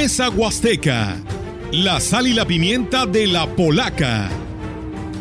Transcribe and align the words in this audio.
Mesa 0.00 0.30
Huasteca, 0.30 1.16
la 1.72 1.98
sal 1.98 2.28
y 2.28 2.32
la 2.32 2.46
pimienta 2.46 3.04
de 3.04 3.26
la 3.26 3.48
polaca. 3.48 4.28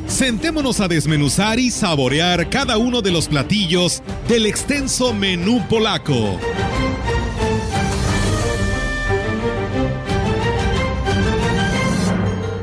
Sentémonos 0.05 0.81
a 0.81 0.87
desmenuzar 0.87 1.57
y 1.57 1.71
saborear 1.71 2.47
cada 2.51 2.77
uno 2.77 3.01
de 3.01 3.09
los 3.09 3.27
platillos 3.27 4.03
del 4.29 4.45
extenso 4.45 5.15
menú 5.15 5.67
polaco. 5.67 6.39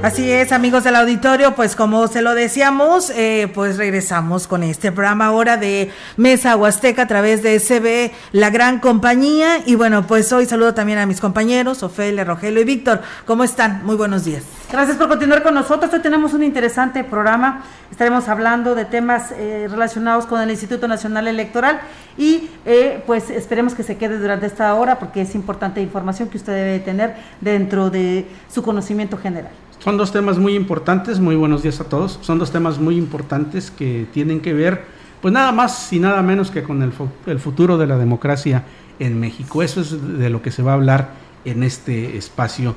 Así 0.04 0.30
es, 0.30 0.52
amigos 0.52 0.84
del 0.84 0.96
auditorio, 0.96 1.54
pues 1.54 1.74
como 1.74 2.06
se 2.08 2.20
lo 2.20 2.34
decíamos, 2.34 3.08
eh, 3.08 3.50
pues 3.54 3.78
regresamos 3.78 4.46
con 4.46 4.62
este 4.62 4.92
programa 4.92 5.24
ahora 5.24 5.56
de 5.56 5.90
Mesa 6.18 6.56
Huasteca 6.56 7.04
a 7.04 7.06
través 7.06 7.42
de 7.42 7.58
SB 7.58 8.12
La 8.32 8.50
Gran 8.50 8.80
Compañía. 8.80 9.62
Y 9.64 9.76
bueno, 9.76 10.06
pues 10.06 10.30
hoy 10.34 10.44
saludo 10.44 10.74
también 10.74 10.98
a 10.98 11.06
mis 11.06 11.22
compañeros, 11.22 11.82
Ofelia, 11.82 12.22
Rogelio 12.22 12.60
y 12.60 12.64
Víctor. 12.64 13.00
¿Cómo 13.24 13.44
están? 13.44 13.82
Muy 13.86 13.96
buenos 13.96 14.26
días. 14.26 14.42
Gracias 14.70 14.98
por 14.98 15.08
continuar 15.08 15.42
con 15.42 15.54
nosotros. 15.54 15.90
Hoy 15.90 16.00
tenemos 16.00 16.34
un 16.34 16.42
interesante 16.42 17.02
programa. 17.02 17.64
Estaremos 17.90 18.28
hablando 18.28 18.74
de 18.74 18.84
temas 18.84 19.32
eh, 19.32 19.68
relacionados 19.70 20.26
con 20.26 20.38
el 20.42 20.50
Instituto 20.50 20.86
Nacional 20.86 21.28
Electoral 21.28 21.80
y 22.18 22.50
eh, 22.66 23.02
pues 23.06 23.30
esperemos 23.30 23.72
que 23.72 23.82
se 23.82 23.96
quede 23.96 24.18
durante 24.18 24.44
esta 24.44 24.74
hora 24.74 24.98
porque 24.98 25.22
es 25.22 25.34
importante 25.34 25.80
información 25.80 26.28
que 26.28 26.36
usted 26.36 26.52
debe 26.52 26.80
tener 26.80 27.14
dentro 27.40 27.88
de 27.88 28.26
su 28.52 28.62
conocimiento 28.62 29.16
general. 29.16 29.52
Son 29.84 29.98
dos 29.98 30.12
temas 30.12 30.38
muy 30.38 30.54
importantes, 30.54 31.20
muy 31.20 31.36
buenos 31.36 31.62
días 31.62 31.78
a 31.78 31.84
todos. 31.84 32.18
Son 32.22 32.38
dos 32.38 32.50
temas 32.50 32.78
muy 32.78 32.96
importantes 32.96 33.70
que 33.70 34.06
tienen 34.14 34.40
que 34.40 34.54
ver, 34.54 34.86
pues 35.20 35.34
nada 35.34 35.52
más 35.52 35.92
y 35.92 35.98
nada 35.98 36.22
menos 36.22 36.50
que 36.50 36.62
con 36.62 36.80
el, 36.80 36.90
el 37.26 37.38
futuro 37.38 37.76
de 37.76 37.86
la 37.86 37.98
democracia 37.98 38.64
en 38.98 39.20
México. 39.20 39.62
Eso 39.62 39.82
es 39.82 40.18
de 40.18 40.30
lo 40.30 40.40
que 40.40 40.52
se 40.52 40.62
va 40.62 40.70
a 40.70 40.76
hablar 40.76 41.10
en 41.44 41.62
este 41.62 42.16
espacio 42.16 42.74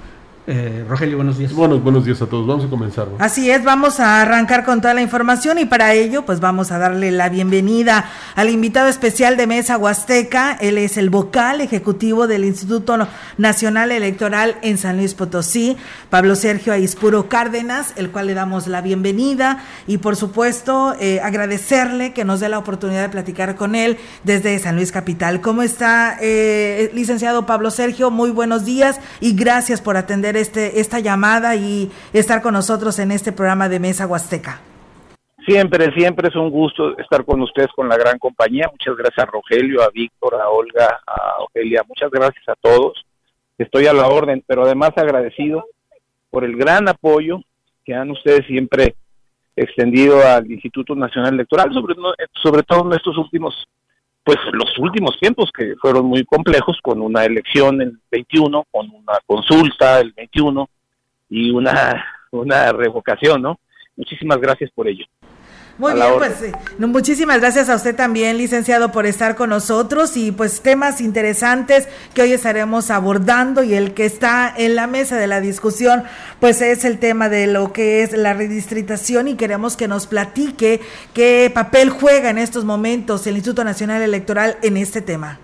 eh, 0.47 0.85
Rogelio, 0.87 1.17
buenos 1.17 1.37
días. 1.37 1.51
Buenos, 1.51 1.83
buenos 1.83 2.05
días 2.05 2.21
a 2.21 2.25
todos. 2.25 2.47
Vamos 2.47 2.63
a 2.63 2.69
comenzar. 2.69 3.09
Así 3.19 3.51
es, 3.51 3.65
vamos 3.65 3.99
a 3.99 4.21
arrancar 4.21 4.63
con 4.63 4.79
toda 4.79 4.93
la 4.93 5.01
información 5.01 5.59
y 5.59 5.65
para 5.65 5.93
ello, 5.93 6.25
pues 6.25 6.39
vamos 6.39 6.71
a 6.71 6.77
darle 6.77 7.11
la 7.11 7.27
bienvenida 7.27 8.09
al 8.35 8.49
invitado 8.49 8.87
especial 8.87 9.35
de 9.35 9.45
Mesa 9.45 9.77
Huasteca. 9.77 10.53
Él 10.61 10.77
es 10.77 10.95
el 10.95 11.09
vocal 11.09 11.59
ejecutivo 11.59 12.27
del 12.27 12.45
Instituto 12.45 12.97
Nacional 13.37 13.91
Electoral 13.91 14.55
en 14.61 14.77
San 14.77 14.95
Luis 14.95 15.15
Potosí, 15.15 15.75
Pablo 16.09 16.37
Sergio 16.37 16.71
Aispuro 16.71 17.27
Cárdenas, 17.27 17.91
el 17.97 18.09
cual 18.11 18.27
le 18.27 18.33
damos 18.33 18.67
la 18.67 18.79
bienvenida 18.79 19.65
y 19.85 19.97
por 19.97 20.15
supuesto 20.15 20.95
eh, 21.01 21.19
agradecerle 21.19 22.13
que 22.13 22.23
nos 22.23 22.39
dé 22.39 22.47
la 22.47 22.57
oportunidad 22.57 23.01
de 23.01 23.09
platicar 23.09 23.57
con 23.57 23.75
él 23.75 23.97
desde 24.23 24.57
San 24.59 24.77
Luis 24.77 24.93
Capital. 24.93 25.41
¿Cómo 25.41 25.61
está, 25.61 26.17
eh, 26.21 26.89
licenciado 26.93 27.45
Pablo 27.45 27.69
Sergio? 27.69 28.11
Muy 28.11 28.31
buenos 28.31 28.63
días 28.63 29.01
y 29.19 29.33
gracias 29.33 29.81
por 29.81 29.97
atender 29.97 30.36
este, 30.37 30.79
esta 30.79 30.99
llamada 30.99 31.55
y 31.55 31.91
estar 32.13 32.41
con 32.41 32.53
nosotros 32.53 32.99
en 32.99 33.11
este 33.11 33.31
programa 33.31 33.69
de 33.69 33.79
Mesa 33.79 34.07
Huasteca. 34.07 34.61
Siempre, 35.45 35.93
siempre 35.93 36.27
es 36.27 36.35
un 36.35 36.49
gusto 36.49 36.97
estar 36.97 37.23
con 37.23 37.41
ustedes, 37.41 37.69
con 37.75 37.87
la 37.87 37.97
gran 37.97 38.19
compañía. 38.19 38.69
Muchas 38.69 38.97
gracias 38.97 39.25
a 39.25 39.31
Rogelio, 39.31 39.81
a 39.81 39.89
Víctor, 39.89 40.35
a 40.35 40.49
Olga, 40.49 40.99
a 41.07 41.43
Ofelia. 41.43 41.83
Muchas 41.87 42.11
gracias 42.11 42.47
a 42.49 42.55
todos. 42.55 43.05
Estoy 43.57 43.87
a 43.87 43.93
la 43.93 44.07
orden, 44.07 44.43
pero 44.45 44.63
además 44.63 44.91
agradecido 44.97 45.65
por 46.29 46.43
el 46.43 46.57
gran 46.57 46.89
apoyo 46.89 47.39
que 47.85 47.95
han 47.95 48.11
ustedes 48.11 48.45
siempre 48.45 48.95
extendido 49.55 50.21
al 50.27 50.51
Instituto 50.51 50.95
Nacional 50.95 51.33
Electoral, 51.33 51.73
sobre, 51.73 51.95
sobre 52.43 52.63
todo 52.63 52.85
en 52.85 52.97
estos 52.97 53.17
últimos 53.17 53.67
pues 54.27 54.39
los 54.51 54.77
últimos 54.77 55.17
tiempos 55.21 55.49
que 55.57 55.75
fueron 55.81 56.07
muy 56.07 56.25
complejos 56.25 56.77
con 56.83 57.01
una 57.01 57.23
elección 57.23 57.81
el 57.81 57.97
21, 58.11 58.65
con 58.69 58.89
una 58.89 59.13
consulta 59.25 60.01
el 60.01 60.11
21 60.11 60.69
y 61.29 61.51
una 61.51 62.05
una 62.31 62.73
revocación, 62.73 63.41
¿no? 63.41 63.57
Muchísimas 63.95 64.39
gracias 64.39 64.69
por 64.71 64.89
ello. 64.89 65.05
Muy 65.77 65.93
bien, 65.93 66.07
pues 66.17 66.41
eh, 66.41 66.51
muchísimas 66.79 67.39
gracias 67.39 67.69
a 67.69 67.75
usted 67.75 67.95
también, 67.95 68.37
licenciado, 68.37 68.91
por 68.91 69.05
estar 69.05 69.35
con 69.35 69.51
nosotros. 69.51 70.17
Y 70.17 70.31
pues 70.31 70.61
temas 70.61 71.01
interesantes 71.01 71.87
que 72.15 72.23
hoy 72.23 72.33
estaremos 72.33 72.89
abordando 72.89 73.63
y 73.63 73.75
el 73.75 73.93
que 73.93 74.05
está 74.05 74.51
en 74.57 74.75
la 74.75 74.87
mesa 74.87 75.17
de 75.17 75.27
la 75.27 75.39
discusión, 75.39 76.03
pues 76.39 76.61
es 76.63 76.83
el 76.83 76.97
tema 76.97 77.29
de 77.29 77.45
lo 77.45 77.73
que 77.73 78.01
es 78.01 78.13
la 78.17 78.33
redistritación. 78.33 79.27
Y 79.27 79.35
queremos 79.35 79.77
que 79.77 79.87
nos 79.87 80.07
platique 80.07 80.81
qué 81.13 81.51
papel 81.53 81.91
juega 81.91 82.31
en 82.31 82.39
estos 82.39 82.65
momentos 82.65 83.27
el 83.27 83.35
Instituto 83.35 83.63
Nacional 83.63 84.01
Electoral 84.01 84.57
en 84.63 84.77
este 84.77 85.01
tema. 85.01 85.39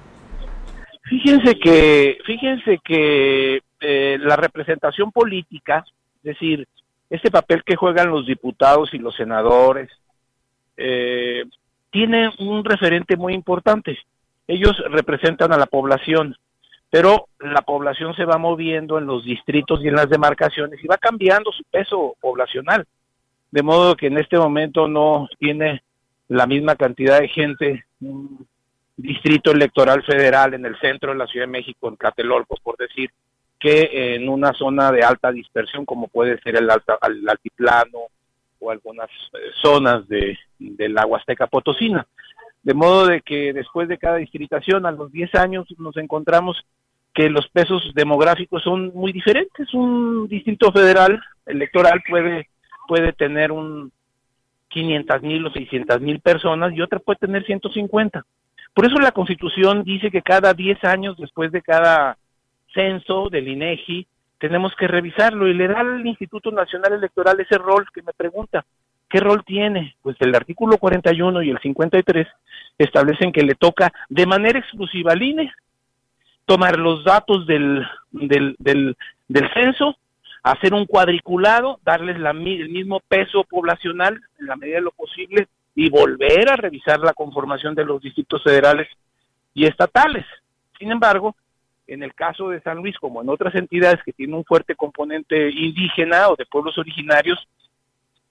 Fíjense 1.04 1.60
que, 1.60 2.18
fíjense 2.26 2.80
que 2.84 3.62
eh, 3.82 4.18
la 4.20 4.36
representación 4.36 5.12
política, 5.12 5.86
es 6.18 6.24
decir, 6.24 6.68
este 7.12 7.30
papel 7.30 7.62
que 7.64 7.76
juegan 7.76 8.10
los 8.10 8.26
diputados 8.26 8.92
y 8.94 8.98
los 8.98 9.16
senadores, 9.16 9.92
eh, 10.86 11.46
tiene 11.92 12.30
un 12.40 12.66
referente 12.66 13.16
muy 13.16 13.34
importante. 13.34 13.98
Ellos 14.48 14.76
representan 14.90 15.54
a 15.54 15.58
la 15.58 15.66
población, 15.66 16.36
pero 16.90 17.30
la 17.40 17.62
población 17.62 18.14
se 18.16 18.26
va 18.26 18.38
moviendo 18.38 18.98
en 18.98 19.06
los 19.06 19.24
distritos 19.24 19.80
y 19.82 19.88
en 19.88 19.96
las 19.96 20.10
demarcaciones 20.10 20.84
y 20.84 20.88
va 20.88 20.98
cambiando 20.98 21.54
su 21.54 21.64
peso 21.72 22.16
poblacional. 22.20 22.86
De 23.50 23.64
modo 23.64 23.96
que 23.96 24.08
en 24.08 24.18
este 24.18 24.38
momento 24.38 24.90
no 24.90 25.30
tiene 25.40 25.84
la 26.28 26.48
misma 26.48 26.76
cantidad 26.76 27.22
de 27.22 27.30
gente 27.30 27.86
un 28.02 28.46
distrito 28.98 29.52
electoral 29.52 30.04
federal 30.04 30.54
en 30.54 30.66
el 30.66 30.78
centro 30.80 31.14
de 31.14 31.18
la 31.18 31.28
Ciudad 31.28 31.46
de 31.46 31.52
México, 31.52 31.88
en 31.88 31.96
Tlatelolco, 31.96 32.58
por 32.62 32.76
decir, 32.76 33.10
que 33.58 34.16
en 34.16 34.28
una 34.28 34.52
zona 34.52 34.92
de 34.92 35.02
alta 35.04 35.32
dispersión 35.32 35.86
como 35.86 36.10
puede 36.10 36.38
ser 36.42 36.58
el, 36.58 36.70
alta, 36.70 36.98
el 37.08 37.28
altiplano 37.30 38.10
o 38.64 38.72
algunas 38.72 39.10
eh, 39.34 39.38
zonas 39.62 40.08
de, 40.08 40.38
la 40.60 41.06
Huasteca 41.06 41.48
Potosina. 41.48 42.08
De 42.64 42.74
modo 42.74 43.08
de 43.08 43.22
que 43.22 43.52
después 43.52 43.90
de 43.90 43.98
cada 43.98 44.18
distritación, 44.18 44.86
a 44.86 44.92
los 44.92 45.12
10 45.12 45.36
años, 45.36 45.68
nos 45.78 45.98
encontramos 45.98 46.66
que 47.14 47.30
los 47.30 47.48
pesos 47.50 47.92
demográficos 47.94 48.64
son 48.64 48.92
muy 48.94 49.12
diferentes. 49.12 49.74
Un 49.74 50.28
distrito 50.28 50.72
federal 50.72 51.22
electoral 51.46 52.02
puede, 52.08 52.48
puede 52.88 53.12
tener 53.14 53.52
un 53.52 53.92
500 54.70 55.22
mil 55.22 55.46
o 55.46 55.52
600 55.52 56.02
mil 56.02 56.20
personas 56.22 56.74
y 56.74 56.82
otra 56.82 57.00
puede 57.00 57.20
tener 57.20 57.46
150. 57.46 58.26
Por 58.74 58.86
eso 58.86 58.96
la 59.00 59.12
Constitución 59.12 59.84
dice 59.84 60.10
que 60.10 60.22
cada 60.22 60.54
10 60.54 60.84
años 60.86 61.18
después 61.18 61.52
de 61.52 61.62
cada 61.62 62.18
censo 62.74 63.30
del 63.30 63.50
INEGI 63.50 64.08
tenemos 64.40 64.74
que 64.76 64.88
revisarlo 64.88 65.48
y 65.48 65.54
le 65.54 65.68
da 65.68 65.80
al 65.80 66.06
Instituto 66.06 66.52
Nacional 66.52 66.94
Electoral 66.94 67.40
ese 67.40 67.58
rol 67.58 67.86
que 67.94 68.02
me 68.02 68.14
pregunta. 68.14 68.66
¿Qué 69.10 69.20
rol 69.20 69.44
tiene? 69.46 69.96
Pues 70.02 70.18
el 70.20 70.34
artículo 70.36 70.78
41 70.78 71.44
y 71.44 71.52
el 71.52 71.60
53 71.60 72.28
establecen 72.78 73.32
que 73.32 73.44
le 73.44 73.56
toca 73.56 73.94
de 74.10 74.26
manera 74.26 74.60
exclusiva 74.60 75.12
al 75.12 75.22
INE 75.22 75.54
tomar 76.46 76.78
los 76.78 77.04
datos 77.04 77.48
del, 77.48 77.86
del, 78.12 78.56
del, 78.60 78.96
censo, 79.54 79.96
hacer 80.42 80.74
un 80.74 80.86
cuadriculado, 80.86 81.80
darles 81.86 82.20
la, 82.20 82.32
el 82.32 82.70
mismo 82.70 83.00
peso 83.08 83.44
poblacional 83.44 84.20
en 84.40 84.48
la 84.48 84.56
medida 84.56 84.76
de 84.76 84.82
lo 84.82 84.92
posible 84.92 85.48
y 85.76 85.90
volver 85.90 86.50
a 86.50 86.56
revisar 86.56 87.00
la 87.00 87.14
conformación 87.14 87.76
de 87.76 87.86
los 87.86 88.02
distritos 88.02 88.44
federales 88.44 88.88
y 89.54 89.66
estatales. 89.66 90.26
Sin 90.78 90.92
embargo, 90.92 91.36
en 91.88 92.04
el 92.04 92.14
caso 92.14 92.50
de 92.50 92.62
San 92.62 92.78
Luis, 92.78 92.98
como 92.98 93.22
en 93.22 93.30
otras 93.30 93.54
entidades 93.56 94.02
que 94.04 94.14
tienen 94.14 94.36
un 94.36 94.46
fuerte 94.46 94.76
componente 94.76 95.50
indígena 95.50 96.30
o 96.30 96.36
de 96.36 96.46
pueblos 96.46 96.78
originarios, 96.78 97.40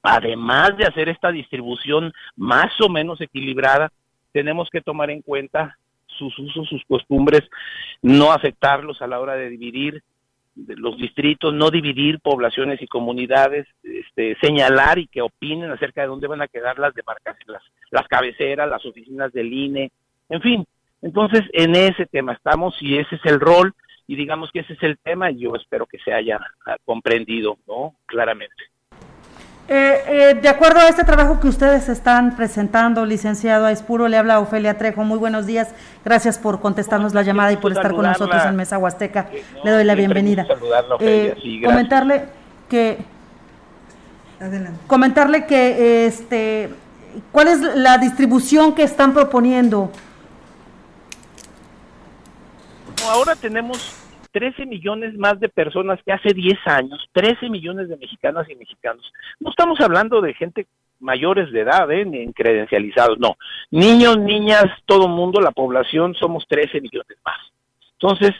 además 0.02 0.76
de 0.76 0.84
hacer 0.84 1.08
esta 1.08 1.30
distribución 1.30 2.12
más 2.36 2.72
o 2.80 2.88
menos 2.88 3.20
equilibrada, 3.20 3.92
tenemos 4.32 4.68
que 4.70 4.80
tomar 4.80 5.10
en 5.10 5.22
cuenta 5.22 5.76
sus 6.06 6.38
usos, 6.38 6.68
sus 6.68 6.84
costumbres, 6.86 7.42
no 8.00 8.32
afectarlos 8.32 9.00
a 9.02 9.06
la 9.06 9.20
hora 9.20 9.34
de 9.34 9.48
dividir 9.48 10.02
los 10.54 10.98
distritos, 10.98 11.54
no 11.54 11.70
dividir 11.70 12.20
poblaciones 12.20 12.82
y 12.82 12.86
comunidades, 12.86 13.66
este, 13.82 14.36
señalar 14.40 14.98
y 14.98 15.06
que 15.06 15.22
opinen 15.22 15.70
acerca 15.70 16.02
de 16.02 16.08
dónde 16.08 16.26
van 16.26 16.42
a 16.42 16.48
quedar 16.48 16.78
las 16.78 16.94
demarcaciones, 16.94 17.48
las, 17.48 17.62
las 17.90 18.08
cabeceras, 18.08 18.68
las 18.68 18.84
oficinas 18.84 19.32
del 19.32 19.52
INE, 19.52 19.90
en 20.28 20.40
fin, 20.42 20.66
entonces, 21.02 21.42
en 21.52 21.74
ese 21.74 22.06
tema 22.06 22.32
estamos 22.32 22.74
y 22.80 22.98
ese 22.98 23.16
es 23.16 23.24
el 23.24 23.40
rol 23.40 23.74
y 24.06 24.16
digamos 24.16 24.50
que 24.52 24.60
ese 24.60 24.74
es 24.74 24.82
el 24.82 24.98
tema 24.98 25.30
y 25.30 25.40
yo 25.40 25.54
espero 25.56 25.86
que 25.86 25.98
se 25.98 26.12
haya 26.12 26.40
ah, 26.66 26.76
comprendido, 26.84 27.58
¿no? 27.66 27.94
Claramente. 28.06 28.54
Eh, 29.68 30.02
eh, 30.06 30.34
de 30.34 30.48
acuerdo 30.48 30.80
a 30.80 30.88
este 30.88 31.04
trabajo 31.04 31.40
que 31.40 31.48
ustedes 31.48 31.88
están 31.88 32.36
presentando, 32.36 33.06
licenciado 33.06 33.66
Aispuro, 33.66 34.08
le 34.08 34.16
habla 34.16 34.40
Ofelia 34.40 34.76
Trejo. 34.76 35.02
Muy 35.04 35.18
buenos 35.18 35.46
días. 35.46 35.74
Gracias 36.04 36.38
por 36.38 36.60
contestarnos 36.60 37.14
la 37.14 37.22
llamada 37.22 37.52
y 37.52 37.56
por 37.56 37.72
estar 37.72 37.94
con 37.94 38.04
nosotros 38.04 38.44
en 38.44 38.56
Mesa 38.56 38.78
Huasteca. 38.78 39.28
le 39.64 39.70
doy 39.70 39.84
la 39.84 39.94
bienvenida. 39.94 40.46
Eh, 41.00 41.62
comentarle 41.64 42.24
que 42.68 42.98
Adelante. 44.40 44.78
comentarle 44.86 45.46
que 45.46 46.06
este 46.06 46.70
cuál 47.30 47.48
es 47.48 47.60
la 47.60 47.98
distribución 47.98 48.74
que 48.74 48.82
están 48.82 49.14
proponiendo 49.14 49.90
ahora 53.08 53.34
tenemos 53.36 53.78
13 54.32 54.66
millones 54.66 55.14
más 55.16 55.38
de 55.40 55.48
personas 55.48 56.00
que 56.04 56.12
hace 56.12 56.32
10 56.32 56.58
años, 56.66 57.08
13 57.12 57.50
millones 57.50 57.88
de 57.88 57.96
mexicanas 57.96 58.48
y 58.48 58.54
mexicanos. 58.54 59.12
No 59.40 59.50
estamos 59.50 59.80
hablando 59.80 60.20
de 60.20 60.34
gente 60.34 60.66
mayores 61.00 61.52
de 61.52 61.60
edad, 61.60 61.90
¿eh? 61.90 62.04
ni 62.04 62.32
credencializados, 62.32 63.18
no. 63.18 63.36
Niños, 63.70 64.18
niñas, 64.18 64.64
todo 64.86 65.08
mundo, 65.08 65.40
la 65.40 65.50
población, 65.50 66.14
somos 66.14 66.46
13 66.48 66.80
millones 66.80 67.18
más. 67.24 67.38
Entonces, 67.94 68.30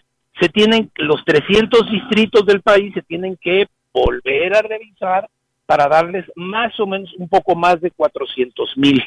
se 0.41 0.49
tienen, 0.49 0.91
los 0.97 1.25
300 1.25 1.91
distritos 1.91 2.47
del 2.47 2.63
país 2.63 2.95
se 2.95 3.03
tienen 3.03 3.37
que 3.37 3.67
volver 3.93 4.57
a 4.57 4.63
revisar 4.63 5.29
para 5.67 5.89
darles 5.89 6.25
más 6.37 6.79
o 6.81 6.87
menos 6.87 7.13
un 7.19 7.29
poco 7.29 7.55
más 7.55 7.81
de 7.81 7.91
400 7.91 8.77
mil 8.77 9.03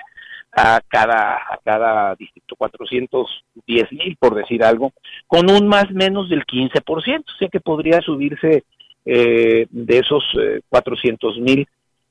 a 0.56 0.80
cada, 0.88 1.36
a 1.36 1.60
cada 1.64 2.16
distrito, 2.16 2.56
410 2.56 3.92
mil 3.92 4.18
por 4.18 4.36
decir 4.36 4.64
algo, 4.64 4.94
con 5.28 5.50
un 5.52 5.68
más 5.68 5.92
menos 5.92 6.30
del 6.30 6.46
15%, 6.46 6.84
o 6.88 7.38
sea 7.38 7.50
que 7.50 7.60
podría 7.60 8.00
subirse 8.02 8.64
eh, 9.06 9.68
de 9.70 10.00
esos 10.00 10.24
400 10.70 11.40
mil 11.40 11.68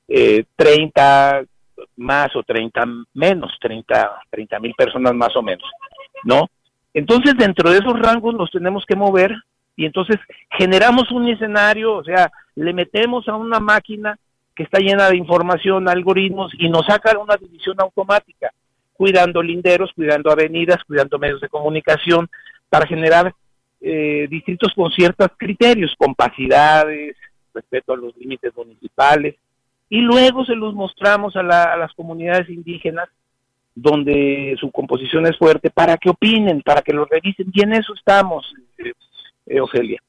eh, 0.09 0.45
30 0.57 1.45
más 1.97 2.37
o 2.37 2.43
30 2.43 2.85
menos, 3.15 3.59
30 3.61 4.61
mil 4.61 4.75
personas 4.75 5.15
más 5.15 5.35
o 5.37 5.43
menos, 5.43 5.65
¿no? 6.25 6.49
Entonces 6.93 7.35
dentro 7.37 7.71
de 7.71 7.79
esos 7.79 7.99
rangos 7.99 8.35
nos 8.35 8.51
tenemos 8.51 8.85
que 8.87 8.95
mover 8.95 9.35
y 9.75 9.87
entonces 9.87 10.17
generamos 10.51 11.11
un 11.11 11.29
escenario, 11.29 11.95
o 11.95 12.05
sea, 12.05 12.31
le 12.55 12.73
metemos 12.73 13.27
a 13.27 13.35
una 13.35 13.59
máquina 13.59 14.19
que 14.55 14.63
está 14.63 14.79
llena 14.79 15.09
de 15.09 15.17
información, 15.17 15.89
algoritmos 15.89 16.53
y 16.59 16.69
nos 16.69 16.87
saca 16.87 17.19
una 17.19 17.37
división 17.37 17.81
automática, 17.81 18.53
cuidando 18.93 19.43
linderos, 19.43 19.91
cuidando 19.95 20.31
avenidas, 20.31 20.83
cuidando 20.85 21.19
medios 21.19 21.41
de 21.41 21.49
comunicación 21.49 22.29
para 22.69 22.87
generar 22.87 23.35
eh, 23.81 24.27
distritos 24.31 24.73
con 24.75 24.91
ciertos 24.93 25.29
criterios, 25.37 25.95
compacidades, 25.99 27.17
respeto 27.53 27.93
a 27.93 27.97
los 27.97 28.17
límites 28.17 28.55
municipales, 28.57 29.37
y 29.89 30.01
luego 30.01 30.45
se 30.45 30.55
los 30.55 30.75
mostramos 30.75 31.37
a, 31.37 31.43
las 31.43 31.93
comunidades 31.95 32.49
indígenas 32.49 33.09
donde 33.75 34.57
su 34.59 34.71
composición 34.71 35.27
es 35.27 35.37
fuerte 35.37 35.71
para 35.71 35.97
que 35.97 36.11
opinen, 36.11 36.63
para 36.63 36.81
que 36.81 36.93
lo 36.93 37.05
revisen. 37.05 37.51
Y 37.53 37.63
en 37.63 37.75
eso 37.75 37.93
estamos, 37.95 38.45
eh, 38.79 38.93
eh, 39.47 39.61
Ofelia. 39.61 40.01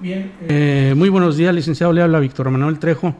Bien, 0.00 0.32
eh, 0.48 0.94
muy 0.96 1.08
buenos 1.08 1.36
días, 1.36 1.54
licenciado. 1.54 1.92
Le 1.92 2.02
habla 2.02 2.20
Víctor 2.20 2.50
Manuel 2.50 2.78
Trejo. 2.78 3.14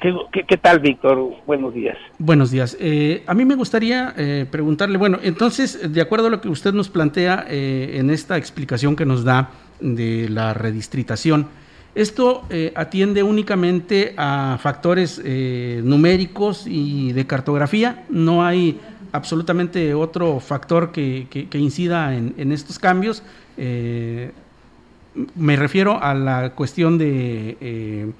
¿Qué, 0.00 0.56
tal, 0.56 0.80
Víctor? 0.80 1.36
Buenos 1.46 1.72
días. 1.74 1.96
Buenos 2.18 2.50
días. 2.50 2.76
a 3.26 3.34
mí 3.34 3.44
me 3.44 3.54
gustaría 3.54 4.12
preguntarle, 4.50 4.98
bueno, 4.98 5.18
entonces, 5.22 5.92
de 5.92 6.00
acuerdo 6.00 6.26
a 6.26 6.30
lo 6.30 6.40
que 6.40 6.48
usted 6.48 6.74
nos 6.74 6.88
plantea 6.88 7.46
en 7.48 8.10
esta 8.10 8.36
explicación 8.36 8.96
que 8.96 9.06
nos 9.06 9.22
da 9.22 9.50
de 9.80 10.28
la 10.28 10.54
redistritación, 10.54 11.46
esto 11.94 12.44
eh, 12.48 12.72
atiende 12.74 13.22
únicamente 13.22 14.14
a 14.16 14.58
factores 14.60 15.20
eh, 15.22 15.82
numéricos 15.84 16.64
y 16.66 17.12
de 17.12 17.26
cartografía, 17.26 18.04
no 18.08 18.44
hay 18.44 18.80
absolutamente 19.12 19.92
otro 19.92 20.40
factor 20.40 20.90
que, 20.90 21.26
incida 21.52 22.16
en, 22.16 22.50
estos 22.50 22.78
cambios. 22.78 23.22
Eh, 25.14 25.26
me 25.36 25.56
refiero 25.56 26.02
a 26.02 26.14
la 26.14 26.54
cuestión 26.54 26.98
de 26.98 28.12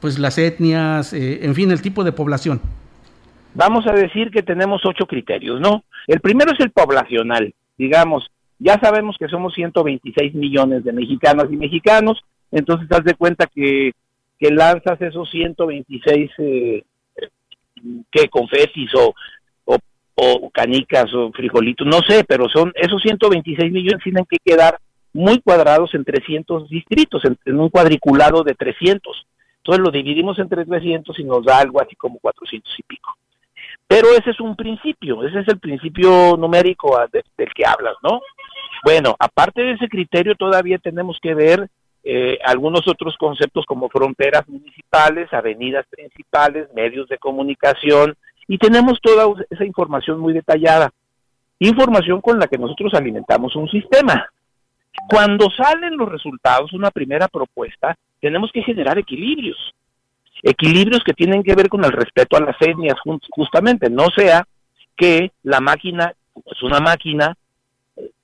pues 0.00 0.18
las 0.18 0.38
etnias, 0.38 1.12
en 1.12 1.54
fin, 1.54 1.70
el 1.72 1.82
tipo 1.82 2.04
de 2.04 2.12
población. 2.12 2.60
Vamos 3.54 3.86
a 3.88 3.92
decir 3.92 4.30
que 4.30 4.44
tenemos 4.44 4.82
ocho 4.84 5.06
criterios, 5.06 5.60
¿no? 5.60 5.82
El 6.06 6.20
primero 6.20 6.52
es 6.52 6.60
el 6.60 6.70
poblacional, 6.70 7.52
digamos, 7.76 8.30
ya 8.58 8.78
sabemos 8.80 9.16
que 9.18 9.28
somos 9.28 9.54
126 9.54 10.34
millones 10.34 10.84
de 10.84 10.92
mexicanas 10.92 11.46
y 11.50 11.56
mexicanos, 11.56 12.20
entonces 12.50 12.88
haz 12.90 13.04
de 13.04 13.14
cuenta 13.14 13.46
que, 13.46 13.92
que 14.38 14.50
lanzas 14.50 15.00
esos 15.00 15.30
126 15.30 16.30
eh, 16.38 16.82
que 18.10 18.28
confetis 18.28 18.90
o, 18.94 19.14
o, 19.64 20.50
canicas 20.50 21.14
o 21.14 21.30
frijolitos, 21.30 21.86
no 21.86 22.00
sé, 22.00 22.24
pero 22.24 22.48
son 22.48 22.72
esos 22.74 23.00
126 23.00 23.70
millones 23.70 24.02
tienen 24.02 24.26
que 24.28 24.38
quedar 24.44 24.78
muy 25.18 25.40
cuadrados 25.40 25.94
en 25.94 26.04
300 26.04 26.68
distritos, 26.68 27.22
en, 27.24 27.58
un 27.58 27.68
cuadriculado 27.70 28.44
de 28.44 28.54
300. 28.54 29.26
Entonces 29.58 29.84
lo 29.84 29.90
dividimos 29.90 30.38
entre 30.38 30.64
300 30.64 31.18
y 31.18 31.24
nos 31.24 31.44
da 31.44 31.58
algo 31.58 31.82
así 31.82 31.96
como 31.96 32.18
400 32.20 32.72
y 32.78 32.82
pico. 32.84 33.16
Pero 33.86 34.08
ese 34.16 34.30
es 34.30 34.40
un 34.40 34.54
principio, 34.54 35.24
ese 35.24 35.40
es 35.40 35.48
el 35.48 35.58
principio 35.58 36.36
numérico 36.36 36.98
del 37.12 37.52
que 37.52 37.66
hablas, 37.66 37.96
¿no? 38.02 38.20
Bueno, 38.84 39.16
aparte 39.18 39.62
de 39.62 39.72
ese 39.72 39.88
criterio 39.88 40.36
todavía 40.36 40.78
tenemos 40.78 41.18
que 41.20 41.34
ver 41.34 41.68
eh, 42.04 42.38
algunos 42.44 42.86
otros 42.86 43.16
conceptos 43.18 43.66
como 43.66 43.88
fronteras 43.88 44.48
municipales, 44.48 45.32
avenidas 45.32 45.84
principales, 45.90 46.68
medios 46.74 47.08
de 47.08 47.18
comunicación, 47.18 48.14
y 48.46 48.56
tenemos 48.56 49.00
toda 49.02 49.26
esa 49.50 49.64
información 49.64 50.20
muy 50.20 50.32
detallada, 50.32 50.90
información 51.58 52.20
con 52.20 52.38
la 52.38 52.46
que 52.46 52.56
nosotros 52.56 52.94
alimentamos 52.94 53.56
un 53.56 53.68
sistema. 53.68 54.28
Cuando 55.08 55.48
salen 55.50 55.96
los 55.96 56.08
resultados, 56.08 56.72
una 56.72 56.90
primera 56.90 57.28
propuesta, 57.28 57.96
tenemos 58.20 58.50
que 58.52 58.62
generar 58.62 58.98
equilibrios, 58.98 59.74
equilibrios 60.42 61.02
que 61.04 61.14
tienen 61.14 61.42
que 61.42 61.54
ver 61.54 61.68
con 61.68 61.84
el 61.84 61.92
respeto 61.92 62.36
a 62.36 62.40
las 62.40 62.56
etnias, 62.60 62.96
justamente, 63.30 63.90
no 63.90 64.06
sea 64.16 64.46
que 64.96 65.32
la 65.42 65.60
máquina, 65.60 66.12
es 66.34 66.62
una 66.62 66.80
máquina, 66.80 67.34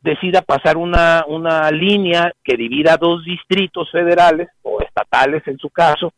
decida 0.00 0.42
pasar 0.42 0.76
una, 0.76 1.24
una 1.26 1.70
línea 1.70 2.32
que 2.42 2.56
divida 2.56 2.96
dos 2.96 3.24
distritos 3.24 3.90
federales 3.90 4.48
o 4.62 4.80
estatales 4.80 5.42
en 5.46 5.58
su 5.58 5.70
caso 5.70 6.12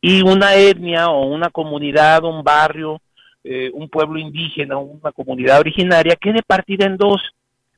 y 0.00 0.22
una 0.22 0.54
etnia 0.54 1.08
o 1.08 1.26
una 1.26 1.48
comunidad, 1.48 2.24
un 2.24 2.42
barrio, 2.42 3.00
eh, 3.44 3.70
un 3.72 3.88
pueblo 3.88 4.18
indígena, 4.18 4.76
una 4.76 5.12
comunidad 5.12 5.60
originaria 5.60 6.16
quede 6.16 6.42
partida 6.42 6.86
en 6.86 6.96
dos 6.96 7.20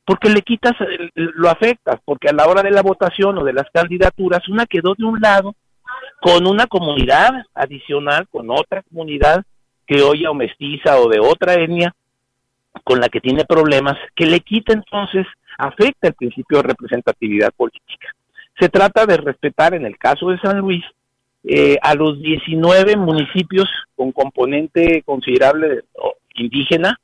porque 0.05 0.29
le 0.29 0.41
quitas, 0.41 0.73
lo 1.15 1.49
afectas, 1.49 1.99
porque 2.05 2.29
a 2.29 2.33
la 2.33 2.47
hora 2.47 2.61
de 2.61 2.71
la 2.71 2.83
votación 2.83 3.37
o 3.37 3.43
de 3.43 3.53
las 3.53 3.69
candidaturas, 3.73 4.47
una 4.47 4.65
quedó 4.65 4.93
de 4.95 5.03
un 5.03 5.19
lado 5.19 5.55
con 6.21 6.47
una 6.47 6.67
comunidad 6.67 7.31
adicional, 7.53 8.27
con 8.29 8.49
otra 8.51 8.83
comunidad 8.83 9.43
que 9.87 10.01
oye 10.01 10.27
o 10.27 10.33
mestiza 10.33 10.99
o 10.99 11.09
de 11.09 11.19
otra 11.19 11.55
etnia, 11.55 11.93
con 12.83 12.99
la 12.99 13.09
que 13.09 13.21
tiene 13.21 13.45
problemas, 13.45 13.97
que 14.15 14.25
le 14.25 14.41
quita 14.41 14.73
entonces, 14.73 15.25
afecta 15.57 16.09
el 16.09 16.13
principio 16.13 16.57
de 16.57 16.67
representatividad 16.69 17.51
política. 17.53 18.09
Se 18.59 18.69
trata 18.69 19.05
de 19.05 19.17
respetar, 19.17 19.73
en 19.73 19.85
el 19.85 19.97
caso 19.97 20.29
de 20.29 20.39
San 20.39 20.59
Luis, 20.59 20.83
eh, 21.43 21.77
a 21.81 21.93
los 21.95 22.21
19 22.21 22.95
municipios 22.95 23.69
con 23.95 24.11
componente 24.11 25.03
considerable 25.03 25.83
indígena, 26.35 26.99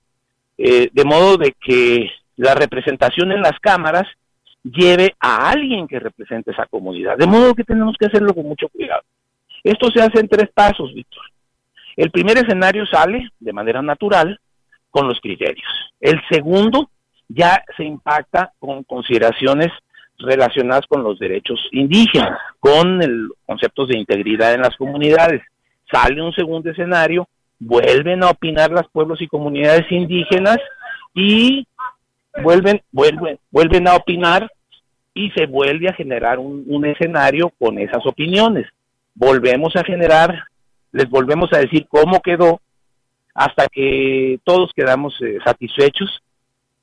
eh, 0.58 0.90
de 0.92 1.04
modo 1.06 1.38
de 1.38 1.54
que 1.60 2.10
la 2.38 2.56
representación 2.56 3.32
en 3.32 3.42
las 3.42 3.60
cámaras 3.60 4.08
lleve 4.64 5.16
a 5.20 5.50
alguien 5.50 5.88
que 5.88 6.00
represente 6.00 6.52
esa 6.52 6.66
comunidad. 6.68 7.18
De 7.18 7.28
modo 7.28 7.56
que 7.56 7.64
tenemos 7.64 7.96
que 8.00 8.06
hacerlo 8.06 8.34
con 8.34 8.46
mucho 8.46 8.70
cuidado. 8.70 9.02
Esto 9.64 9.90
se 9.92 10.02
hace 10.02 10.20
en 10.20 10.28
tres 10.28 10.50
pasos, 10.54 10.94
Víctor. 10.94 11.24
El 11.96 12.12
primer 12.12 12.38
escenario 12.38 12.86
sale 12.86 13.30
de 13.40 13.54
manera 13.54 13.82
natural, 13.82 14.40
con 14.92 15.08
los 15.08 15.20
criterios. 15.20 15.68
El 16.00 16.22
segundo 16.30 16.90
ya 17.28 17.64
se 17.78 17.84
impacta 17.84 18.52
con 18.60 18.84
consideraciones 18.84 19.70
relacionadas 20.20 20.86
con 20.88 21.02
los 21.04 21.18
derechos 21.18 21.60
indígenas, 21.72 22.38
con 22.60 23.02
el 23.02 23.30
conceptos 23.46 23.88
de 23.88 23.98
integridad 23.98 24.54
en 24.54 24.62
las 24.62 24.76
comunidades. 24.76 25.42
Sale 25.92 26.22
un 26.22 26.34
segundo 26.34 26.70
escenario, 26.70 27.28
vuelven 27.58 28.24
a 28.24 28.30
opinar 28.30 28.70
los 28.70 28.88
pueblos 28.90 29.22
y 29.22 29.28
comunidades 29.28 29.90
indígenas 29.92 30.58
y 31.16 31.66
vuelven, 32.44 32.82
vuelven, 32.92 33.40
vuelven 33.50 33.88
a 33.88 33.96
opinar 33.96 34.50
y 35.14 35.32
se 35.32 35.46
vuelve 35.46 35.90
a 35.90 35.94
generar 35.94 36.40
un, 36.40 36.86
escenario 36.86 37.52
con 37.60 37.78
esas 37.80 38.06
opiniones. 38.06 38.68
Volvemos 39.14 39.76
a 39.76 39.84
generar, 39.84 40.46
les 40.92 41.10
volvemos 41.10 41.52
a 41.54 41.60
decir 41.60 41.86
cómo 41.90 42.22
quedó 42.22 42.62
hasta 43.34 43.68
que 43.68 44.40
todos 44.44 44.72
quedamos 44.76 45.14
eh, 45.22 45.38
satisfechos 45.44 46.22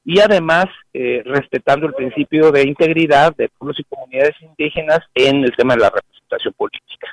y 0.05 0.21
además 0.21 0.67
eh, 0.95 1.23
respetando 1.25 1.87
el 1.87 1.95
principio 1.95 2.51
de 2.51 2.63
integridad 2.63 3.35
de 3.37 3.49
pueblos 3.49 3.79
y 3.81 3.85
comunidades 3.85 4.35
indígenas 4.41 5.01
en 5.15 5.45
el 5.45 5.55
tema 5.57 5.75
de 5.75 5.81
la 5.81 5.91
representación 5.91 6.55
política. 6.55 7.09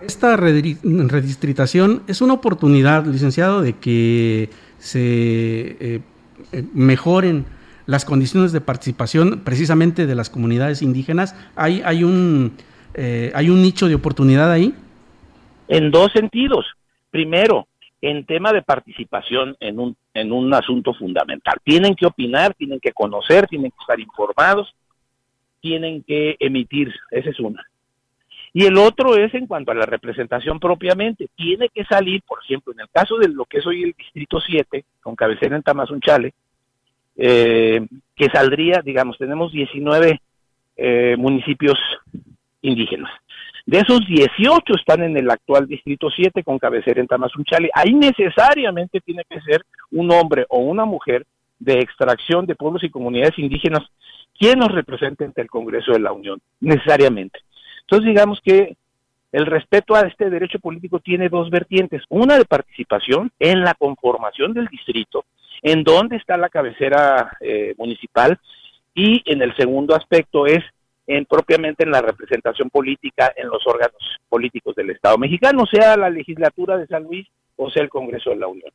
Esta 0.00 0.36
redistritación 0.36 2.02
es 2.06 2.20
una 2.20 2.34
oportunidad, 2.34 3.04
licenciado, 3.06 3.60
de 3.60 3.74
que 3.74 4.48
se 4.78 5.76
eh, 5.80 6.00
mejoren 6.72 7.46
las 7.86 8.04
condiciones 8.04 8.52
de 8.52 8.60
participación 8.60 9.42
precisamente 9.44 10.06
de 10.06 10.14
las 10.14 10.30
comunidades 10.30 10.82
indígenas. 10.82 11.36
¿Hay, 11.54 11.82
hay, 11.84 12.02
un, 12.04 12.56
¿Hay 13.34 13.50
un 13.50 13.62
nicho 13.62 13.88
de 13.88 13.94
oportunidad 13.94 14.50
ahí? 14.50 14.74
En 15.68 15.90
dos 15.90 16.12
sentidos. 16.12 16.66
Primero, 17.10 17.68
en 18.00 18.24
tema 18.24 18.52
de 18.52 18.62
participación 18.62 19.56
en 19.60 19.80
un, 19.80 19.96
en 20.14 20.32
un 20.32 20.52
asunto 20.54 20.94
fundamental. 20.94 21.58
Tienen 21.64 21.94
que 21.94 22.06
opinar, 22.06 22.54
tienen 22.54 22.80
que 22.80 22.92
conocer, 22.92 23.46
tienen 23.46 23.70
que 23.70 23.78
estar 23.80 23.98
informados, 23.98 24.74
tienen 25.60 26.02
que 26.02 26.36
emitir, 26.38 26.92
esa 27.10 27.30
es 27.30 27.40
una. 27.40 27.64
Y 28.56 28.64
el 28.64 28.78
otro 28.78 29.16
es 29.16 29.34
en 29.34 29.46
cuanto 29.46 29.70
a 29.70 29.74
la 29.74 29.84
representación 29.84 30.58
propiamente, 30.58 31.28
tiene 31.36 31.68
que 31.68 31.84
salir, 31.84 32.22
por 32.22 32.38
ejemplo, 32.42 32.72
en 32.72 32.80
el 32.80 32.88
caso 32.88 33.18
de 33.18 33.28
lo 33.28 33.44
que 33.44 33.58
es 33.58 33.66
hoy 33.66 33.82
el 33.82 33.92
Distrito 33.92 34.40
7, 34.40 34.82
con 35.02 35.14
cabecera 35.14 35.56
en 35.56 35.62
Tamazunchale, 35.62 36.32
eh, 37.18 37.86
que 38.16 38.30
saldría, 38.30 38.80
digamos, 38.82 39.18
tenemos 39.18 39.52
19 39.52 40.22
eh, 40.74 41.16
municipios 41.18 41.78
indígenas. 42.62 43.12
De 43.66 43.80
esos 43.80 44.00
18 44.06 44.74
están 44.74 45.02
en 45.02 45.18
el 45.18 45.30
actual 45.30 45.66
Distrito 45.66 46.08
7 46.08 46.42
con 46.42 46.58
cabecera 46.58 46.98
en 46.98 47.08
Tamazunchale. 47.08 47.68
Ahí 47.74 47.92
necesariamente 47.92 49.02
tiene 49.02 49.24
que 49.28 49.42
ser 49.42 49.66
un 49.90 50.10
hombre 50.10 50.46
o 50.48 50.60
una 50.60 50.86
mujer 50.86 51.26
de 51.58 51.80
extracción 51.80 52.46
de 52.46 52.54
pueblos 52.54 52.82
y 52.84 52.88
comunidades 52.88 53.38
indígenas 53.38 53.82
quien 54.38 54.60
nos 54.60 54.72
represente 54.72 55.26
ante 55.26 55.42
el 55.42 55.50
Congreso 55.50 55.92
de 55.92 56.00
la 56.00 56.14
Unión, 56.14 56.40
necesariamente. 56.60 57.40
Entonces 57.86 58.08
digamos 58.08 58.40
que 58.40 58.76
el 59.32 59.46
respeto 59.46 59.94
a 59.94 60.02
este 60.02 60.30
derecho 60.30 60.58
político 60.58 60.98
tiene 60.98 61.28
dos 61.28 61.50
vertientes, 61.50 62.02
una 62.08 62.38
de 62.38 62.44
participación 62.44 63.30
en 63.38 63.62
la 63.62 63.74
conformación 63.74 64.52
del 64.54 64.66
distrito, 64.66 65.24
en 65.62 65.84
dónde 65.84 66.16
está 66.16 66.36
la 66.36 66.48
cabecera 66.48 67.36
eh, 67.40 67.74
municipal, 67.78 68.38
y 68.94 69.22
en 69.26 69.42
el 69.42 69.54
segundo 69.56 69.94
aspecto 69.94 70.46
es 70.46 70.64
en 71.06 71.24
propiamente 71.26 71.84
en 71.84 71.92
la 71.92 72.00
representación 72.00 72.70
política 72.70 73.32
en 73.36 73.48
los 73.48 73.64
órganos 73.66 74.02
políticos 74.28 74.74
del 74.74 74.90
Estado 74.90 75.18
mexicano, 75.18 75.64
sea 75.66 75.96
la 75.96 76.10
legislatura 76.10 76.76
de 76.76 76.86
San 76.86 77.04
Luis 77.04 77.28
o 77.56 77.70
sea 77.70 77.82
el 77.82 77.88
Congreso 77.88 78.30
de 78.30 78.36
la 78.36 78.48
Unión. 78.48 78.70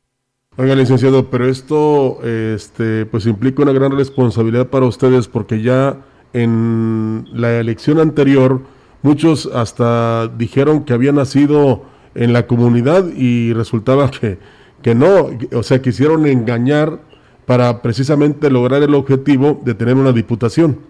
Oiga, 0.56 0.74
licenciado, 0.74 1.30
pero 1.30 1.46
esto 1.48 2.20
este, 2.22 3.06
pues 3.06 3.26
implica 3.26 3.62
una 3.62 3.72
gran 3.72 3.96
responsabilidad 3.96 4.68
para 4.68 4.86
ustedes 4.86 5.28
porque 5.28 5.62
ya 5.62 5.96
en 6.32 7.26
la 7.32 7.58
elección 7.58 7.98
anterior 7.98 8.60
muchos 9.02 9.46
hasta 9.46 10.28
dijeron 10.28 10.84
que 10.84 10.92
había 10.92 11.12
nacido 11.12 11.84
en 12.14 12.32
la 12.32 12.46
comunidad 12.46 13.04
y 13.16 13.52
resultaba 13.52 14.10
que, 14.10 14.38
que 14.82 14.94
no, 14.94 15.30
o 15.52 15.62
sea, 15.62 15.82
quisieron 15.82 16.26
engañar 16.26 17.00
para 17.46 17.82
precisamente 17.82 18.50
lograr 18.50 18.82
el 18.82 18.94
objetivo 18.94 19.60
de 19.64 19.74
tener 19.74 19.94
una 19.96 20.12
diputación. 20.12 20.80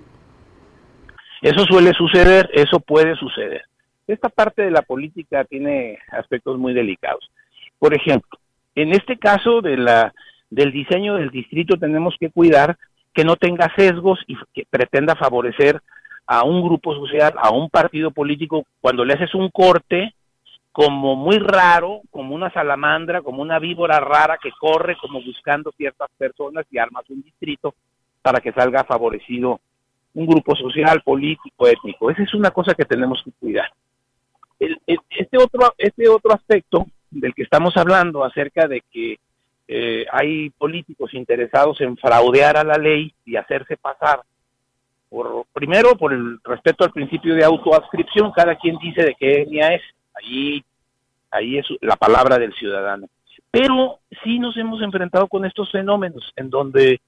Eso 1.40 1.64
suele 1.64 1.92
suceder, 1.94 2.50
eso 2.52 2.78
puede 2.78 3.16
suceder. 3.16 3.62
Esta 4.06 4.28
parte 4.28 4.62
de 4.62 4.70
la 4.70 4.82
política 4.82 5.44
tiene 5.44 5.98
aspectos 6.12 6.58
muy 6.58 6.72
delicados. 6.72 7.30
Por 7.78 7.94
ejemplo, 7.94 8.38
en 8.74 8.92
este 8.92 9.18
caso 9.18 9.60
de 9.60 9.76
la, 9.76 10.12
del 10.50 10.72
diseño 10.72 11.14
del 11.14 11.30
distrito 11.30 11.76
tenemos 11.78 12.14
que 12.18 12.30
cuidar 12.30 12.76
que 13.14 13.24
no 13.24 13.36
tenga 13.36 13.72
sesgos 13.76 14.20
y 14.26 14.36
que 14.54 14.64
pretenda 14.70 15.16
favorecer 15.16 15.80
a 16.32 16.44
un 16.44 16.62
grupo 16.62 16.94
social, 16.94 17.34
a 17.36 17.50
un 17.50 17.68
partido 17.68 18.10
político, 18.10 18.64
cuando 18.80 19.04
le 19.04 19.12
haces 19.12 19.34
un 19.34 19.50
corte 19.50 20.14
como 20.72 21.14
muy 21.14 21.38
raro, 21.38 22.00
como 22.10 22.34
una 22.34 22.50
salamandra, 22.50 23.20
como 23.20 23.42
una 23.42 23.58
víbora 23.58 24.00
rara 24.00 24.38
que 24.42 24.50
corre 24.58 24.96
como 24.96 25.22
buscando 25.22 25.70
ciertas 25.72 26.08
personas 26.16 26.64
y 26.70 26.78
armas 26.78 27.04
un 27.10 27.20
distrito 27.20 27.74
para 28.22 28.40
que 28.40 28.50
salga 28.52 28.82
favorecido 28.84 29.60
un 30.14 30.24
grupo 30.24 30.56
social, 30.56 31.02
político, 31.02 31.68
étnico. 31.68 32.10
Esa 32.10 32.22
es 32.22 32.32
una 32.32 32.50
cosa 32.50 32.72
que 32.72 32.86
tenemos 32.86 33.22
que 33.22 33.32
cuidar. 33.38 33.70
este, 34.58 35.36
otro, 35.36 35.74
este 35.76 36.08
otro 36.08 36.32
aspecto 36.32 36.86
del 37.10 37.34
que 37.34 37.42
estamos 37.42 37.76
hablando 37.76 38.24
acerca 38.24 38.66
de 38.66 38.82
que 38.90 39.18
eh, 39.68 40.06
hay 40.10 40.48
políticos 40.48 41.12
interesados 41.12 41.78
en 41.82 41.98
fraudear 41.98 42.56
a 42.56 42.64
la 42.64 42.78
ley 42.78 43.12
y 43.26 43.36
hacerse 43.36 43.76
pasar 43.76 44.22
por 45.12 45.44
primero 45.52 45.94
por 45.94 46.14
el 46.14 46.38
respeto 46.42 46.84
al 46.84 46.90
principio 46.90 47.34
de 47.34 47.44
autoadscripción, 47.44 48.32
cada 48.32 48.56
quien 48.56 48.78
dice 48.78 49.02
de 49.02 49.14
qué 49.14 49.42
etnia 49.42 49.74
es, 49.74 49.82
ahí 50.14 50.64
ahí 51.30 51.58
es 51.58 51.66
la 51.82 51.96
palabra 51.96 52.38
del 52.38 52.54
ciudadano. 52.54 53.08
Pero 53.50 53.98
sí 54.24 54.38
nos 54.38 54.56
hemos 54.56 54.80
enfrentado 54.80 55.28
con 55.28 55.44
estos 55.44 55.70
fenómenos 55.70 56.32
en 56.36 56.48
donde 56.48 57.00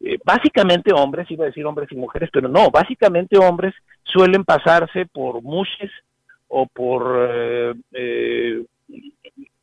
eh, 0.00 0.18
básicamente 0.24 0.94
hombres, 0.94 1.30
iba 1.30 1.44
a 1.44 1.48
decir 1.48 1.66
hombres 1.66 1.92
y 1.92 1.96
mujeres, 1.96 2.30
pero 2.32 2.48
no, 2.48 2.70
básicamente 2.70 3.36
hombres 3.36 3.74
suelen 4.04 4.44
pasarse 4.44 5.04
por 5.04 5.42
mushes 5.42 5.90
o 6.48 6.66
por, 6.66 7.28
eh, 7.30 7.74
eh, 7.92 8.64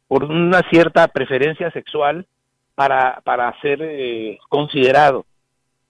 por 0.07 0.25
una 0.25 0.61
cierta 0.69 1.07
preferencia 1.07 1.71
sexual 1.71 2.27
para, 2.75 3.21
para 3.23 3.59
ser 3.61 4.37
considerado. 4.49 5.25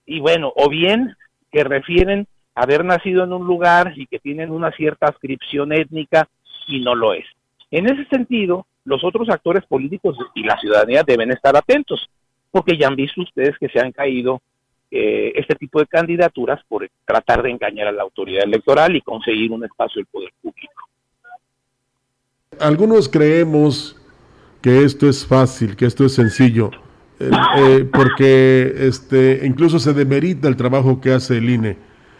Y 0.06 0.22
bueno, 0.22 0.54
o 0.56 0.70
bien 0.70 1.16
que 1.52 1.64
refieren 1.64 2.28
haber 2.56 2.84
nacido 2.84 3.24
en 3.24 3.34
un 3.34 3.46
lugar 3.46 3.94
y 3.96 4.08
que 4.08 4.20
tienen 4.20 4.52
una 4.52 4.72
cierta 4.72 5.08
ascripción 5.08 5.72
étnica 5.72 6.28
y 6.68 6.82
no 6.82 6.96
lo 6.96 7.14
es. 7.14 7.26
En 7.72 7.88
ese 7.88 8.06
sentido, 8.06 8.66
los 8.86 9.04
otros 9.04 9.30
actores 9.30 9.66
políticos 9.66 10.18
y 10.36 10.44
la 10.44 10.58
ciudadanía 10.60 11.04
deben 11.06 11.32
estar 11.32 11.56
atentos 11.56 12.10
porque 12.50 12.78
ya 12.78 12.88
han 12.88 12.96
visto 12.96 13.22
ustedes 13.22 13.58
que 13.58 13.70
se 13.70 13.80
han 13.80 13.92
caído 13.92 14.42
eh, 14.90 15.32
este 15.36 15.56
tipo 15.56 15.80
de 15.80 15.88
candidaturas 15.88 16.62
por 16.68 16.88
tratar 17.06 17.42
de 17.44 17.52
engañar 17.52 17.88
a 17.88 17.94
la 17.94 18.04
autoridad 18.04 18.44
electoral 18.44 18.96
y 18.96 19.02
conseguir 19.02 19.52
un 19.52 19.64
espacio 19.64 20.00
del 20.00 20.08
poder 20.08 20.32
público. 20.42 20.90
Algunos 22.60 23.08
creemos 23.08 23.96
que 24.62 24.84
esto 24.84 25.08
es 25.08 25.26
fácil, 25.26 25.78
que 25.78 25.86
esto 25.86 26.06
es 26.06 26.14
sencillo, 26.14 26.72
eh, 27.30 27.90
porque 27.92 28.74
este, 28.78 29.42
incluso 29.46 29.80
se 29.80 29.94
demerita 29.94 30.48
el 30.48 30.56
trabajo 30.56 31.02
que 31.02 31.14
hace 31.14 31.38
el 31.38 31.50
INE. 31.50 31.78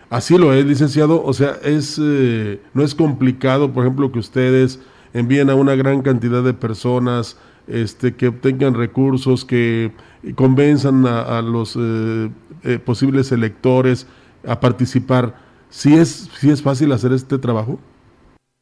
Así 0.10 0.38
lo 0.38 0.54
es, 0.54 0.66
licenciado. 0.66 1.24
O 1.24 1.32
sea, 1.34 1.56
es 1.64 2.00
eh, 2.04 2.60
no 2.74 2.84
es 2.84 2.94
complicado, 2.94 3.72
por 3.72 3.86
ejemplo, 3.86 4.12
que 4.12 4.20
ustedes 4.20 4.80
envíen 5.14 5.50
a 5.50 5.56
una 5.56 5.76
gran 5.76 6.02
cantidad 6.02 6.44
de 6.44 6.54
personas 6.54 7.40
este, 7.68 8.16
que 8.16 8.28
obtengan 8.28 8.74
recursos, 8.74 9.46
que 9.46 9.92
convenzan 10.36 11.06
a, 11.08 11.42
los 11.42 11.78
eh, 11.80 12.30
eh, 12.64 12.80
posibles 12.80 13.32
electores 13.32 14.08
a 14.46 14.60
participar. 14.60 15.36
¿Sí 15.70 15.96
es, 15.96 16.30
¿Sí 16.38 16.50
es 16.50 16.62
fácil 16.62 16.92
hacer 16.92 17.14
este 17.14 17.38
trabajo? 17.38 17.80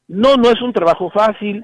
No, 0.07 0.35
no 0.35 0.49
es 0.49 0.61
un 0.61 0.73
trabajo 0.73 1.09
fácil. 1.09 1.63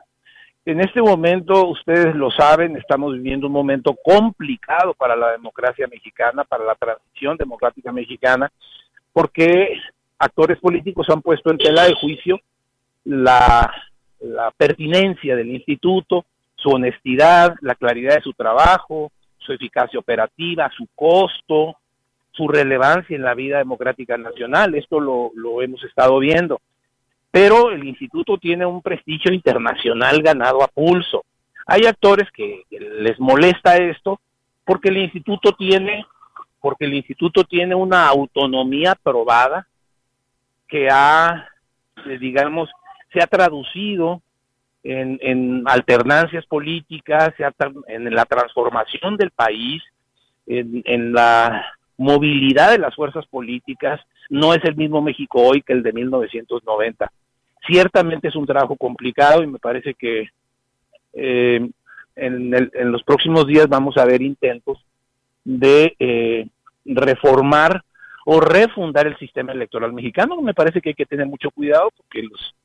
En 0.65 0.81
este 0.81 1.01
momento, 1.01 1.67
ustedes 1.67 2.15
lo 2.15 2.31
saben, 2.31 2.75
estamos 2.75 3.13
viviendo 3.13 3.47
un 3.47 3.53
momento 3.53 3.95
complicado 4.03 4.95
para 4.95 5.15
la 5.15 5.31
democracia 5.31 5.87
mexicana, 5.87 6.43
para 6.43 6.65
la 6.65 6.75
transición 6.75 7.37
democrática 7.37 7.91
mexicana, 7.91 8.51
porque 9.13 9.79
actores 10.17 10.57
políticos 10.59 11.07
han 11.09 11.21
puesto 11.21 11.51
en 11.51 11.59
tela 11.59 11.83
de 11.83 11.93
juicio 11.93 12.39
la, 13.03 13.71
la 14.21 14.51
pertinencia 14.51 15.35
del 15.35 15.49
instituto, 15.49 16.25
su 16.55 16.69
honestidad, 16.69 17.53
la 17.61 17.75
claridad 17.75 18.15
de 18.15 18.21
su 18.21 18.33
trabajo, 18.33 19.11
su 19.37 19.53
eficacia 19.53 19.99
operativa, 19.99 20.71
su 20.75 20.87
costo, 20.95 21.77
su 22.31 22.47
relevancia 22.47 23.15
en 23.15 23.21
la 23.21 23.33
vida 23.33 23.59
democrática 23.59 24.17
nacional. 24.17 24.75
Esto 24.75 24.99
lo, 24.99 25.61
hemos 25.61 25.83
estado 25.83 26.19
viendo. 26.19 26.59
Pero 27.35 27.69
el 27.69 27.83
instituto 27.85 28.37
tiene 28.37 28.65
un 28.65 28.81
prestigio 28.81 29.33
internacional 29.33 30.21
ganado 30.21 30.63
a 30.63 30.69
pulso. 30.69 31.25
Hay 31.65 31.81
actores 31.81 32.31
que, 32.31 32.63
les 32.71 33.19
molesta 33.19 33.75
esto 33.75 34.21
porque 34.63 34.87
el 34.87 34.99
instituto 34.99 35.51
tiene 35.51 36.05
porque 36.61 36.85
el 36.85 36.93
instituto 36.93 37.43
tiene 37.43 37.75
una 37.75 38.07
autonomía 38.07 38.95
probada 38.95 39.67
que 40.65 40.87
ha, 40.89 41.49
eh, 42.05 42.17
digamos, 42.19 42.69
se 43.11 43.21
ha 43.21 43.27
traducido 43.27 44.21
en, 44.81 45.63
alternancias 45.65 46.45
políticas, 46.45 47.33
en 47.89 48.15
la 48.15 48.23
transformación 48.23 49.17
del 49.17 49.31
país, 49.31 49.83
en, 50.47 51.11
la 51.11 51.65
movilidad 51.97 52.71
de 52.71 52.79
las 52.79 52.95
fuerzas 52.95 53.25
políticas. 53.27 53.99
No 54.29 54.53
es 54.53 54.63
el 54.63 54.77
mismo 54.77 55.01
México 55.01 55.41
hoy 55.41 55.61
que 55.61 55.73
el 55.73 55.83
de 55.83 55.91
1990. 55.91 57.11
Ciertamente 57.67 58.27
es 58.27 58.35
un 58.35 58.45
trabajo 58.45 58.75
complicado 58.75 59.43
y 59.43 59.47
me 59.47 59.59
parece 59.59 59.93
que 59.93 60.29
eh, 61.13 61.69
en, 62.15 62.91
los 62.91 63.03
próximos 63.03 63.47
días 63.47 63.67
vamos 63.67 63.97
a 63.97 64.05
ver 64.05 64.21
intentos 64.21 64.79
de 65.43 65.95
eh, 65.99 66.47
reformar 66.85 67.83
o 68.25 68.39
refundar 68.39 69.07
el 69.07 69.17
sistema 69.17 69.51
electoral 69.51 69.93
mexicano. 69.93 70.41
Me 70.41 70.53
parece 70.53 70.81
que 70.81 70.89
hay 70.89 70.95
que 70.95 71.05
tener 71.05 71.27
mucho 71.27 71.51
cuidado 71.51 71.91
porque 71.95 72.23
los 72.23 72.55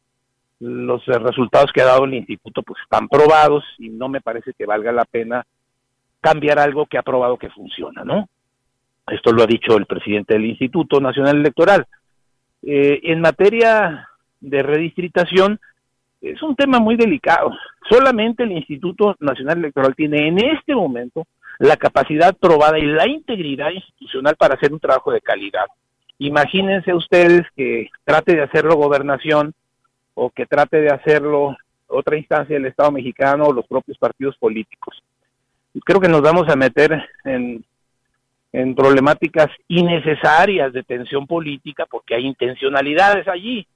los 0.61 1.04
resultados 1.07 1.73
que 1.73 1.80
ha 1.80 1.87
dado 1.87 2.04
el 2.04 2.14
instituto 2.14 2.62
pues 2.62 2.80
están 2.83 3.09
probados 3.09 3.64
y 3.78 3.88
no 3.88 4.11
me 4.11 4.21
parece 4.21 4.52
que 4.52 4.66
valga 4.66 4.92
la 4.92 5.07
pena 5.07 5.47
cambiar 6.21 6.59
algo 6.59 6.85
que 6.85 6.99
ha 6.99 7.02
probado 7.02 7.38
que 7.38 7.49
funciona, 7.49 8.04
¿no? 8.04 8.28
Esto 9.07 9.33
lo 9.33 9.42
ha 9.42 9.47
dicho 9.47 9.76
el 9.76 9.87
presidente 9.87 10.35
del 10.35 10.45
Instituto 10.45 11.00
Nacional 11.00 11.38
Electoral. 11.38 11.87
Eh, 12.62 13.00
en 13.04 13.23
materia 13.23 14.10
de 14.40 14.62
redistritación, 14.62 15.61
es 16.20 16.42
un 16.42 16.54
tema 16.54 16.78
muy 16.78 16.97
delicado. 16.97 17.52
Solamente 17.88 18.42
el 18.42 18.52
Instituto 18.52 19.16
Nacional 19.20 19.59
Electoral 19.59 19.94
tiene 19.94 20.28
en 20.28 20.38
este 20.38 20.75
momento 20.75 21.26
la 21.59 21.76
capacidad 21.76 22.37
probada 22.37 22.78
y 22.78 22.87
la 22.87 23.09
integridad 23.09 23.70
institucional 23.70 24.37
para 24.37 24.54
hacer 24.54 24.73
un 24.73 24.80
trabajo 24.80 25.12
de 25.12 25.20
calidad. 25.20 25.66
Imagínense 26.18 26.92
ustedes 26.94 27.42
que 27.56 27.88
trate 28.04 28.35
de 28.35 28.42
hacerlo 28.42 28.76
gobernación 28.76 29.54
o 30.14 30.30
que 30.30 30.47
trate 30.47 30.80
de 30.80 30.90
hacerlo 30.90 31.56
otra 31.87 32.16
instancia 32.16 32.56
del 32.56 32.66
Estado 32.66 32.92
mexicano 32.92 33.44
o 33.44 33.52
los 33.52 33.66
propios 33.66 33.99
partidos 33.99 34.37
políticos. 34.37 35.02
Creo 35.85 36.00
que 36.00 36.09
nos 36.09 36.20
vamos 36.20 36.49
a 36.49 36.56
meter 36.56 37.09
en, 37.25 37.64
en 38.52 38.75
problemáticas 38.75 39.49
innecesarias 39.68 40.73
de 40.73 40.82
tensión 40.82 41.26
política 41.26 41.87
porque 41.90 42.14
hay 42.14 42.26
intencionalidades 42.26 43.26
allí 43.28 43.66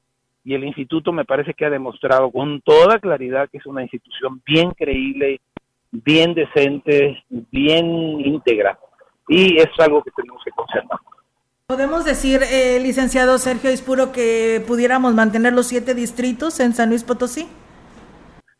y 0.44 0.54
el 0.54 0.64
instituto 0.64 1.10
me 1.12 1.24
parece 1.24 1.54
que 1.54 1.64
ha 1.64 1.70
demostrado 1.70 2.30
con 2.30 2.60
toda 2.60 2.98
claridad 2.98 3.48
que 3.50 3.58
es 3.58 3.66
una 3.66 3.82
institución 3.82 4.42
bien 4.44 4.70
creíble, 4.72 5.40
bien 5.90 6.34
decente, 6.34 7.24
bien 7.30 7.86
íntegra 8.20 8.78
y 9.26 9.56
es 9.56 9.70
algo 9.78 10.02
que 10.02 10.10
tenemos 10.10 10.42
que 10.44 10.50
conservar. 10.50 10.98
¿Podemos 11.66 12.04
decir, 12.04 12.42
eh, 12.42 12.78
licenciado 12.82 13.38
Sergio 13.38 13.72
Ispuro, 13.72 14.12
que 14.12 14.62
pudiéramos 14.66 15.14
mantener 15.14 15.54
los 15.54 15.66
siete 15.66 15.94
distritos 15.94 16.60
en 16.60 16.74
San 16.74 16.90
Luis 16.90 17.04
Potosí? 17.04 17.48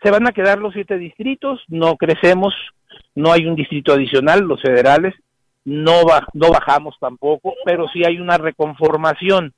Se 0.03 0.11
van 0.11 0.27
a 0.27 0.33
quedar 0.33 0.59
los 0.59 0.73
siete 0.73 0.97
distritos, 0.97 1.61
no 1.69 1.97
crecemos, 1.97 2.55
no 3.15 3.31
hay 3.31 3.47
un 3.47 3.57
distrito 3.57 3.93
adicional, 3.93 4.41
los 4.41 4.63
federales, 4.63 5.15
no, 5.67 6.03
no 6.33 6.51
bajamos 6.51 6.97
tampoco, 6.99 7.55
pero 7.67 7.89
sí 7.89 8.05
hay 8.07 8.19
una 8.19 8.39
reconformación 8.39 9.53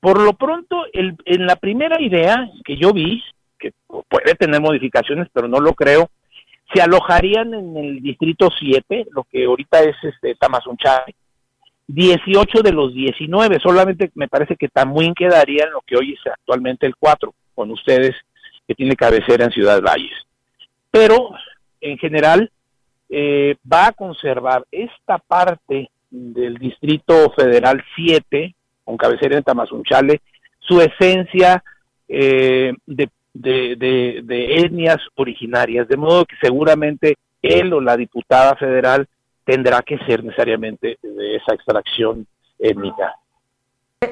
por 0.00 0.20
lo 0.20 0.32
pronto, 0.34 0.84
el, 0.92 1.16
en 1.24 1.46
la 1.46 1.56
primera 1.56 2.00
idea 2.00 2.50
que 2.64 2.76
yo 2.76 2.92
vi, 2.92 3.22
que 3.58 3.72
puede 3.86 4.34
tener 4.34 4.60
modificaciones, 4.60 5.28
pero 5.32 5.48
no 5.48 5.60
lo 5.60 5.74
creo, 5.74 6.10
se 6.72 6.82
alojarían 6.82 7.54
en 7.54 7.76
el 7.76 8.02
distrito 8.02 8.50
7, 8.56 9.08
lo 9.10 9.24
que 9.24 9.44
ahorita 9.46 9.80
es 9.82 9.96
este 10.02 10.34
Tamazunchale, 10.34 11.14
18 11.88 12.62
de 12.62 12.72
los 12.72 12.92
19, 12.92 13.58
solamente 13.60 14.10
me 14.14 14.28
parece 14.28 14.56
que 14.56 14.68
Tamuín 14.68 15.14
quedaría 15.14 15.64
en 15.64 15.72
lo 15.72 15.80
que 15.80 15.96
hoy 15.96 16.12
es 16.12 16.32
actualmente 16.32 16.86
el 16.86 16.94
4, 16.96 17.32
con 17.54 17.70
ustedes 17.70 18.14
que 18.66 18.74
tiene 18.74 18.94
cabecera 18.94 19.46
en 19.46 19.50
Ciudad 19.50 19.80
Valles. 19.80 20.26
Pero, 20.90 21.30
en 21.80 21.96
general, 21.96 22.50
eh, 23.08 23.56
va 23.70 23.86
a 23.86 23.92
conservar 23.92 24.64
esta 24.70 25.18
parte 25.18 25.90
del 26.10 26.56
Distrito 26.58 27.30
Federal 27.30 27.82
7, 27.96 28.54
con 28.88 28.96
cabecera 28.96 29.36
en 29.36 29.44
Tamazunchale, 29.44 30.22
su 30.60 30.80
esencia 30.80 31.62
eh, 32.08 32.72
de, 32.86 33.10
etnias 34.64 34.96
originarias, 35.14 35.86
de 35.88 35.98
modo 35.98 36.24
que 36.24 36.36
seguramente 36.40 37.18
él 37.42 37.74
o 37.74 37.82
la 37.82 37.98
diputada 37.98 38.56
federal 38.56 39.06
tendrá 39.44 39.82
que 39.82 39.98
ser 40.06 40.24
necesariamente 40.24 40.98
de 41.02 41.36
esa 41.36 41.54
extracción 41.54 42.26
étnica. 42.58 43.12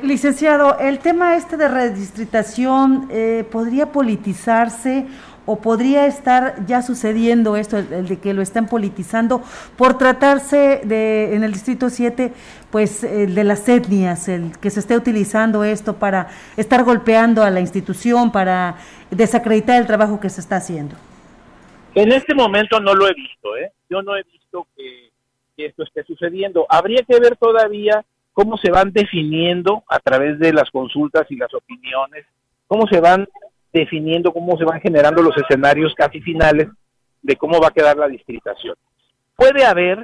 Licenciado, 0.02 0.78
el 0.78 0.98
tema 0.98 1.36
este 1.36 1.56
de 1.56 1.68
redistritación 1.68 3.08
eh, 3.10 3.46
podría 3.50 3.92
politizarse 3.92 5.06
o 5.46 5.60
podría 5.60 6.06
estar 6.06 6.66
ya 6.66 6.82
sucediendo 6.82 7.56
esto, 7.56 7.78
el, 7.78 8.08
de 8.08 8.18
que 8.18 8.34
lo 8.34 8.42
están 8.42 8.66
politizando, 8.68 9.42
por 9.76 9.96
tratarse 9.96 10.80
de, 10.84 11.34
en 11.34 11.44
el 11.44 11.52
Distrito 11.52 11.88
7, 11.88 12.32
pues 12.70 13.04
el 13.04 13.34
de 13.34 13.44
las 13.44 13.68
etnias, 13.68 14.28
el 14.28 14.58
que 14.60 14.70
se 14.70 14.80
esté 14.80 14.96
utilizando 14.96 15.64
esto 15.64 15.96
para 15.96 16.28
estar 16.56 16.84
golpeando 16.84 17.44
a 17.44 17.50
la 17.50 17.60
institución, 17.60 18.32
para 18.32 18.76
desacreditar 19.10 19.80
el 19.80 19.86
trabajo 19.86 20.20
que 20.20 20.28
se 20.28 20.40
está 20.40 20.56
haciendo. 20.56 20.96
En 21.94 22.12
este 22.12 22.34
momento 22.34 22.80
no 22.80 22.94
lo 22.94 23.08
he 23.08 23.14
visto, 23.14 23.56
¿eh? 23.56 23.72
Yo 23.88 24.02
no 24.02 24.16
he 24.16 24.22
visto 24.24 24.66
que, 24.76 25.10
que 25.56 25.66
esto 25.66 25.84
esté 25.84 26.04
sucediendo. 26.04 26.66
Habría 26.68 27.02
que 27.08 27.18
ver 27.18 27.36
todavía 27.36 28.04
cómo 28.32 28.58
se 28.58 28.70
van 28.70 28.92
definiendo 28.92 29.82
a 29.88 29.98
través 30.00 30.38
de 30.38 30.52
las 30.52 30.70
consultas 30.70 31.24
y 31.30 31.36
las 31.36 31.54
opiniones, 31.54 32.26
cómo 32.66 32.86
se 32.86 33.00
van 33.00 33.26
definiendo 33.80 34.32
cómo 34.32 34.56
se 34.56 34.64
van 34.64 34.80
generando 34.80 35.22
los 35.22 35.36
escenarios 35.36 35.94
casi 35.94 36.20
finales 36.20 36.68
de 37.22 37.36
cómo 37.36 37.60
va 37.60 37.68
a 37.68 37.72
quedar 37.72 37.96
la 37.96 38.08
distritación. 38.08 38.74
Puede 39.34 39.64
haber 39.64 40.02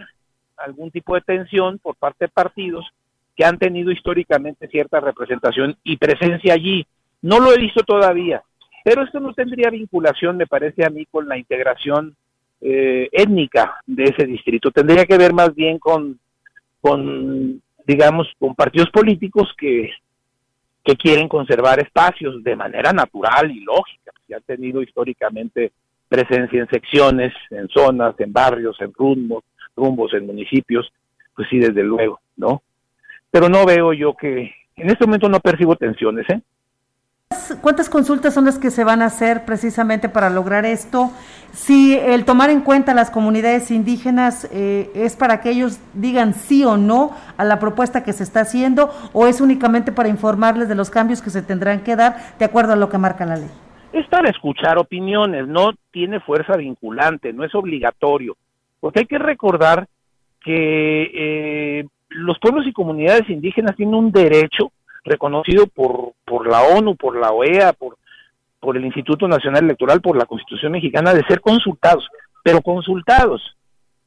algún 0.57 0.91
tipo 0.91 1.15
de 1.15 1.23
tensión 1.23 1.79
por 1.79 1.97
parte 1.97 2.27
de 2.27 2.29
partidos 2.29 2.87
que 3.35 3.45
han 3.45 3.59
tenido 3.59 3.91
históricamente 3.91 4.69
cierta 4.69 5.01
representación 5.01 5.77
y 5.83 5.97
presencia 5.97 6.55
allí. 6.55 6.87
No 7.23 7.41
lo 7.41 7.53
he 7.53 7.59
visto 7.59 7.83
todavía, 7.83 8.43
pero 8.85 9.03
esto 9.03 9.21
no 9.21 9.33
tendría 9.33 9.71
vinculación, 9.71 10.37
me 10.37 10.47
parece 10.47 10.85
a 10.85 10.91
mí, 10.91 11.07
con 11.07 11.29
la 11.29 11.39
integración 11.39 12.15
eh, 12.61 13.09
étnica 13.13 13.81
de 13.87 14.05
ese 14.05 14.27
distrito. 14.27 14.71
Tendría 14.71 15.07
que 15.07 15.17
ver 15.17 15.33
más 15.33 15.55
bien 15.55 15.79
con, 15.79 16.19
con, 16.81 17.63
digamos, 17.87 18.29
con 18.39 18.55
partidos 18.55 18.91
políticos 18.91 19.49
que 19.57 19.91
que 20.85 20.97
quieren 20.97 21.29
conservar 21.29 21.81
espacios 21.81 22.43
de 22.43 22.57
manera 22.57 22.93
natural 22.93 23.51
y 23.51 23.61
lógica, 23.61 24.13
que 24.27 24.35
han 24.35 24.43
tenido 24.43 24.83
históricamente 24.83 25.73
presencia 26.09 26.61
en 26.61 26.69
secciones, 26.69 27.33
en 27.51 27.69
zonas, 27.69 28.15
en 28.19 28.33
barrios, 28.33 28.77
en 28.81 28.93
rumbos, 28.93 29.45
rumbos, 29.77 30.13
en 30.15 30.27
municipios, 30.27 30.93
pues 31.35 31.49
sí, 31.49 31.59
desde 31.59 31.83
luego, 31.83 32.21
¿no? 32.37 32.63
Pero 33.31 33.49
no 33.49 33.65
veo 33.65 33.93
yo 33.93 34.15
que, 34.15 34.53
en 34.77 34.91
este 34.91 35.07
momento 35.07 35.29
no 35.29 35.41
percibo 35.41 35.77
tensiones, 35.77 36.29
¿eh? 36.29 36.41
¿Cuántas 37.61 37.89
consultas 37.89 38.35
son 38.35 38.45
las 38.45 38.59
que 38.59 38.71
se 38.71 38.85
van 38.85 39.03
a 39.03 39.07
hacer 39.07 39.45
precisamente 39.45 40.09
para 40.09 40.31
lograr 40.31 40.65
esto? 40.65 41.11
Si 41.53 41.95
el 41.95 42.25
tomar 42.25 42.51
en 42.51 42.63
cuenta 42.63 42.95
las 42.95 43.11
comunidades 43.11 43.71
indígenas 43.71 44.49
eh, 44.53 44.91
es 44.95 45.17
para 45.17 45.41
que 45.41 45.51
ellos 45.51 45.81
digan 45.93 46.35
sí 46.35 46.65
o 46.65 46.77
no 46.77 47.11
a 47.37 47.45
la 47.45 47.59
propuesta 47.59 48.03
que 48.03 48.13
se 48.13 48.23
está 48.23 48.41
haciendo 48.41 48.91
o 49.13 49.27
es 49.27 49.41
únicamente 49.41 49.93
para 49.93 50.09
informarles 50.09 50.69
de 50.69 50.75
los 50.75 50.91
cambios 50.91 51.21
que 51.21 51.31
se 51.31 51.43
tendrán 51.43 51.85
que 51.85 51.97
dar 51.97 52.17
de 52.39 52.45
acuerdo 52.45 52.73
a 52.73 52.77
lo 52.77 52.89
que 52.89 52.99
marca 52.99 53.27
la 53.27 53.37
ley. 53.37 53.51
Es 53.93 54.07
para 54.07 54.31
escuchar 54.31 54.79
opiniones, 54.79 55.47
no 55.47 55.73
tiene 55.91 56.21
fuerza 56.21 56.57
vinculante, 56.57 57.33
no 57.33 57.45
es 57.45 57.55
obligatorio, 57.55 58.37
porque 58.81 59.01
hay 59.01 59.07
que 59.07 59.19
recordar 59.19 59.87
que 60.43 61.11
eh, 61.15 61.85
los 62.09 62.39
pueblos 62.39 62.67
y 62.67 62.73
comunidades 62.73 63.29
indígenas 63.29 63.77
tienen 63.77 63.95
un 63.95 64.11
derecho 64.11 64.73
reconocido 65.05 65.67
por, 65.67 66.13
por 66.25 66.49
la 66.49 66.63
ONU, 66.63 66.97
por 66.97 67.17
la 67.17 67.31
OEA, 67.31 67.73
por, 67.73 67.99
por 68.61 68.77
el 68.77 68.85
Instituto 68.85 69.27
Nacional 69.29 69.65
Electoral, 69.65 70.01
por 70.01 70.17
la 70.17 70.27
Constitución 70.27 70.73
Mexicana, 70.73 71.13
de 71.13 71.25
ser 71.25 71.41
consultados, 71.41 72.09
pero 72.43 72.63
consultados. 72.63 73.57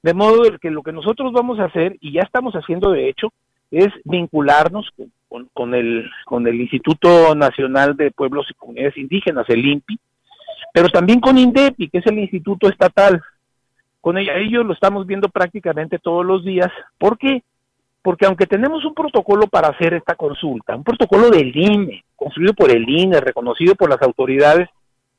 De 0.01 0.13
modo 0.13 0.43
que 0.59 0.69
lo 0.69 0.83
que 0.83 0.91
nosotros 0.91 1.31
vamos 1.33 1.59
a 1.59 1.65
hacer, 1.65 1.97
y 1.99 2.13
ya 2.13 2.21
estamos 2.21 2.53
haciendo 2.53 2.91
de 2.91 3.09
hecho, 3.09 3.33
es 3.71 3.87
vincularnos 4.03 4.89
con, 5.27 5.49
con, 5.53 5.73
el, 5.73 6.09
con 6.25 6.47
el 6.47 6.61
Instituto 6.61 7.35
Nacional 7.35 7.97
de 7.97 8.11
Pueblos 8.11 8.47
y 8.49 8.53
Comunidades 8.53 8.97
Indígenas, 8.97 9.45
el 9.49 9.65
INPI, 9.65 9.99
pero 10.73 10.89
también 10.89 11.19
con 11.19 11.37
INDEPI, 11.37 11.89
que 11.89 11.97
es 11.99 12.05
el 12.05 12.19
Instituto 12.19 12.69
Estatal. 12.69 13.21
Con 14.01 14.17
ellos 14.17 14.65
lo 14.65 14.73
estamos 14.73 15.07
viendo 15.07 15.29
prácticamente 15.29 15.99
todos 15.99 16.25
los 16.25 16.43
días. 16.43 16.71
¿Por 16.97 17.17
qué? 17.17 17.43
Porque 18.05 18.27
aunque 18.27 18.45
tenemos 18.45 18.85
un 18.85 18.93
protocolo 18.93 19.47
para 19.47 19.69
hacer 19.69 19.95
esta 19.95 20.13
consulta, 20.13 20.75
un 20.75 20.83
protocolo 20.83 21.31
del 21.31 21.51
INE, 21.57 22.05
construido 22.15 22.53
por 22.53 22.69
el 22.69 22.87
INE, 22.87 23.19
reconocido 23.19 23.73
por 23.73 23.89
las 23.89 23.99
autoridades, 24.03 24.69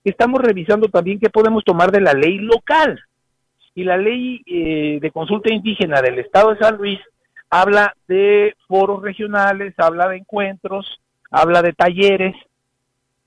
estamos 0.05 0.41
revisando 0.41 0.87
también 0.87 1.19
qué 1.19 1.29
podemos 1.29 1.65
tomar 1.65 1.91
de 1.91 2.01
la 2.01 2.13
ley 2.13 2.39
local. 2.39 3.01
Y 3.75 3.83
la 3.83 3.97
ley 3.97 4.41
eh, 4.47 5.01
de 5.03 5.11
consulta 5.11 5.53
indígena 5.53 6.01
del 6.01 6.21
Estado 6.21 6.55
de 6.55 6.61
San 6.61 6.77
Luis 6.77 7.01
habla 7.51 7.93
de 8.07 8.55
foros 8.69 9.03
regionales, 9.03 9.75
habla 9.79 10.09
de 10.09 10.19
encuentros, 10.19 11.01
habla 11.29 11.63
de 11.63 11.73
talleres, 11.73 12.37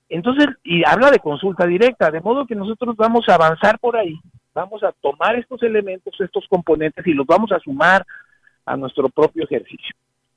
entonces, 0.08 0.46
y 0.64 0.84
habla 0.86 1.10
de 1.10 1.18
consulta 1.18 1.66
directa, 1.66 2.10
de 2.10 2.22
modo 2.22 2.46
que 2.46 2.54
nosotros 2.54 2.96
vamos 2.96 3.28
a 3.28 3.34
avanzar 3.34 3.78
por 3.78 3.98
ahí, 3.98 4.18
vamos 4.54 4.82
a 4.84 4.92
tomar 5.02 5.36
estos 5.36 5.62
elementos, 5.62 6.18
estos 6.18 6.46
componentes 6.48 7.06
y 7.06 7.12
los 7.12 7.26
vamos 7.26 7.52
a 7.52 7.60
sumar 7.60 8.06
a 8.64 8.76
nuestro 8.76 9.08
propio 9.08 9.44
ejercicio. 9.44 9.94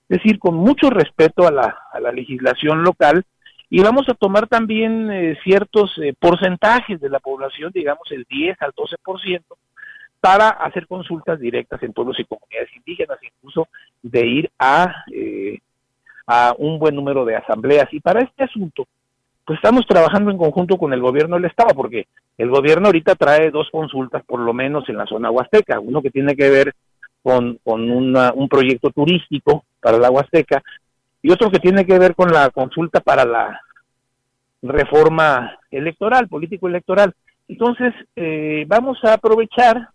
Es 0.09 0.17
decir, 0.19 0.39
con 0.39 0.55
mucho 0.55 0.89
respeto 0.89 1.47
a 1.47 1.51
la, 1.51 1.77
a 1.91 1.99
la 1.99 2.11
legislación 2.11 2.83
local 2.83 3.23
y 3.69 3.81
vamos 3.81 4.07
a 4.07 4.13
tomar 4.13 4.47
también 4.47 5.09
eh, 5.09 5.35
ciertos 5.43 5.97
eh, 5.97 6.13
porcentajes 6.19 7.01
de 7.01 7.09
la 7.09 7.19
población, 7.19 7.71
digamos 7.73 8.03
el 8.11 8.23
10 8.29 8.61
al 8.61 8.71
12%, 8.73 9.41
para 10.19 10.49
hacer 10.49 10.85
consultas 10.85 11.39
directas 11.39 11.81
en 11.81 11.91
pueblos 11.91 12.19
y 12.19 12.25
comunidades 12.25 12.69
indígenas, 12.75 13.17
incluso 13.23 13.67
de 14.03 14.27
ir 14.27 14.51
a, 14.59 15.03
eh, 15.11 15.59
a 16.27 16.53
un 16.57 16.77
buen 16.77 16.95
número 16.95 17.25
de 17.25 17.35
asambleas. 17.35 17.91
Y 17.91 17.99
para 17.99 18.21
este 18.21 18.43
asunto, 18.43 18.85
pues 19.43 19.57
estamos 19.57 19.87
trabajando 19.87 20.29
en 20.29 20.37
conjunto 20.37 20.77
con 20.77 20.93
el 20.93 21.01
gobierno 21.01 21.35
del 21.35 21.45
Estado, 21.45 21.73
porque 21.75 22.05
el 22.37 22.49
gobierno 22.49 22.85
ahorita 22.85 23.15
trae 23.15 23.49
dos 23.49 23.69
consultas, 23.71 24.23
por 24.23 24.39
lo 24.39 24.53
menos 24.53 24.87
en 24.87 24.97
la 24.97 25.07
zona 25.07 25.31
huasteca, 25.31 25.79
uno 25.79 26.01
que 26.01 26.11
tiene 26.11 26.35
que 26.35 26.49
ver 26.49 26.75
con, 27.23 27.57
con 27.63 27.89
un 27.89 28.49
proyecto 28.49 28.89
turístico 28.91 29.63
para 29.79 29.97
la 29.97 30.11
Huasteca 30.11 30.61
y 31.21 31.31
otro 31.31 31.49
que 31.49 31.59
tiene 31.59 31.85
que 31.85 31.97
ver 31.97 32.13
con 32.15 32.31
la 32.31 32.49
consulta 32.49 32.99
para 32.99 33.23
la 33.23 33.61
reforma 34.61 35.57
electoral, 35.71 36.27
político 36.27 36.67
electoral. 36.67 37.13
Entonces, 37.47 37.93
eh, 38.15 38.65
vamos 38.67 38.97
a 39.03 39.13
aprovechar 39.13 39.89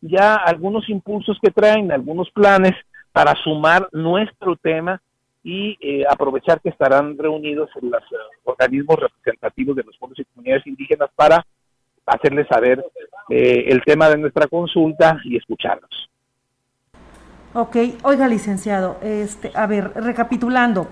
ya 0.00 0.36
algunos 0.36 0.88
impulsos 0.88 1.38
que 1.42 1.50
traen, 1.50 1.90
algunos 1.90 2.30
planes 2.30 2.74
para 3.12 3.34
sumar 3.36 3.88
nuestro 3.92 4.56
tema 4.56 5.00
y 5.42 5.76
eh, 5.80 6.04
aprovechar 6.08 6.60
que 6.60 6.68
estarán 6.68 7.16
reunidos 7.16 7.70
en 7.80 7.90
los 7.90 8.02
organismos 8.44 8.96
representativos 8.96 9.76
de 9.76 9.84
los 9.84 9.96
pueblos 9.96 10.18
y 10.18 10.24
comunidades 10.24 10.66
indígenas 10.66 11.08
para 11.16 11.44
hacerles 12.06 12.46
saber 12.48 12.84
el 13.28 13.82
tema 13.84 14.08
de 14.08 14.16
nuestra 14.16 14.46
consulta 14.46 15.18
y 15.24 15.36
escucharlos. 15.36 16.07
Ok, 17.58 17.76
oiga 18.04 18.28
licenciado, 18.28 18.98
este, 19.02 19.50
a 19.52 19.66
ver, 19.66 19.90
recapitulando, 19.96 20.86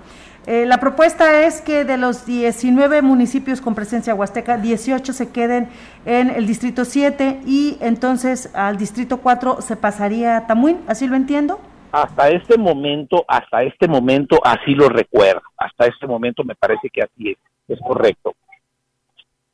eh, 0.48 0.66
la 0.66 0.80
propuesta 0.80 1.46
es 1.46 1.60
que 1.60 1.84
de 1.84 1.96
los 1.96 2.26
19 2.26 3.02
municipios 3.02 3.60
con 3.60 3.76
presencia 3.76 4.16
huasteca, 4.16 4.56
18 4.56 5.12
se 5.12 5.30
queden 5.30 5.68
en 6.06 6.28
el 6.28 6.44
distrito 6.44 6.84
7 6.84 7.42
y 7.46 7.78
entonces 7.80 8.52
al 8.52 8.78
distrito 8.78 9.18
4 9.18 9.62
se 9.62 9.76
pasaría 9.76 10.38
a 10.38 10.46
Tamuín, 10.48 10.80
¿así 10.88 11.06
lo 11.06 11.14
entiendo? 11.14 11.60
Hasta 11.92 12.30
este 12.30 12.58
momento, 12.58 13.24
hasta 13.28 13.62
este 13.62 13.86
momento 13.86 14.40
así 14.42 14.74
lo 14.74 14.88
recuerdo, 14.88 15.42
hasta 15.56 15.86
este 15.86 16.08
momento 16.08 16.42
me 16.42 16.56
parece 16.56 16.90
que 16.90 17.02
así 17.02 17.30
es, 17.30 17.38
es 17.68 17.78
correcto. 17.78 18.34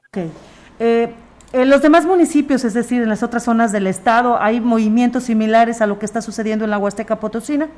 Ok. 0.08 0.30
Eh, 0.80 1.12
en 1.52 1.68
los 1.68 1.82
demás 1.82 2.06
municipios, 2.06 2.64
es 2.64 2.74
decir, 2.74 3.02
en 3.02 3.08
las 3.08 3.22
otras 3.22 3.44
zonas 3.44 3.72
del 3.72 3.86
estado, 3.86 4.40
¿hay 4.40 4.60
movimientos 4.60 5.24
similares 5.24 5.82
a 5.82 5.86
lo 5.86 5.98
que 5.98 6.06
está 6.06 6.22
sucediendo 6.22 6.64
en 6.64 6.70
la 6.70 6.78
Huasteca 6.78 7.20
Potosina? 7.20 7.68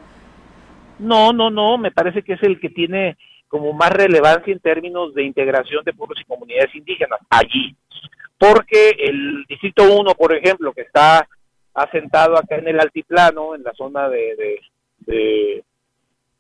No, 0.99 1.33
no, 1.33 1.51
no, 1.51 1.77
me 1.77 1.91
parece 1.91 2.23
que 2.23 2.35
es 2.35 2.43
el 2.45 2.61
que 2.61 2.71
tiene 2.71 3.17
como 3.49 3.73
más 3.73 3.91
relevancia 3.91 4.53
en 4.53 4.61
términos 4.61 5.13
de 5.15 5.25
integración 5.25 5.85
de 5.85 5.93
pueblos 5.93 6.21
y 6.21 6.25
comunidades 6.25 6.75
indígenas 6.75 7.19
allí. 7.29 7.77
Porque 8.39 8.91
el 8.99 9.45
Distrito 9.49 9.93
1, 9.93 10.15
por 10.15 10.35
ejemplo, 10.37 10.73
que 10.73 10.83
está 10.83 11.27
asentado 11.73 12.37
acá 12.37 12.57
en 12.57 12.69
el 12.69 12.81
altiplano, 12.81 13.55
en 13.55 13.65
la 13.65 13.73
zona 13.75 14.09
de, 14.09 14.37
de, 14.37 14.61
de, 15.01 15.65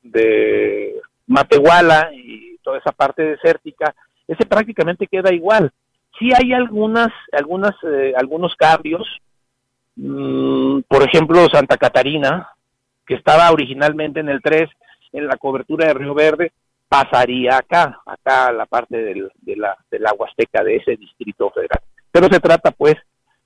de 0.03 0.95
Matehuala 1.27 2.11
y 2.15 2.59
toda 2.63 2.79
esa 2.79 2.93
parte 2.93 3.23
desértica, 3.23 3.95
ese 4.29 4.47
prácticamente 4.47 5.07
queda 5.09 5.33
igual 5.33 5.73
sí 6.19 6.31
hay 6.35 6.53
algunas, 6.53 7.09
algunas, 7.33 7.75
eh, 7.83 8.13
algunos 8.17 8.55
cambios. 8.57 9.07
Mm, 9.97 10.81
por 10.89 11.03
ejemplo, 11.03 11.47
Santa 11.53 11.77
Catarina, 11.77 12.49
que 13.07 13.15
estaba 13.15 13.51
originalmente 13.51 14.21
en 14.21 14.29
el 14.29 14.41
3, 14.43 14.69
en 15.13 15.27
la 15.27 15.37
cobertura 15.37 15.87
de 15.87 15.95
Río 15.95 16.15
Verde, 16.15 16.53
pasaría 16.89 17.59
acá, 17.59 18.01
acá 18.07 18.47
a 18.47 18.53
la 18.53 18.67
parte 18.67 18.97
del, 18.97 19.31
de, 19.43 19.57
la, 19.57 19.77
de 19.91 19.99
Huasteca 20.19 20.63
de 20.63 20.77
ese 20.77 20.97
distrito 20.97 21.51
federal. 21.51 21.81
Pero 22.11 22.29
se 22.29 22.41
trata, 22.41 22.71
pues, 22.71 22.95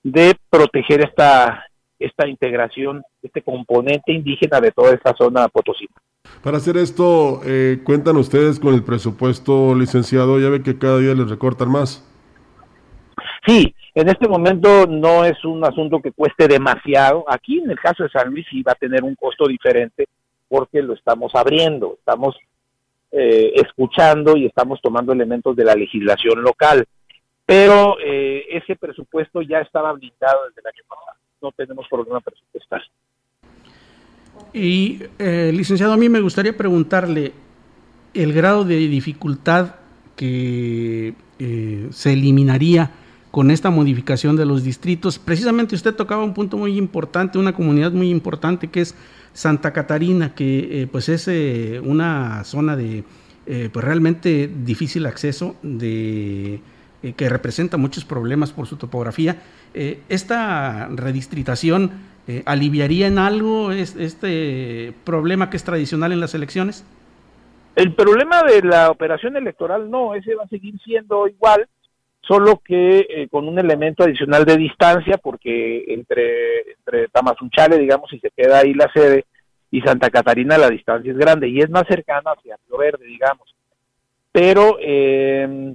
de 0.02 0.36
proteger 0.50 1.02
esta, 1.02 1.64
esta 1.98 2.28
integración, 2.28 3.02
este 3.22 3.42
componente 3.42 4.12
indígena 4.12 4.60
de 4.60 4.70
toda 4.72 4.94
esta 4.94 5.14
zona 5.14 5.48
potosina. 5.48 5.94
Para 6.42 6.58
hacer 6.58 6.76
esto, 6.76 7.40
eh, 7.44 7.80
cuentan 7.84 8.16
ustedes 8.16 8.60
con 8.60 8.74
el 8.74 8.84
presupuesto 8.84 9.74
licenciado, 9.74 10.38
ya 10.38 10.50
ve 10.50 10.62
que 10.62 10.78
cada 10.78 10.98
día 10.98 11.14
les 11.14 11.28
recortan 11.30 11.70
más. 11.70 12.07
Sí, 13.48 13.74
en 13.94 14.10
este 14.10 14.28
momento 14.28 14.86
no 14.86 15.24
es 15.24 15.42
un 15.42 15.64
asunto 15.64 16.02
que 16.02 16.12
cueste 16.12 16.46
demasiado. 16.46 17.24
Aquí 17.26 17.60
en 17.60 17.70
el 17.70 17.80
caso 17.80 18.02
de 18.02 18.10
San 18.10 18.28
Luis 18.28 18.46
sí 18.50 18.62
va 18.62 18.72
a 18.72 18.74
tener 18.74 19.02
un 19.02 19.14
costo 19.14 19.46
diferente 19.46 20.06
porque 20.48 20.82
lo 20.82 20.92
estamos 20.92 21.34
abriendo, 21.34 21.94
estamos 21.98 22.36
eh, 23.10 23.52
escuchando 23.54 24.36
y 24.36 24.44
estamos 24.44 24.82
tomando 24.82 25.14
elementos 25.14 25.56
de 25.56 25.64
la 25.64 25.74
legislación 25.74 26.42
local. 26.42 26.84
Pero 27.46 27.96
eh, 28.04 28.44
ese 28.50 28.76
presupuesto 28.76 29.40
ya 29.40 29.60
estaba 29.60 29.94
blindado 29.94 30.44
desde 30.48 30.60
el 30.60 30.66
año 30.66 30.84
pasado. 30.86 31.18
No 31.40 31.52
tenemos 31.52 31.88
problema 31.88 32.20
presupuestal. 32.20 32.82
Y, 34.52 35.04
eh, 35.18 35.52
licenciado, 35.54 35.94
a 35.94 35.96
mí 35.96 36.10
me 36.10 36.20
gustaría 36.20 36.54
preguntarle 36.54 37.32
el 38.12 38.34
grado 38.34 38.64
de 38.64 38.76
dificultad 38.76 39.76
que 40.16 41.14
se 41.38 42.12
eliminaría 42.12 42.90
con 43.30 43.50
esta 43.50 43.70
modificación 43.70 44.36
de 44.36 44.46
los 44.46 44.64
distritos. 44.64 45.18
Precisamente 45.18 45.74
usted 45.74 45.94
tocaba 45.94 46.24
un 46.24 46.34
punto 46.34 46.56
muy 46.56 46.76
importante, 46.78 47.38
una 47.38 47.52
comunidad 47.52 47.92
muy 47.92 48.10
importante 48.10 48.68
que 48.68 48.80
es 48.80 48.94
Santa 49.32 49.72
Catarina, 49.72 50.34
que 50.34 50.82
eh, 50.82 50.86
pues 50.86 51.08
es 51.08 51.28
eh, 51.28 51.80
una 51.84 52.42
zona 52.44 52.76
de 52.76 53.04
eh, 53.46 53.70
pues 53.72 53.84
realmente 53.84 54.48
difícil 54.48 55.06
acceso, 55.06 55.56
de, 55.62 56.60
que 57.16 57.28
representa 57.28 57.76
muchos 57.76 58.04
problemas 58.04 58.52
por 58.52 58.66
su 58.66 58.76
topografía. 58.76 59.40
¿Esta 59.72 60.88
redistritación 60.88 61.92
aliviaría 62.44 63.06
en 63.06 63.18
algo 63.18 63.70
este 63.70 64.92
problema 65.04 65.48
que 65.48 65.56
es 65.56 65.62
tradicional 65.62 66.10
en 66.10 66.18
las 66.18 66.34
elecciones? 66.34 66.84
El 67.76 67.94
problema 67.94 68.42
de 68.42 68.62
la 68.62 68.90
operación 68.90 69.36
electoral 69.36 69.88
no, 69.88 70.16
ese 70.16 70.34
va 70.34 70.42
a 70.42 70.48
seguir 70.48 70.74
siendo 70.80 71.28
igual 71.28 71.68
solo 72.28 72.60
que 72.62 73.06
eh, 73.08 73.28
con 73.30 73.48
un 73.48 73.58
elemento 73.58 74.04
adicional 74.04 74.44
de 74.44 74.58
distancia, 74.58 75.16
porque 75.16 75.84
entre, 75.88 76.72
entre 76.76 77.08
Tamazunchale, 77.08 77.78
digamos, 77.78 78.12
y 78.12 78.20
se 78.20 78.30
queda 78.36 78.58
ahí 78.58 78.74
la 78.74 78.92
sede, 78.92 79.24
y 79.70 79.80
Santa 79.80 80.10
Catarina 80.10 80.56
la 80.56 80.70
distancia 80.70 81.10
es 81.10 81.18
grande 81.18 81.48
y 81.48 81.60
es 81.60 81.68
más 81.70 81.84
cercana 81.88 82.32
hacia 82.32 82.56
Río 82.68 82.78
Verde, 82.78 83.06
digamos. 83.06 83.54
Pero 84.32 84.78
eh, 84.80 85.74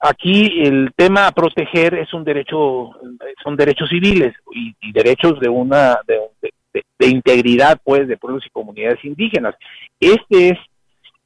aquí 0.00 0.62
el 0.62 0.92
tema 0.96 1.26
a 1.26 1.32
proteger 1.32 1.94
es 1.94 2.12
un 2.12 2.24
derecho, 2.24 2.90
son 3.42 3.56
derechos 3.56 3.88
civiles 3.88 4.34
y, 4.52 4.92
derechos 4.92 5.40
de 5.40 5.48
una 5.48 5.98
de, 6.06 6.20
de, 6.98 7.06
integridad, 7.08 7.80
pues, 7.82 8.06
de 8.06 8.16
pueblos 8.16 8.44
y 8.46 8.50
comunidades 8.50 9.04
indígenas. 9.04 9.54
Este 9.98 10.50
es 10.50 10.58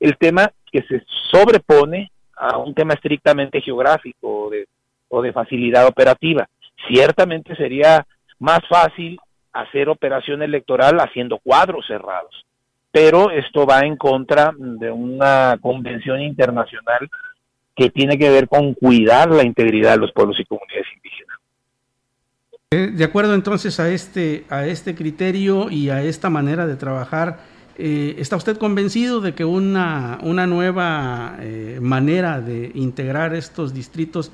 el 0.01 0.17
tema 0.17 0.51
que 0.71 0.83
se 0.83 1.03
sobrepone 1.31 2.11
a 2.39 2.59
un 2.59 2.75
tema 2.75 2.95
estrictamente 2.95 3.61
geográfico 3.61 4.51
o 5.09 5.23
de, 5.23 5.33
facilidad 5.33 5.87
operativa. 5.87 6.49
Ciertamente 6.87 7.57
sería 7.57 8.07
más 8.39 8.61
fácil 8.69 9.19
hacer 9.53 9.89
operación 9.89 10.43
electoral 10.43 11.01
haciendo 11.01 11.39
cuadros 11.39 11.87
cerrados, 11.87 12.45
pero 12.93 13.31
esto 13.31 13.67
va 13.67 13.81
en 13.81 13.97
contra 13.97 14.53
de 14.57 14.91
una 14.91 15.59
convención 15.61 16.21
internacional 16.21 17.09
que 17.75 17.91
tiene 17.91 18.19
que 18.19 18.31
ver 18.31 18.49
con 18.49 18.75
cuidar 18.75 19.31
la 19.31 19.45
integridad 19.45 19.93
de 19.93 19.99
los 19.99 20.13
pueblos 20.13 20.39
y 20.41 20.45
comunidades 20.45 20.87
indígenas. 20.95 21.39
Eh, 22.71 22.91
de 22.93 23.05
acuerdo 23.05 23.35
entonces 23.35 23.81
a 23.81 23.89
este, 23.89 24.45
a 24.51 24.67
este 24.67 24.95
criterio 24.95 25.71
y 25.71 25.91
a 25.91 26.03
esta 26.03 26.29
manera 26.29 26.67
de 26.67 26.77
trabajar, 26.77 27.39
eh, 27.79 28.17
¿Está 28.19 28.35
usted 28.35 28.57
convencido 28.59 29.21
de 29.21 29.35
que 29.35 29.45
una, 29.45 30.19
una 30.23 30.49
nueva 30.49 31.37
eh, 31.39 31.79
manera 31.81 32.41
de 32.41 32.73
integrar 32.75 33.37
estos 33.37 33.73
distritos 33.73 34.33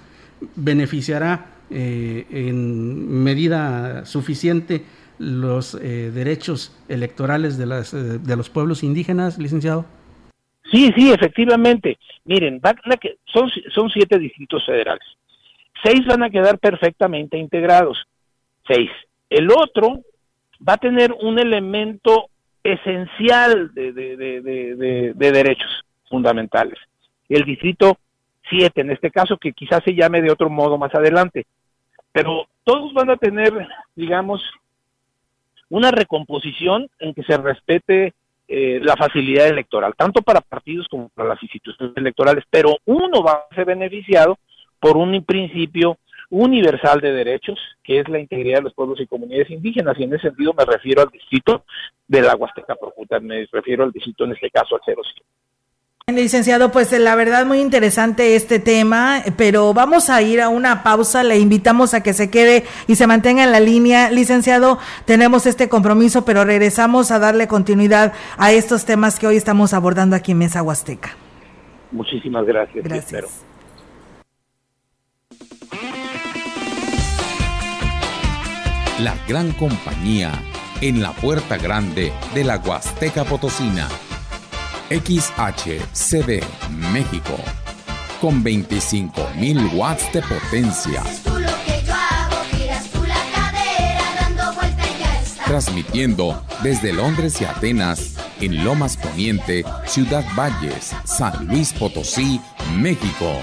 beneficiará 0.57 1.47
eh, 1.71 2.27
en 2.31 3.23
medida 3.23 4.07
suficiente 4.07 4.83
los 5.19 5.81
derechos 5.81 6.77
electorales 6.89 7.57
de, 7.57 7.67
las, 7.67 7.93
de 7.93 8.37
los 8.37 8.51
pueblos 8.51 8.83
indígenas, 8.83 9.39
licenciado? 9.39 9.87
Sí, 10.73 10.91
sí, 10.97 11.13
efectivamente. 11.13 11.99
Miren, 12.25 12.61
son, 13.27 13.49
son 13.73 13.91
siete 13.91 14.19
distritos 14.19 14.67
federales. 14.67 15.07
Seis 15.85 16.05
van 16.07 16.25
a 16.25 16.31
quedar 16.31 16.59
perfectamente 16.59 17.39
integrados. 17.39 17.97
Seis. 18.67 18.91
El 19.31 19.53
otro 19.53 20.01
va 20.67 20.75
a 20.75 20.79
tener 20.79 21.13
un 21.13 21.39
elemento 21.39 22.31
esencial 22.65 23.73
de, 23.75 23.93
de, 23.93 25.15
derechos 25.15 25.85
fundamentales. 26.09 26.79
El 27.29 27.45
distrito 27.45 27.99
7, 28.49 28.81
en 28.81 28.91
este 28.91 29.11
caso, 29.11 29.37
que 29.37 29.53
quizás 29.53 29.83
se 29.85 29.95
llame 29.95 30.23
de 30.23 30.31
otro 30.31 30.49
modo 30.49 30.79
más 30.79 30.95
adelante. 30.95 31.47
Pero 32.11 32.47
todos 32.65 32.93
van 32.95 33.11
a 33.11 33.17
tener, 33.17 33.53
digamos, 33.95 34.43
una 35.69 35.91
recomposición 35.91 36.89
en 36.99 37.13
que 37.15 37.23
se 37.23 37.37
respete 37.37 38.15
eh, 38.49 38.81
la 38.83 38.97
facilidad 38.97 39.49
electoral, 39.49 39.95
tanto 39.97 40.23
para 40.23 40.41
partidos 40.41 40.89
como 40.89 41.09
para 41.11 41.31
las 41.31 41.43
instituciones 41.43 41.97
electorales, 41.97 42.45
pero 42.51 42.77
uno 42.85 43.23
va 43.23 43.45
a 43.51 43.55
ser 43.55 43.65
beneficiado 43.65 44.39
por 44.81 44.97
un 44.97 45.23
principio 45.25 45.99
universal 46.35 47.01
de 47.01 47.13
derechos, 47.13 47.59
que 47.85 48.01
es 48.01 48.09
la 48.09 48.19
integridad 48.19 48.59
de 48.59 48.65
los 48.65 48.75
pueblos 48.75 49.01
y 49.01 49.07
comunidades 49.07 49.51
indígenas, 49.51 49.97
y 49.99 50.03
en 50.03 50.15
ese 50.15 50.29
sentido 50.29 50.53
me 50.53 50.65
refiero 50.65 51.03
al 51.03 51.09
distrito 51.09 51.65
de 52.09 52.23
la 52.23 52.35
Huasteca 52.35 52.75
Profuta, 52.75 53.21
me 53.21 53.47
refiero 53.53 53.85
al 53.85 53.93
distrito 53.93 54.25
en 54.25 54.33
este 54.33 54.51
caso 54.51 54.75
al 54.75 54.81
07. 54.85 55.23
Licenciado, 56.09 56.71
pues 56.71 56.93
la 56.93 57.15
verdad 57.15 57.47
muy 57.47 57.61
interesante 57.61 58.35
este 58.35 58.59
tema, 58.59 59.23
pero 59.39 59.73
vamos 59.73 60.11
a 60.11 60.21
ir 60.23 60.41
a 60.41 60.49
una 60.49 60.83
pausa, 60.83 61.23
le 61.23 61.39
invitamos 61.39 61.95
a 61.95 62.03
que 62.03 62.13
se 62.13 62.31
quede 62.31 62.65
y 62.89 62.97
se 62.97 63.07
mantenga 63.07 63.45
en 63.45 63.53
la 63.53 63.61
línea. 63.61 64.11
Licenciado, 64.11 64.79
tenemos 65.07 65.47
este 65.47 65.69
compromiso, 65.69 66.25
pero 66.25 66.45
regresamos 66.45 67.11
a 67.11 67.21
darle 67.21 67.47
continuidad 67.47 68.13
a 68.37 68.53
estos 68.53 68.85
temas 68.85 69.19
que 69.19 69.29
hoy 69.29 69.37
estamos 69.37 69.73
abordando 69.73 70.15
aquí 70.15 70.33
en 70.33 70.39
Mesa 70.39 70.63
Huasteca. 70.63 71.17
Muchísimas 71.91 72.45
gracias. 72.45 72.85
Gracias. 72.85 73.47
La 79.01 79.17
gran 79.27 79.51
compañía 79.53 80.33
en 80.81 81.03
la 81.03 81.13
puerta 81.13 81.57
grande 81.57 82.13
de 82.33 82.45
la 82.45 82.59
Huasteca 82.59 83.25
Potosina. 83.25 83.89
XHCD 84.89 86.41
México 86.93 87.35
con 88.21 88.45
25.000 88.45 89.75
watts 89.75 90.13
de 90.13 90.23
potencia. 90.23 91.03
Transmitiendo 95.45 96.45
desde 96.63 96.93
Londres 96.93 97.41
y 97.41 97.45
Atenas, 97.47 98.15
en 98.41 98.65
Lomas 98.65 98.97
Poniente, 98.97 99.65
Ciudad 99.87 100.25
Valles, 100.37 100.95
San 101.05 101.49
Luis 101.49 101.73
Potosí, 101.73 102.41
México. 102.77 103.41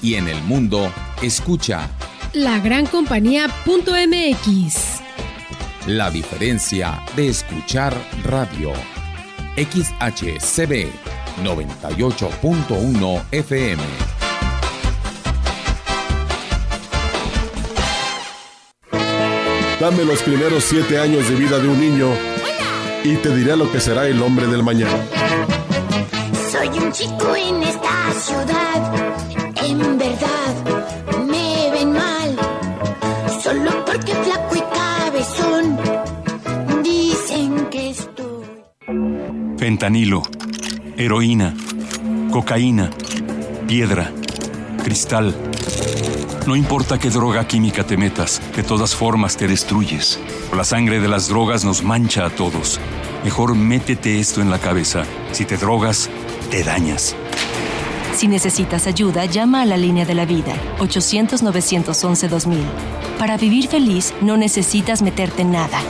Y 0.03 0.15
en 0.15 0.29
el 0.29 0.41
mundo, 0.43 0.93
escucha 1.23 1.89
la 2.33 2.61
gran 2.61 2.87
compañía.mx. 2.87 5.01
La 5.87 6.11
diferencia 6.11 7.03
de 7.15 7.29
escuchar 7.29 7.95
radio. 8.25 8.73
XHCB 9.57 10.89
98.1 11.43 13.23
FM. 13.31 13.83
Dame 19.81 20.05
los 20.05 20.23
primeros 20.23 20.65
siete 20.65 20.99
años 20.99 21.29
de 21.29 21.37
vida 21.37 21.59
de 21.59 21.69
un 21.69 21.81
niño 21.81 22.09
y 23.07 23.17
te 23.19 23.35
diré 23.37 23.57
lo 23.57 23.71
que 23.71 23.79
será 23.79 24.09
el 24.09 24.21
hombre 24.21 24.49
del 24.49 24.65
mañana. 24.65 24.99
Soy 26.51 26.69
un 26.69 26.91
chico 26.91 27.37
en 27.37 27.63
esta 27.63 28.13
ciudad, 28.19 28.95
en 29.63 29.99
verdad 29.99 30.55
me 31.29 31.71
ven 31.71 31.93
mal, 31.93 32.37
solo 33.43 33.85
porque 33.85 34.13
flaco 34.13 34.57
y 34.57 34.63
cabezón 34.75 35.79
dicen 36.83 37.67
que 37.71 37.91
estoy. 37.91 38.45
Fentanilo, 39.57 40.23
heroína, 40.97 41.55
cocaína, 42.33 42.91
piedra, 43.69 44.11
cristal. 44.83 45.46
No 46.47 46.55
importa 46.55 46.97
qué 46.97 47.11
droga 47.11 47.45
química 47.49 47.83
te 47.83 47.97
metas, 47.97 48.41
de 48.55 48.63
todas 48.63 48.95
formas 48.95 49.37
te 49.37 49.49
destruyes. 49.49 50.21
La 50.55 50.63
sangre 50.63 51.01
de 51.01 51.09
las 51.09 51.29
drogas 51.29 51.65
nos 51.65 51.83
mancha 51.83 52.25
a 52.25 52.31
todos. 52.31 52.81
Mejor 53.25 53.57
métete 53.57 54.21
esto 54.21 54.41
en 54.41 54.51
la 54.51 54.61
cabeza. 54.61 55.03
Si 55.33 55.45
te 55.45 55.57
drogas, 55.57 56.09
te 56.49 56.63
dañas. 56.63 57.17
Si 58.15 58.29
necesitas 58.29 58.87
ayuda, 58.87 59.25
llama 59.25 59.63
a 59.63 59.67
la 59.67 59.77
línea 59.77 60.07
de 60.07 60.15
la 60.15 60.25
vida, 60.25 60.55
800-911-2000. 60.79 62.63
Para 63.19 63.37
vivir 63.37 63.67
feliz, 63.67 64.15
no 64.23 64.37
necesitas 64.37 65.03
meterte 65.03 65.43
en 65.43 65.51
nada. 65.51 65.81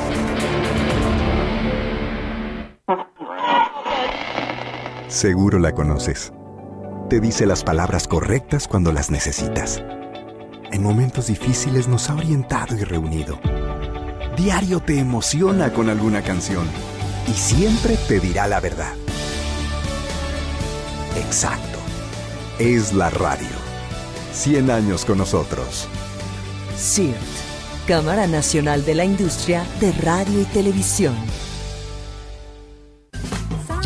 Seguro 5.09 5.59
la 5.59 5.73
conoces. 5.73 6.33
Te 7.11 7.21
dice 7.21 7.45
las 7.45 7.63
palabras 7.63 8.09
correctas 8.09 8.67
cuando 8.67 8.91
las 8.91 9.11
necesitas. 9.11 9.83
En 10.77 10.83
momentos 10.83 11.29
difíciles 11.29 11.89
nos 11.89 12.11
ha 12.11 12.15
orientado 12.17 12.77
y 12.77 12.85
reunido. 12.85 13.39
Diario 14.37 14.79
te 14.79 14.99
emociona 14.99 15.73
con 15.73 15.89
alguna 15.89 16.21
canción 16.21 16.69
y 17.27 17.33
siempre 17.33 17.97
te 18.07 18.21
dirá 18.21 18.47
la 18.47 18.61
verdad. 18.61 18.93
Exacto. 21.17 21.79
Es 22.59 22.93
la 22.93 23.09
radio. 23.09 23.49
100 24.35 24.71
años 24.71 25.07
con 25.07 25.17
nosotros. 25.17 25.89
CIRT, 26.77 27.17
Cámara 27.89 28.27
Nacional 28.27 28.85
de 28.85 28.97
la 28.97 29.07
Industria 29.07 29.65
de 29.81 29.93
Radio 29.93 30.43
y 30.43 30.45
Televisión. 30.45 31.15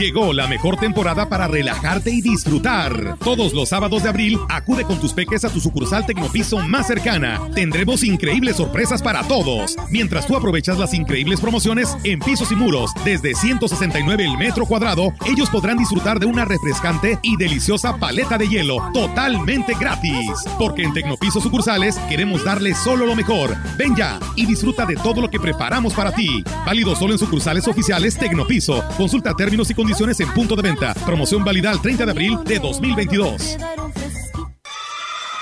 Llegó 0.00 0.32
la 0.32 0.46
mejor 0.46 0.78
temporada 0.78 1.28
para 1.28 1.46
relajarte 1.46 2.10
y 2.10 2.22
disfrutar. 2.22 3.18
Todos 3.18 3.52
los 3.52 3.68
sábados 3.68 4.02
de 4.02 4.08
abril, 4.08 4.38
acude 4.48 4.84
con 4.84 4.98
tus 4.98 5.12
peques 5.12 5.44
a 5.44 5.50
tu 5.50 5.60
sucursal 5.60 6.06
Tecnopiso 6.06 6.56
más 6.60 6.86
cercana. 6.86 7.38
Tendremos 7.54 8.02
increíbles 8.02 8.56
sorpresas 8.56 9.02
para 9.02 9.22
todos. 9.24 9.76
Mientras 9.90 10.26
tú 10.26 10.34
aprovechas 10.36 10.78
las 10.78 10.94
increíbles 10.94 11.42
promociones 11.42 11.98
en 12.02 12.18
pisos 12.18 12.50
y 12.50 12.56
muros 12.56 12.92
desde 13.04 13.34
169 13.34 14.24
el 14.24 14.38
metro 14.38 14.64
cuadrado, 14.64 15.12
ellos 15.26 15.50
podrán 15.50 15.76
disfrutar 15.76 16.18
de 16.18 16.24
una 16.24 16.46
refrescante 16.46 17.18
y 17.20 17.36
deliciosa 17.36 17.98
paleta 17.98 18.38
de 18.38 18.48
hielo 18.48 18.78
totalmente 18.94 19.74
gratis. 19.78 20.30
Porque 20.58 20.82
en 20.82 20.94
Tecnopiso 20.94 21.42
sucursales 21.42 21.98
queremos 22.08 22.42
darle 22.42 22.74
solo 22.74 23.04
lo 23.04 23.14
mejor. 23.14 23.54
Ven 23.76 23.94
ya 23.94 24.18
y 24.34 24.46
disfruta 24.46 24.86
de 24.86 24.96
todo 24.96 25.20
lo 25.20 25.28
que 25.28 25.38
preparamos 25.38 25.92
para 25.92 26.10
ti. 26.10 26.42
Válido 26.64 26.96
solo 26.96 27.12
en 27.12 27.18
sucursales 27.18 27.68
oficiales 27.68 28.16
Tecnopiso. 28.16 28.82
Consulta 28.96 29.34
términos 29.34 29.70
y 29.70 29.74
condiciones 29.74 29.89
en 29.98 30.28
punto 30.32 30.54
de 30.54 30.62
venta. 30.62 30.94
Promoción 31.04 31.44
válida 31.44 31.70
al 31.70 31.82
30 31.82 32.04
de 32.04 32.10
abril 32.12 32.38
de 32.44 32.58
2022. 32.60 33.56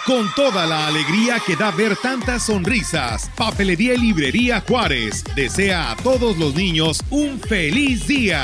Con 0.07 0.33
toda 0.35 0.67
la 0.67 0.87
alegría 0.87 1.39
que 1.47 1.55
da 1.55 1.71
ver 1.71 1.95
tantas 1.97 2.45
sonrisas, 2.47 3.31
Papelería 3.37 3.95
Librería 3.95 4.65
Juárez 4.67 5.23
desea 5.37 5.91
a 5.91 5.97
todos 5.97 6.39
los 6.39 6.55
niños 6.55 7.05
un 7.11 7.39
feliz 7.39 8.07
día. 8.07 8.43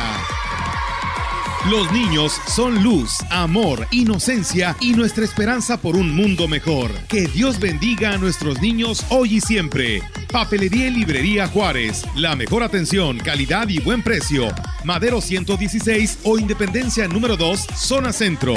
Los 1.71 1.91
niños 1.93 2.39
son 2.47 2.83
luz, 2.83 3.21
amor, 3.31 3.87
inocencia 3.91 4.77
y 4.81 4.93
nuestra 4.93 5.25
esperanza 5.25 5.79
por 5.79 5.97
un 5.97 6.15
mundo 6.15 6.47
mejor. 6.47 6.91
Que 7.09 7.27
Dios 7.27 7.59
bendiga 7.59 8.13
a 8.13 8.19
nuestros 8.19 8.61
niños 8.61 9.03
hoy 9.09 9.37
y 9.37 9.41
siempre. 9.41 10.03
Papelería 10.31 10.89
y 10.89 10.91
Librería 10.91 11.47
Juárez. 11.47 12.05
La 12.17 12.37
mejor 12.37 12.65
atención, 12.65 13.17
calidad 13.17 13.67
y 13.71 13.81
buen 13.81 14.03
precio. 14.03 14.49
Madero 14.85 15.23
116 15.23 16.19
o 16.25 16.39
Independencia 16.39 17.09
número 17.09 17.35
2, 17.35 17.59
zona 17.75 18.13
centro. 18.13 18.53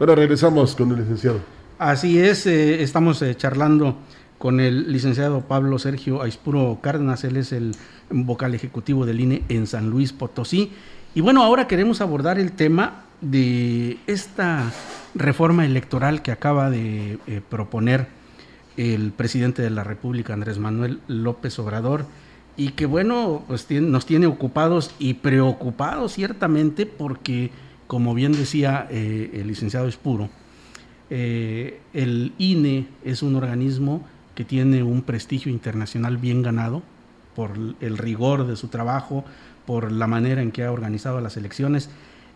Ahora 0.00 0.14
regresamos 0.14 0.74
con 0.74 0.92
el 0.92 1.00
licenciado. 1.00 1.40
Así 1.78 2.18
es, 2.18 2.46
eh, 2.46 2.82
estamos 2.82 3.20
eh, 3.20 3.34
charlando 3.34 3.98
con 4.42 4.58
el 4.58 4.90
licenciado 4.90 5.42
Pablo 5.42 5.78
Sergio 5.78 6.20
Aispuro 6.20 6.80
Cárdenas, 6.82 7.22
él 7.22 7.36
es 7.36 7.52
el 7.52 7.76
vocal 8.10 8.56
ejecutivo 8.56 9.06
del 9.06 9.20
INE 9.20 9.44
en 9.48 9.68
San 9.68 9.88
Luis 9.88 10.12
Potosí. 10.12 10.72
Y 11.14 11.20
bueno, 11.20 11.44
ahora 11.44 11.68
queremos 11.68 12.00
abordar 12.00 12.40
el 12.40 12.50
tema 12.50 13.04
de 13.20 13.98
esta 14.08 14.72
reforma 15.14 15.64
electoral 15.64 16.22
que 16.22 16.32
acaba 16.32 16.70
de 16.70 17.20
eh, 17.28 17.40
proponer 17.48 18.08
el 18.76 19.12
presidente 19.12 19.62
de 19.62 19.70
la 19.70 19.84
República, 19.84 20.32
Andrés 20.32 20.58
Manuel 20.58 20.98
López 21.06 21.56
Obrador, 21.60 22.04
y 22.56 22.70
que 22.70 22.86
bueno, 22.86 23.44
pues 23.46 23.70
nos 23.70 24.06
tiene 24.06 24.26
ocupados 24.26 24.92
y 24.98 25.14
preocupados 25.14 26.14
ciertamente 26.14 26.84
porque, 26.84 27.52
como 27.86 28.12
bien 28.12 28.32
decía 28.32 28.88
eh, 28.90 29.30
el 29.34 29.46
licenciado 29.46 29.86
Espuro, 29.86 30.30
eh, 31.10 31.78
el 31.94 32.32
INE 32.38 32.88
es 33.04 33.22
un 33.22 33.36
organismo 33.36 34.04
que 34.34 34.44
tiene 34.44 34.82
un 34.82 35.02
prestigio 35.02 35.52
internacional 35.52 36.16
bien 36.16 36.42
ganado 36.42 36.82
por 37.34 37.50
el 37.80 37.98
rigor 37.98 38.46
de 38.46 38.56
su 38.56 38.68
trabajo, 38.68 39.24
por 39.66 39.90
la 39.92 40.06
manera 40.06 40.42
en 40.42 40.52
que 40.52 40.64
ha 40.64 40.72
organizado 40.72 41.20
las 41.20 41.36
elecciones. 41.36 41.90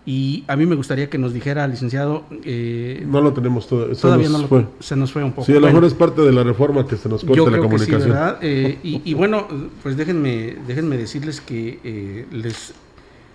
Y 0.06 0.44
a 0.46 0.54
mí 0.54 0.66
me 0.66 0.76
gustaría 0.76 1.10
que 1.10 1.18
nos 1.18 1.32
dijera, 1.32 1.66
licenciado... 1.66 2.24
Eh, 2.44 3.04
no 3.08 3.20
lo 3.20 3.32
tenemos 3.32 3.66
todo, 3.66 3.88
todavía. 3.96 4.28
no 4.28 4.38
lo, 4.38 4.70
se 4.78 4.94
nos 4.94 5.12
fue 5.12 5.24
un 5.24 5.32
poco. 5.32 5.46
Sí, 5.46 5.52
a 5.52 5.58
lo 5.58 5.66
mejor 5.66 5.84
es 5.84 5.94
parte 5.94 6.22
de 6.22 6.30
la 6.30 6.44
reforma 6.44 6.86
que 6.86 6.96
se 6.96 7.08
nos 7.08 7.24
corta 7.24 7.50
la 7.50 7.58
comunicación. 7.58 8.16
Eh, 8.40 8.78
y, 8.82 9.14
bueno, 9.14 9.48
pues 9.82 9.96
déjenme, 9.96 10.58
déjenme 10.66 10.96
decirles 10.96 11.40
que 11.40 11.80
eh, 11.82 12.26
les, 12.30 12.72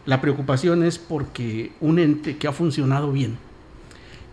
la 0.05 0.21
preocupación 0.21 0.83
es 0.83 0.97
porque 0.97 1.73
un 1.81 1.99
ente 1.99 2.37
que 2.37 2.47
ha 2.47 2.53
funcionado 2.53 3.11
bien, 3.11 3.37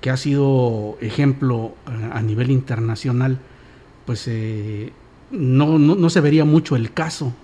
que 0.00 0.10
ha 0.10 0.16
sido 0.16 0.96
ejemplo 1.00 1.74
a 2.12 2.22
nivel 2.22 2.52
internacional, 2.52 3.38
pues 4.08 4.26
no, 5.30 5.78
no, 5.78 6.08
se 6.08 6.22
vería 6.22 6.46
mucho 6.46 6.76
el 6.76 6.94
caso 6.94 7.34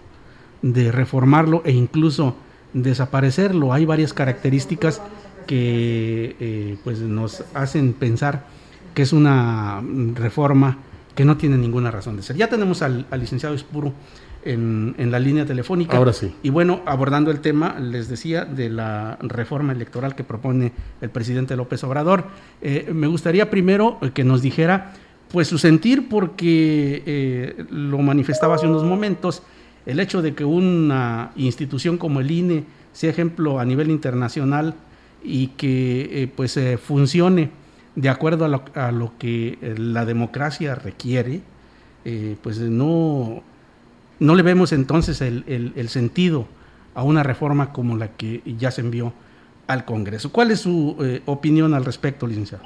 de 0.63 0.91
reformarlo 0.91 1.61
e 1.67 1.73
incluso 1.73 2.37
desaparecerlo. 2.73 3.75
Hay 3.75 3.85
varias 3.85 4.15
características 4.15 5.03
que 5.47 6.37
eh, 6.41 6.79
pues 6.83 7.01
nos 7.01 7.45
hacen 7.53 7.93
pensar 7.93 8.47
que 8.95 9.03
es 9.03 9.13
una 9.13 9.83
reforma 10.15 10.79
que 11.15 11.27
no 11.27 11.37
tiene 11.37 11.59
ninguna 11.59 11.91
razón 11.91 12.17
de 12.17 12.23
ser. 12.23 12.37
Ya 12.37 12.49
tenemos 12.49 12.81
al, 12.81 13.05
licenciado 13.13 13.55
Espuro 13.55 13.93
en, 14.43 14.95
en, 14.97 15.11
la 15.11 15.19
línea 15.19 15.45
telefónica. 15.45 15.99
Ahora 15.99 16.15
sí. 16.15 16.35
Y 16.43 16.49
bueno, 16.49 16.81
abordando 16.87 17.31
el 17.31 17.41
tema, 17.41 17.79
les 17.79 18.09
decía, 18.09 18.47
de 18.47 18.71
la 18.71 19.19
reforma 19.21 19.75
electoral 19.75 20.15
que 20.15 20.25
propone 20.25 20.73
el 21.03 21.11
presidente 21.11 21.57
López 21.57 21.85
Obrador, 21.85 22.25
eh, 22.63 22.91
me 22.91 23.07
gustaría 23.07 23.51
primero 23.51 23.99
que 24.15 24.25
nos 24.25 24.41
dijera 24.41 24.95
pues 25.35 25.49
su 25.49 25.59
sentir 25.59 26.09
porque 26.09 27.03
eh, 27.05 27.65
lo 27.69 27.99
manifestaba 27.99 28.55
hace 28.55 28.69
unos 28.69 28.85
momentos, 28.85 29.43
el 29.85 29.99
hecho 29.99 30.23
de 30.23 30.33
que 30.33 30.45
una 30.45 31.33
institución 31.35 31.99
como 31.99 32.21
el 32.21 32.31
INE 32.31 32.63
sea 32.93 33.11
ejemplo 33.11 33.59
a 33.59 33.65
nivel 33.65 33.91
internacional 33.91 34.75
y 35.25 35.49
que 35.49 36.23
eh, 36.23 36.29
pues 36.29 36.57
funcione 36.81 37.51
de 37.97 38.09
acuerdo 38.09 38.45
a 38.45 38.93
lo, 38.93 39.19
que 39.19 39.59
la 39.77 40.05
democracia 40.05 40.77
requiere, 40.77 41.41
pues 42.41 42.61
no, 42.61 43.43
no 44.21 44.35
le 44.37 44.43
vemos 44.45 44.71
entonces 44.71 45.21
el, 45.21 45.89
sentido 45.89 46.47
a 46.95 47.03
una 47.03 47.25
reforma 47.25 47.73
como 47.73 47.97
la 47.97 48.13
que 48.13 48.41
ya 48.57 48.71
se 48.71 48.83
envió 48.83 49.13
al 49.67 49.85
Congreso. 49.85 50.31
¿Cuál 50.31 50.53
es 50.53 50.61
su 50.61 50.97
opinión 51.27 51.75
al 51.75 51.85
respecto, 51.85 52.29
licenciado? 52.29 52.63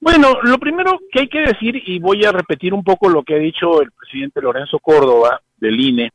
Bueno, 0.00 0.38
lo 0.42 0.58
primero 0.58 0.98
que 1.12 1.20
hay 1.20 1.28
que 1.28 1.40
decir, 1.40 1.82
y 1.86 1.98
voy 1.98 2.24
a 2.24 2.32
repetir 2.32 2.72
un 2.72 2.82
poco 2.82 3.08
lo 3.10 3.22
que 3.22 3.34
ha 3.34 3.38
dicho 3.38 3.82
el 3.82 3.92
presidente 3.92 4.40
Lorenzo 4.40 4.78
Córdoba 4.78 5.42
del 5.58 5.78
INE, 5.78 6.10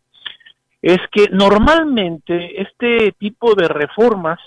es 0.81 0.99
que 1.11 1.29
normalmente 1.31 2.61
este 2.61 3.11
tipo 3.13 3.53
de 3.53 3.67
reformas 3.67 4.39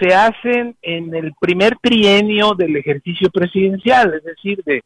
se 0.00 0.14
hacen 0.14 0.76
en 0.82 1.14
el 1.14 1.32
primer 1.40 1.76
trienio 1.80 2.54
del 2.54 2.76
ejercicio 2.76 3.30
presidencial, 3.30 4.14
es 4.14 4.24
decir, 4.24 4.62
de 4.64 4.82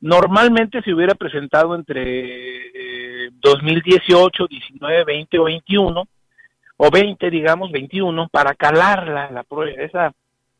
normalmente 0.00 0.82
se 0.82 0.94
hubiera 0.94 1.14
presentado 1.14 1.74
entre 1.74 3.30
2018, 3.40 4.46
19, 4.46 5.04
20 5.04 5.38
o 5.38 5.44
21, 5.44 6.08
o 6.78 6.90
20, 6.90 7.30
digamos, 7.30 7.70
21, 7.70 8.28
para 8.28 8.54
calarla, 8.54 9.30
la, 9.30 9.44
esa 9.78 10.12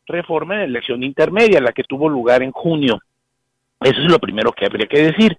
reforma 0.06 0.56
en 0.56 0.62
elección 0.62 1.02
intermedia, 1.02 1.60
la 1.60 1.72
que 1.72 1.84
tuvo 1.84 2.08
lugar 2.08 2.42
en 2.42 2.52
junio. 2.52 3.00
Eso 3.80 4.00
es 4.00 4.10
lo 4.10 4.18
primero 4.18 4.52
que 4.52 4.66
habría 4.66 4.86
que 4.86 5.12
decir. 5.12 5.36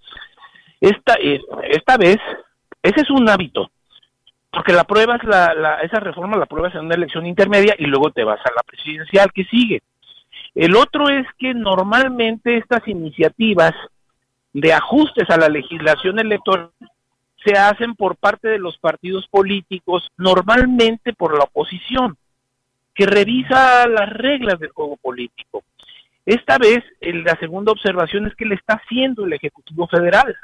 Esta, 0.80 1.16
eh, 1.22 1.42
esta 1.70 1.98
vez, 1.98 2.18
ese 2.82 3.02
es 3.02 3.10
un 3.10 3.30
hábito, 3.30 3.72
porque 4.52 4.74
la 4.74 4.84
prueba 4.84 5.16
es 5.16 5.24
la, 5.24 5.80
esa 5.82 6.00
reforma 6.00 6.38
la 6.38 6.46
pruebas 6.46 6.76
en 6.76 6.82
una 6.82 6.96
elección 6.96 7.26
intermedia 7.26 7.76
y 7.78 7.86
luego 7.86 8.12
te 8.12 8.24
vas 8.24 8.40
a 8.46 8.54
la 8.56 8.64
presidencial 8.64 9.32
que 9.32 9.46
sigue. 9.46 9.82
El 10.56 10.76
otro 10.76 11.10
es 11.10 11.26
que 11.40 11.54
normalmente 11.54 12.58
estas 12.58 12.88
iniciativas 12.88 13.74
de 14.52 14.74
ajustes 14.74 15.30
a 15.30 15.38
la 15.38 15.50
legislación 15.50 16.20
electoral 16.20 16.70
se 17.44 17.58
hacen 17.58 17.96
por 17.96 18.16
parte 18.16 18.48
de 18.48 18.60
los 18.60 18.78
partidos 18.78 19.28
políticos, 19.28 20.10
normalmente 20.18 21.14
por 21.14 21.38
la 21.38 21.46
oposición 21.46 22.18
que 22.94 23.06
revisa 23.06 23.88
las 23.88 24.10
reglas 24.10 24.60
del 24.60 24.72
juego 24.72 24.98
político. 24.98 25.64
Esta 26.26 26.58
vez, 26.58 26.84
la 27.02 27.36
segunda 27.38 27.72
observación 27.72 28.28
es 28.28 28.36
que 28.36 28.46
le 28.46 28.56
está 28.56 28.76
haciendo 28.76 29.26
el 29.26 29.34
Ejecutivo 29.34 29.88
Federal, 29.88 30.36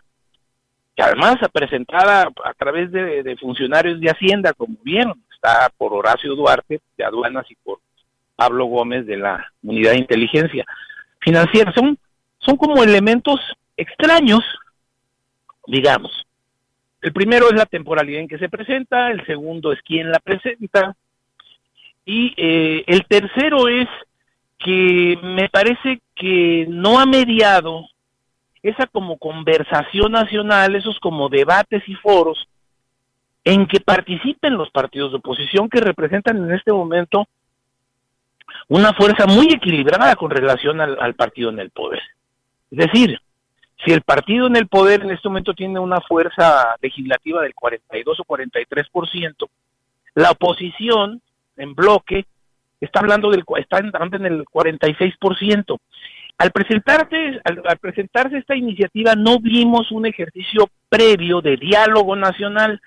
que 0.96 1.04
además 1.04 1.38
presentada 1.54 2.30
a 2.44 2.54
través 2.56 2.92
de, 2.92 3.38
funcionarios 3.40 4.00
de 4.02 4.10
Hacienda, 4.10 4.54
como 4.54 4.76
vieron, 4.84 5.24
está 5.34 5.70
por 5.78 5.94
Horacio 5.94 6.36
Duarte 6.36 6.82
de 6.98 7.04
Aduanas 7.06 7.46
y 7.50 7.56
por 7.56 7.80
Pablo 8.36 8.66
Gómez 8.66 9.06
de 9.06 9.18
la 9.18 9.52
Unidad 9.64 9.92
de 9.92 10.00
Inteligencia 10.00 10.66
Financiera. 11.20 11.72
Son, 11.74 11.98
son 12.40 12.58
como 12.58 12.84
elementos 12.84 13.40
extraños, 13.78 14.44
digamos. 15.68 16.26
El 17.02 17.14
primero 17.14 17.48
es 17.48 17.56
la 17.56 17.66
temporalidad 17.66 18.20
en 18.20 18.28
que 18.28 18.38
se 18.38 18.50
presenta, 18.50 19.12
el 19.12 19.26
segundo 19.26 19.72
es 19.72 19.82
quién 19.84 20.12
la 20.12 20.20
presenta, 20.20 20.98
y 22.10 22.34
eh, 22.38 22.84
el 22.88 23.06
tercero 23.06 23.68
es 23.68 23.88
que 24.58 25.16
me 25.22 25.48
parece 25.48 26.02
que 26.16 26.66
no 26.68 26.98
ha 26.98 27.06
mediado 27.06 27.86
esa 28.64 28.88
como 28.88 29.20
conversación 29.20 30.14
nacional, 30.14 30.76
esos 30.76 31.00
como 31.00 31.30
debates 31.30 31.88
y 31.88 31.94
foros 31.94 32.48
en 33.44 33.68
que 33.68 33.80
participen 33.80 34.58
los 34.58 34.72
partidos 34.72 35.12
de 35.12 35.18
oposición 35.18 35.70
que 35.70 35.82
representan 35.82 36.38
en 36.38 36.52
este 36.52 36.74
momento 36.74 37.28
una 38.70 38.92
fuerza 38.94 39.28
muy 39.28 39.54
equilibrada 39.54 40.16
con 40.16 40.32
relación 40.32 40.82
al, 40.82 40.98
al, 41.00 41.14
partido 41.14 41.52
en 41.52 41.60
el 41.60 41.70
poder. 41.70 42.02
Es 42.72 42.80
decir, 42.80 43.22
si 43.86 43.92
el 43.92 44.02
partido 44.02 44.48
en 44.48 44.56
el 44.56 44.68
poder 44.68 45.04
en 45.04 45.12
este 45.12 45.30
momento 45.30 45.54
tiene 45.54 45.80
una 45.80 46.02
fuerza 46.02 46.76
legislativa 46.82 47.44
del 47.44 47.54
42 47.54 48.20
o 48.20 48.24
43%, 48.24 49.48
la 50.16 50.32
oposición 50.32 51.22
en 51.60 51.76
bloque, 51.76 52.26
está 52.80 53.02
hablando 53.02 53.30
del 53.30 53.44
está 53.58 53.80
en 53.80 54.26
el 54.26 54.46
46%. 54.46 55.78
Al 56.38 56.52
presentarse 56.52 57.42
al, 57.44 57.62
al 57.66 57.78
presentarse 57.78 58.38
esta 58.38 58.56
iniciativa 58.56 59.14
no 59.16 59.40
vimos 59.40 59.92
un 59.92 60.06
ejercicio 60.06 60.70
previo 60.88 61.42
de 61.42 61.58
diálogo 61.58 62.16
nacional. 62.16 62.82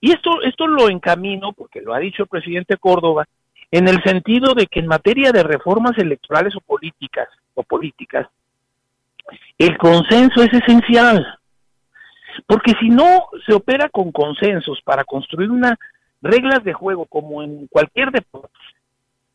Y 0.00 0.12
esto 0.12 0.42
esto 0.42 0.66
lo 0.66 0.88
encamino 0.88 1.52
porque 1.52 1.80
lo 1.80 1.94
ha 1.94 2.00
dicho 2.00 2.24
el 2.24 2.28
presidente 2.28 2.76
Córdoba 2.76 3.26
en 3.70 3.88
el 3.88 4.02
sentido 4.02 4.54
de 4.54 4.66
que 4.66 4.80
en 4.80 4.86
materia 4.86 5.32
de 5.32 5.42
reformas 5.42 5.96
electorales 5.98 6.54
o 6.56 6.60
políticas 6.60 7.28
o 7.54 7.62
políticas 7.62 8.28
el 9.58 9.78
consenso 9.78 10.42
es 10.42 10.52
esencial. 10.52 11.38
Porque 12.46 12.72
si 12.80 12.88
no 12.88 13.26
se 13.46 13.54
opera 13.54 13.88
con 13.88 14.10
consensos 14.10 14.80
para 14.84 15.04
construir 15.04 15.50
una 15.50 15.78
reglas 16.24 16.64
de 16.64 16.72
juego 16.72 17.06
como 17.06 17.42
en 17.42 17.66
cualquier 17.68 18.10
deporte, 18.10 18.48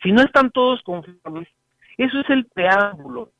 si 0.02 0.12
no 0.12 0.21
están 0.21 0.52
todos 0.52 0.82
conformes, 0.84 1.47
eso 1.97 2.19
es 2.19 2.30
el 2.30 2.45
preámbulo, 2.45 3.32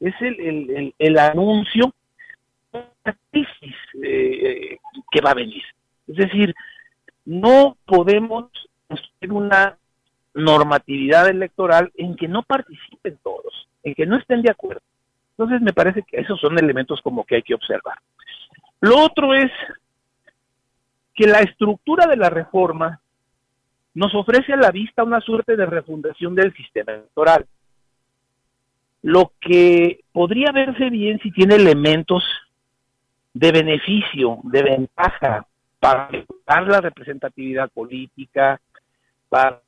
es 0.00 0.14
el, 0.20 0.40
el, 0.40 0.94
el, 0.98 1.18
anuncio 1.18 1.92
de 2.72 2.84
la 3.04 3.16
crisis 3.30 3.74
eh, 4.02 4.78
que 5.10 5.20
va 5.20 5.32
a 5.32 5.34
venir. 5.34 5.62
Es 6.06 6.16
decir, 6.16 6.54
no 7.24 7.76
podemos 7.84 8.50
construir 8.86 9.32
una 9.32 9.78
normatividad 10.34 11.28
electoral 11.28 11.90
en 11.96 12.16
que 12.16 12.28
no 12.28 12.42
participen 12.42 13.18
todos, 13.22 13.68
en 13.82 13.94
que 13.94 14.06
no 14.06 14.16
estén 14.16 14.42
de 14.42 14.50
acuerdo. 14.50 14.82
Entonces 15.32 15.60
me 15.62 15.72
parece 15.72 16.02
que 16.02 16.20
esos 16.20 16.40
son 16.40 16.58
elementos 16.58 17.00
como 17.02 17.24
que 17.24 17.36
hay 17.36 17.42
que 17.42 17.54
observar. 17.54 17.98
Lo 18.80 18.98
otro 18.98 19.34
es 19.34 19.50
que 21.18 21.26
la 21.26 21.40
estructura 21.40 22.06
de 22.06 22.16
la 22.16 22.30
reforma 22.30 23.00
nos 23.92 24.14
ofrece 24.14 24.52
a 24.52 24.56
la 24.56 24.70
vista 24.70 25.02
una 25.02 25.20
suerte 25.20 25.56
de 25.56 25.66
refundación 25.66 26.36
del 26.36 26.54
sistema 26.54 26.92
electoral, 26.92 27.44
lo 29.02 29.32
que 29.40 30.04
podría 30.12 30.52
verse 30.52 30.90
bien 30.90 31.18
si 31.20 31.32
tiene 31.32 31.56
elementos 31.56 32.22
de 33.34 33.50
beneficio, 33.50 34.38
de 34.44 34.62
ventaja 34.62 35.44
para 35.80 36.08
mejorar 36.08 36.68
la 36.68 36.80
representatividad 36.82 37.68
política, 37.70 38.60
para... 39.28 39.60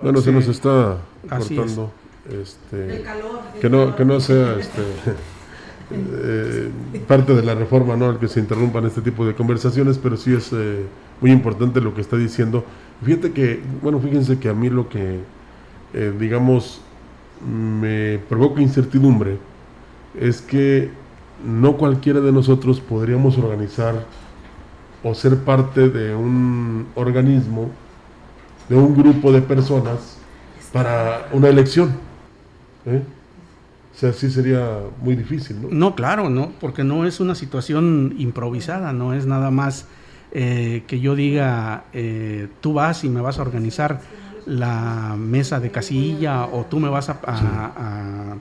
Bueno, 0.00 0.20
se 0.20 0.30
nos 0.30 0.46
está 0.46 0.98
cortando. 1.28 1.92
Este, 2.30 3.04
que 3.60 3.68
no, 3.68 3.96
que 3.96 4.04
no 4.04 4.20
sea 4.20 4.54
este, 4.60 4.82
eh, 5.92 6.70
parte 7.06 7.34
de 7.34 7.42
la 7.42 7.54
reforma, 7.54 7.96
¿no? 7.96 8.10
El 8.10 8.18
que 8.18 8.28
se 8.28 8.40
interrumpan 8.40 8.84
este 8.86 9.00
tipo 9.00 9.26
de 9.26 9.34
conversaciones, 9.34 9.98
pero 9.98 10.16
sí 10.16 10.34
es 10.34 10.52
eh, 10.52 10.84
muy 11.20 11.30
importante 11.30 11.80
lo 11.80 11.94
que 11.94 12.00
está 12.00 12.16
diciendo. 12.16 12.64
Fíjate 13.02 13.32
que, 13.32 13.60
bueno, 13.82 13.98
fíjense 13.98 14.38
que 14.38 14.48
a 14.48 14.54
mí 14.54 14.70
lo 14.70 14.88
que, 14.88 15.20
eh, 15.94 16.12
digamos, 16.18 16.80
me 17.44 18.18
provoca 18.28 18.60
incertidumbre 18.60 19.38
es 20.18 20.40
que 20.40 20.90
no 21.44 21.76
cualquiera 21.76 22.20
de 22.20 22.32
nosotros 22.32 22.80
podríamos 22.80 23.38
organizar 23.38 24.04
o 25.02 25.14
ser 25.14 25.38
parte 25.38 25.88
de 25.88 26.14
un 26.14 26.86
organismo, 26.94 27.70
de 28.68 28.76
un 28.76 28.94
grupo 28.94 29.32
de 29.32 29.40
personas 29.40 30.18
para 30.72 31.28
una 31.32 31.48
elección. 31.48 31.92
¿eh? 32.86 33.02
Sea, 34.00 34.12
sí 34.14 34.30
sería 34.30 34.80
muy 35.02 35.14
difícil, 35.14 35.60
¿no? 35.60 35.68
No, 35.70 35.94
claro, 35.94 36.30
no, 36.30 36.52
porque 36.58 36.84
no 36.84 37.04
es 37.04 37.20
una 37.20 37.34
situación 37.34 38.14
improvisada, 38.18 38.94
no 38.94 39.12
es 39.12 39.26
nada 39.26 39.50
más 39.50 39.86
eh, 40.32 40.84
que 40.86 41.00
yo 41.00 41.14
diga, 41.14 41.84
eh, 41.92 42.48
tú 42.60 42.72
vas 42.72 43.04
y 43.04 43.08
me 43.08 43.20
vas 43.20 43.38
a 43.38 43.42
organizar 43.42 44.00
la 44.46 45.16
mesa 45.18 45.60
de 45.60 45.70
casilla 45.70 46.46
o 46.46 46.64
tú 46.64 46.80
me 46.80 46.88
vas 46.88 47.10
a, 47.10 48.36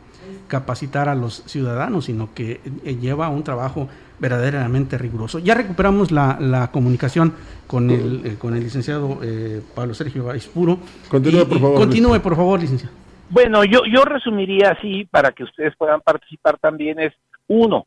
capacitar 0.47 1.09
a 1.09 1.15
los 1.15 1.43
ciudadanos, 1.45 2.05
sino 2.05 2.33
que 2.33 2.61
eh, 2.83 2.95
lleva 2.95 3.29
un 3.29 3.43
trabajo 3.43 3.89
verdaderamente 4.19 4.97
riguroso. 4.97 5.39
Ya 5.39 5.55
recuperamos 5.55 6.11
la, 6.11 6.69
comunicación 6.71 7.33
con 7.67 7.89
el, 7.89 8.37
con 8.39 8.55
el 8.55 8.63
licenciado 8.63 9.19
Pablo 9.75 9.93
Sergio 9.93 10.23
Baispuro. 10.23 10.79
Continúe, 11.09 11.45
por 11.45 11.59
favor. 11.59 11.75
Continúe, 11.75 12.19
por 12.21 12.35
favor, 12.35 12.59
licenciado. 12.59 12.98
Bueno, 13.29 13.63
yo, 13.63 13.81
yo 13.85 14.03
resumiría 14.03 14.71
así 14.71 15.05
para 15.05 15.31
que 15.31 15.43
ustedes 15.43 15.75
puedan 15.77 16.01
participar 16.01 16.57
también 16.57 16.99
es, 16.99 17.13
uno, 17.47 17.85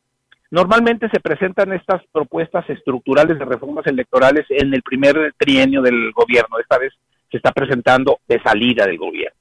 normalmente 0.51 1.09
se 1.09 1.19
presentan 1.19 1.73
estas 1.73 2.01
propuestas 2.11 2.69
estructurales 2.69 3.37
de 3.37 3.45
reformas 3.45 3.85
electorales 3.87 4.45
en 4.49 4.73
el 4.73 4.81
primer 4.81 5.33
trienio 5.37 5.81
del 5.81 6.11
gobierno, 6.13 6.59
esta 6.59 6.77
vez 6.77 6.93
se 7.29 7.37
está 7.37 7.51
presentando 7.51 8.19
de 8.27 8.41
salida 8.41 8.85
del 8.85 8.97
gobierno. 8.97 9.37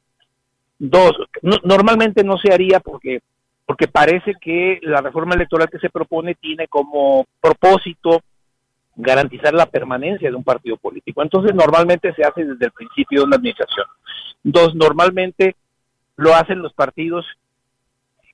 Dos, 0.79 1.13
normalmente 1.63 2.25
no 2.25 2.37
se 2.39 2.53
haría 2.53 2.81
porque 2.81 3.21
porque 3.65 3.89
parece 3.89 4.35
que 4.41 4.81
la 4.83 5.01
reforma 5.01 5.35
electoral 5.35 5.69
que 5.71 5.79
se 5.79 5.89
propone 5.89 6.35
tiene 6.35 6.67
como 6.69 7.27
propósito 7.41 8.21
garantizar 8.97 9.55
la 9.55 9.67
permanencia 9.67 10.29
de 10.29 10.37
un 10.37 10.45
partido 10.45 10.77
político. 10.77 11.23
Entonces, 11.23 11.55
normalmente 11.55 12.13
se 12.13 12.23
hace 12.23 12.45
desde 12.45 12.67
el 12.67 12.73
principio 12.73 13.21
de 13.21 13.27
una 13.27 13.37
administración. 13.37 13.87
Dos, 14.43 14.75
normalmente 14.75 15.57
lo 16.23 16.35
hacen 16.35 16.63
los 16.63 16.73
partidos 16.73 17.27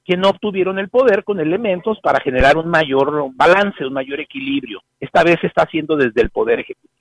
que 0.05 0.17
no 0.17 0.31
obtuvieron 0.31 0.79
el 0.79 0.89
poder 0.89 1.25
con 1.25 1.39
elementos 1.41 1.99
para 2.01 2.21
generar 2.21 2.57
un 2.57 2.69
mayor 2.69 3.31
balance, 3.35 3.85
un 3.85 3.93
mayor 3.93 4.21
equilibrio. 4.21 4.81
Esta 4.99 5.23
vez 5.23 5.37
se 5.41 5.49
está 5.49 5.63
haciendo 5.63 5.97
desde 5.97 6.23
el 6.23 6.31
poder 6.31 6.61
ejecutivo. 6.61 6.95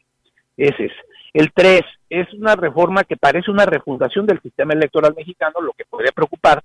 Ese 0.57 0.85
es. 0.85 0.91
El 1.33 1.51
tres, 1.53 1.81
es 2.09 2.33
una 2.33 2.55
reforma 2.55 3.03
que 3.03 3.15
parece 3.15 3.51
una 3.51 3.65
refundación 3.65 4.25
del 4.25 4.41
sistema 4.41 4.73
electoral 4.73 5.13
mexicano, 5.15 5.61
lo 5.61 5.73
que 5.73 5.85
puede 5.85 6.11
preocupar, 6.11 6.61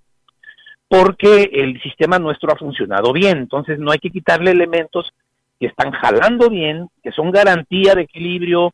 porque 0.88 1.50
el 1.52 1.80
sistema 1.82 2.18
nuestro 2.18 2.52
ha 2.52 2.56
funcionado 2.56 3.12
bien. 3.12 3.38
Entonces 3.38 3.78
no 3.78 3.92
hay 3.92 3.98
que 3.98 4.10
quitarle 4.10 4.50
elementos 4.50 5.12
que 5.60 5.66
están 5.66 5.92
jalando 5.92 6.48
bien, 6.48 6.88
que 7.02 7.12
son 7.12 7.30
garantía 7.30 7.94
de 7.94 8.02
equilibrio, 8.02 8.72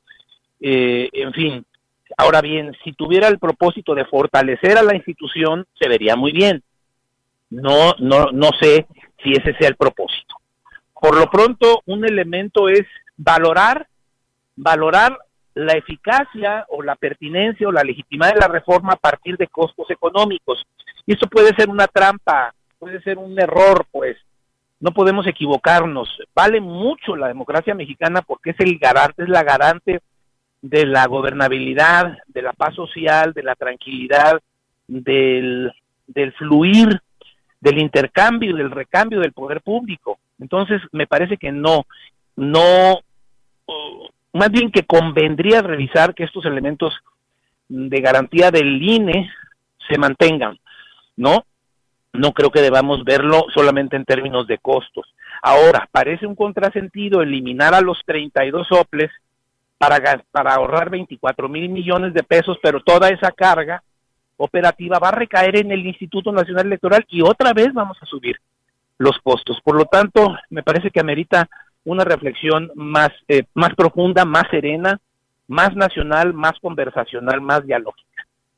eh, 0.60 1.08
en 1.12 1.32
fin. 1.32 1.64
Ahora 2.16 2.40
bien, 2.40 2.74
si 2.84 2.92
tuviera 2.92 3.28
el 3.28 3.38
propósito 3.38 3.94
de 3.94 4.04
fortalecer 4.04 4.78
a 4.78 4.82
la 4.82 4.96
institución, 4.96 5.66
se 5.78 5.88
vería 5.88 6.16
muy 6.16 6.32
bien. 6.32 6.62
No, 7.50 7.94
no, 7.98 8.26
no 8.32 8.50
sé 8.60 8.86
si 9.22 9.32
ese 9.32 9.54
sea 9.54 9.68
el 9.68 9.76
propósito. 9.76 10.36
Por 11.00 11.16
lo 11.16 11.30
pronto, 11.30 11.82
un 11.86 12.04
elemento 12.04 12.68
es 12.68 12.84
valorar, 13.16 13.86
valorar 14.56 15.16
la 15.54 15.72
eficacia 15.72 16.66
o 16.68 16.82
la 16.82 16.96
pertinencia 16.96 17.68
o 17.68 17.72
la 17.72 17.84
legitimidad 17.84 18.34
de 18.34 18.40
la 18.40 18.48
reforma 18.48 18.92
a 18.92 18.96
partir 18.96 19.36
de 19.36 19.48
costos 19.48 19.90
económicos. 19.90 20.64
Y 21.06 21.14
eso 21.14 21.26
puede 21.26 21.54
ser 21.54 21.68
una 21.68 21.86
trampa, 21.86 22.54
puede 22.78 23.00
ser 23.02 23.18
un 23.18 23.38
error, 23.40 23.86
pues, 23.90 24.16
no 24.80 24.92
podemos 24.92 25.26
equivocarnos. 25.26 26.08
Vale 26.34 26.60
mucho 26.60 27.16
la 27.16 27.28
democracia 27.28 27.74
mexicana 27.74 28.22
porque 28.22 28.50
es 28.50 28.60
el 28.60 28.78
garante, 28.78 29.22
es 29.22 29.28
la 29.28 29.42
garante 29.42 30.00
de 30.60 30.86
la 30.86 31.06
gobernabilidad, 31.06 32.18
de 32.26 32.42
la 32.42 32.52
paz 32.52 32.74
social, 32.74 33.32
de 33.32 33.42
la 33.42 33.54
tranquilidad, 33.54 34.40
del, 34.86 35.72
del 36.06 36.32
fluir, 36.32 37.00
del 37.60 37.78
intercambio, 37.78 38.56
del 38.56 38.70
recambio 38.70 39.20
del 39.20 39.32
poder 39.32 39.60
público. 39.60 40.18
Entonces, 40.38 40.80
me 40.92 41.06
parece 41.06 41.36
que 41.36 41.52
no, 41.52 41.86
no, 42.36 43.00
más 44.32 44.50
bien 44.50 44.70
que 44.70 44.84
convendría 44.84 45.62
revisar 45.62 46.14
que 46.14 46.24
estos 46.24 46.44
elementos 46.44 46.94
de 47.68 48.00
garantía 48.00 48.50
del 48.50 48.82
INE 48.82 49.30
se 49.88 49.98
mantengan, 49.98 50.58
¿no? 51.16 51.44
no 52.12 52.32
creo 52.32 52.50
que 52.50 52.60
debamos 52.60 53.04
verlo 53.04 53.46
solamente 53.54 53.96
en 53.96 54.04
términos 54.04 54.46
de 54.46 54.58
costos. 54.58 55.06
Ahora, 55.42 55.88
parece 55.90 56.26
un 56.26 56.34
contrasentido 56.34 57.22
eliminar 57.22 57.74
a 57.74 57.80
los 57.80 58.00
32 58.04 58.66
soples 58.66 59.10
para, 59.78 60.22
para 60.30 60.54
ahorrar 60.54 60.90
24 60.90 61.48
mil 61.48 61.68
millones 61.68 62.12
de 62.12 62.22
pesos, 62.22 62.58
pero 62.62 62.82
toda 62.82 63.08
esa 63.08 63.30
carga 63.32 63.82
operativa 64.36 64.98
va 64.98 65.08
a 65.08 65.12
recaer 65.12 65.56
en 65.56 65.72
el 65.72 65.86
Instituto 65.86 66.32
Nacional 66.32 66.66
Electoral 66.66 67.04
y 67.08 67.22
otra 67.22 67.52
vez 67.52 67.72
vamos 67.72 67.96
a 68.00 68.06
subir 68.06 68.36
los 68.98 69.18
costos. 69.22 69.60
Por 69.62 69.76
lo 69.76 69.84
tanto, 69.84 70.36
me 70.50 70.62
parece 70.62 70.90
que 70.90 71.00
amerita 71.00 71.48
una 71.84 72.04
reflexión 72.04 72.70
más, 72.74 73.10
eh, 73.28 73.44
más 73.54 73.74
profunda, 73.74 74.24
más 74.24 74.44
serena, 74.50 75.00
más 75.46 75.74
nacional, 75.74 76.34
más 76.34 76.52
conversacional, 76.60 77.40
más 77.40 77.64
dialógica. 77.64 78.08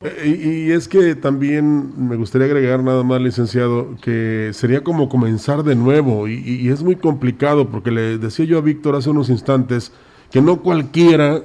Eh, 0.01 0.65
y, 0.67 0.71
es 0.71 0.87
que 0.87 1.15
también 1.15 2.07
me 2.07 2.15
gustaría 2.15 2.47
agregar 2.47 2.83
nada 2.83 3.03
más, 3.03 3.21
licenciado, 3.21 3.95
que 4.01 4.49
sería 4.53 4.83
como 4.83 5.07
comenzar 5.09 5.63
de 5.63 5.75
nuevo 5.75 6.27
y, 6.27 6.69
es 6.69 6.81
muy 6.81 6.95
complicado 6.95 7.69
porque 7.69 7.91
le 7.91 8.17
decía 8.17 8.45
yo 8.45 8.57
a 8.57 8.61
Víctor 8.61 8.95
hace 8.95 9.11
unos 9.11 9.29
instantes 9.29 9.93
que 10.31 10.41
no 10.41 10.61
cualquiera 10.61 11.41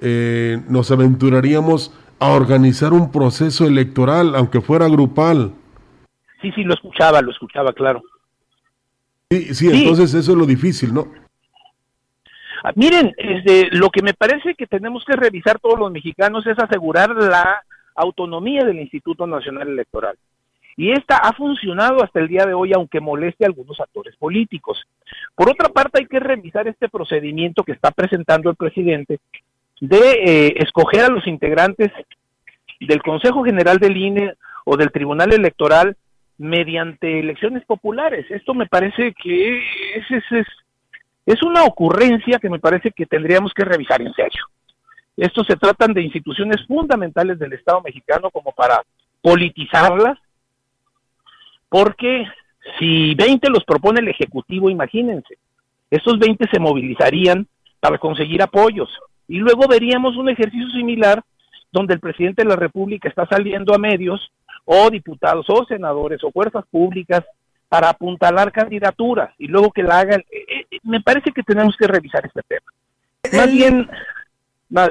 eh, 0.00 0.60
nos 0.68 0.90
aventuraríamos 0.90 1.94
a 2.18 2.32
organizar 2.32 2.92
un 2.92 3.12
proceso 3.12 3.66
electoral, 3.66 4.34
aunque 4.34 4.60
fuera 4.60 4.88
grupal. 4.88 5.52
Sí, 6.40 6.50
sí, 6.52 6.64
lo 6.64 6.74
escuchaba, 6.74 7.20
lo 7.20 7.30
escuchaba, 7.30 7.72
claro. 7.72 8.02
Sí, 9.30 9.54
sí, 9.54 9.68
entonces 9.70 10.14
eso 10.14 10.32
es 10.32 10.38
lo 10.38 10.46
difícil, 10.46 10.94
¿no? 10.94 11.08
Ah, 12.62 12.72
miren, 12.74 13.12
este, 13.16 13.68
lo 13.72 13.90
que 13.90 14.02
me 14.02 14.14
parece 14.14 14.54
que 14.54 14.66
tenemos 14.66 15.04
que 15.04 15.16
revisar 15.16 15.58
todos 15.58 15.78
los 15.78 15.90
mexicanos 15.90 16.46
es 16.46 16.58
asegurar 16.58 17.10
la 17.10 17.62
autonomía 17.94 18.64
del 18.64 18.80
Instituto 18.80 19.26
Nacional 19.26 19.68
Electoral. 19.68 20.16
Y 20.76 20.92
esta 20.92 21.16
ha 21.16 21.32
funcionado 21.32 22.04
hasta 22.04 22.20
el 22.20 22.28
día 22.28 22.44
de 22.44 22.52
hoy, 22.52 22.72
aunque 22.74 23.00
moleste 23.00 23.44
a 23.44 23.48
algunos 23.48 23.80
actores 23.80 24.14
políticos. 24.16 24.84
Por 25.34 25.48
otra 25.48 25.70
parte, 25.70 26.00
hay 26.00 26.06
que 26.06 26.20
revisar 26.20 26.68
este 26.68 26.88
procedimiento 26.88 27.64
que 27.64 27.72
está 27.72 27.90
presentando 27.90 28.50
el 28.50 28.56
presidente 28.56 29.18
de 29.80 29.98
eh, 29.98 30.54
escoger 30.58 31.04
a 31.04 31.08
los 31.08 31.26
integrantes 31.26 31.90
del 32.80 33.02
Consejo 33.02 33.42
General 33.42 33.78
del 33.78 33.96
INE 33.96 34.34
o 34.64 34.76
del 34.76 34.92
Tribunal 34.92 35.32
Electoral 35.32 35.96
mediante 36.38 37.20
elecciones 37.20 37.64
populares. 37.64 38.26
Esto 38.30 38.52
me 38.52 38.66
parece 38.66 39.14
que 39.14 39.58
es, 39.96 40.10
es, 40.10 40.46
es 41.24 41.42
una 41.42 41.64
ocurrencia 41.64 42.38
que 42.38 42.50
me 42.50 42.58
parece 42.58 42.90
que 42.90 43.06
tendríamos 43.06 43.54
que 43.54 43.64
revisar 43.64 44.02
en 44.02 44.12
serio. 44.12 44.44
Estos 45.16 45.46
se 45.46 45.56
tratan 45.56 45.94
de 45.94 46.02
instituciones 46.02 46.66
fundamentales 46.66 47.38
del 47.38 47.54
Estado 47.54 47.80
mexicano 47.80 48.30
como 48.30 48.52
para 48.52 48.82
politizarlas, 49.22 50.18
porque 51.68 52.26
si 52.78 53.14
20 53.14 53.48
los 53.50 53.64
propone 53.64 54.00
el 54.00 54.08
Ejecutivo, 54.08 54.70
imagínense, 54.70 55.38
estos 55.90 56.18
20 56.18 56.46
se 56.50 56.58
movilizarían 56.58 57.46
para 57.80 57.98
conseguir 57.98 58.42
apoyos 58.42 58.88
y 59.28 59.38
luego 59.38 59.68
veríamos 59.68 60.16
un 60.16 60.28
ejercicio 60.28 60.68
similar 60.70 61.22
donde 61.72 61.94
el 61.94 62.00
presidente 62.00 62.42
de 62.42 62.48
la 62.48 62.56
República 62.56 63.08
está 63.08 63.26
saliendo 63.26 63.74
a 63.74 63.78
medios 63.78 64.32
o 64.64 64.90
diputados 64.90 65.46
o 65.48 65.64
senadores 65.64 66.22
o 66.24 66.30
fuerzas 66.32 66.64
públicas 66.70 67.24
para 67.68 67.90
apuntalar 67.90 68.52
candidaturas 68.52 69.30
y 69.38 69.48
luego 69.48 69.70
que 69.70 69.82
la 69.82 70.00
hagan. 70.00 70.20
Eh, 70.30 70.66
eh, 70.70 70.78
me 70.82 71.00
parece 71.00 71.32
que 71.32 71.42
tenemos 71.42 71.76
que 71.76 71.86
revisar 71.86 72.24
este 72.24 72.42
tema. 72.42 72.72
Más 73.32 73.52
bien, 73.52 73.88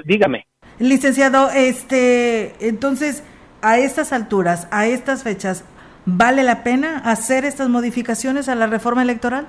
dígame. 0.03 0.47
Licenciado, 0.79 1.49
este, 1.51 2.67
entonces, 2.67 3.23
a 3.61 3.77
estas 3.77 4.11
alturas, 4.11 4.67
a 4.71 4.87
estas 4.87 5.23
fechas, 5.23 5.63
¿vale 6.05 6.43
la 6.43 6.63
pena 6.63 6.97
hacer 6.99 7.45
estas 7.45 7.69
modificaciones 7.69 8.49
a 8.49 8.55
la 8.55 8.67
reforma 8.67 9.01
electoral? 9.01 9.47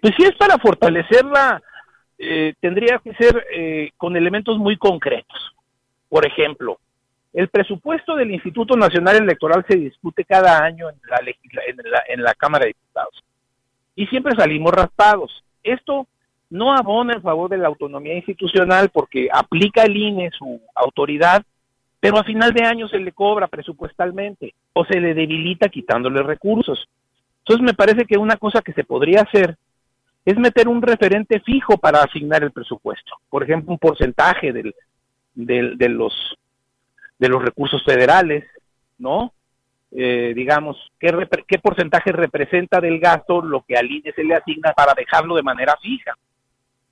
Pues 0.00 0.14
si 0.16 0.24
es 0.24 0.34
para 0.36 0.58
fortalecerla, 0.58 1.62
eh, 2.18 2.54
tendría 2.60 2.98
que 2.98 3.14
ser 3.14 3.46
eh, 3.52 3.90
con 3.96 4.16
elementos 4.16 4.58
muy 4.58 4.76
concretos. 4.76 5.54
Por 6.08 6.26
ejemplo, 6.26 6.78
el 7.32 7.48
presupuesto 7.48 8.16
del 8.16 8.30
Instituto 8.30 8.76
Nacional 8.76 9.16
Electoral 9.16 9.64
se 9.68 9.76
discute 9.76 10.24
cada 10.24 10.62
año 10.64 10.88
en 10.88 10.96
la, 11.08 11.18
en 11.66 11.76
en 12.08 12.22
la 12.22 12.34
Cámara 12.34 12.64
de 12.64 12.68
Diputados 12.68 13.24
y 13.94 14.06
siempre 14.06 14.34
salimos 14.34 14.72
raspados. 14.72 15.44
Esto 15.62 16.06
no 16.48 16.72
abona 16.72 17.14
en 17.14 17.22
favor 17.22 17.50
de 17.50 17.58
la 17.58 17.68
autonomía 17.68 18.14
institucional 18.14 18.88
porque 18.90 19.28
aplica 19.32 19.82
el 19.82 19.96
INE 19.96 20.30
su 20.30 20.60
autoridad, 20.74 21.44
pero 22.00 22.18
a 22.18 22.24
final 22.24 22.52
de 22.52 22.64
año 22.64 22.88
se 22.88 22.98
le 22.98 23.12
cobra 23.12 23.46
presupuestalmente 23.46 24.54
o 24.72 24.84
se 24.84 24.98
le 24.98 25.14
debilita 25.14 25.68
quitándole 25.68 26.22
recursos. 26.22 26.88
Entonces 27.40 27.64
me 27.64 27.74
parece 27.74 28.06
que 28.06 28.18
una 28.18 28.36
cosa 28.36 28.62
que 28.62 28.72
se 28.72 28.84
podría 28.84 29.20
hacer 29.20 29.56
es 30.24 30.38
meter 30.38 30.66
un 30.66 30.82
referente 30.82 31.40
fijo 31.40 31.76
para 31.76 32.02
asignar 32.02 32.42
el 32.42 32.52
presupuesto. 32.52 33.16
Por 33.28 33.42
ejemplo, 33.42 33.72
un 33.72 33.78
porcentaje 33.78 34.52
del, 34.52 34.74
de 35.34 35.88
los 35.88 36.12
de 37.18 37.28
los 37.28 37.42
recursos 37.42 37.84
federales, 37.84 38.44
¿no? 38.98 39.34
Eh, 39.92 40.32
digamos, 40.34 40.90
¿qué, 40.98 41.28
qué 41.46 41.58
porcentaje 41.58 42.12
representa 42.12 42.80
del 42.80 42.98
gasto 42.98 43.42
lo 43.42 43.62
que 43.62 43.76
al 43.76 43.90
INE 43.90 44.12
se 44.12 44.24
le 44.24 44.34
asigna 44.34 44.72
para 44.72 44.94
dejarlo 44.94 45.34
de 45.36 45.42
manera 45.42 45.76
fija 45.82 46.16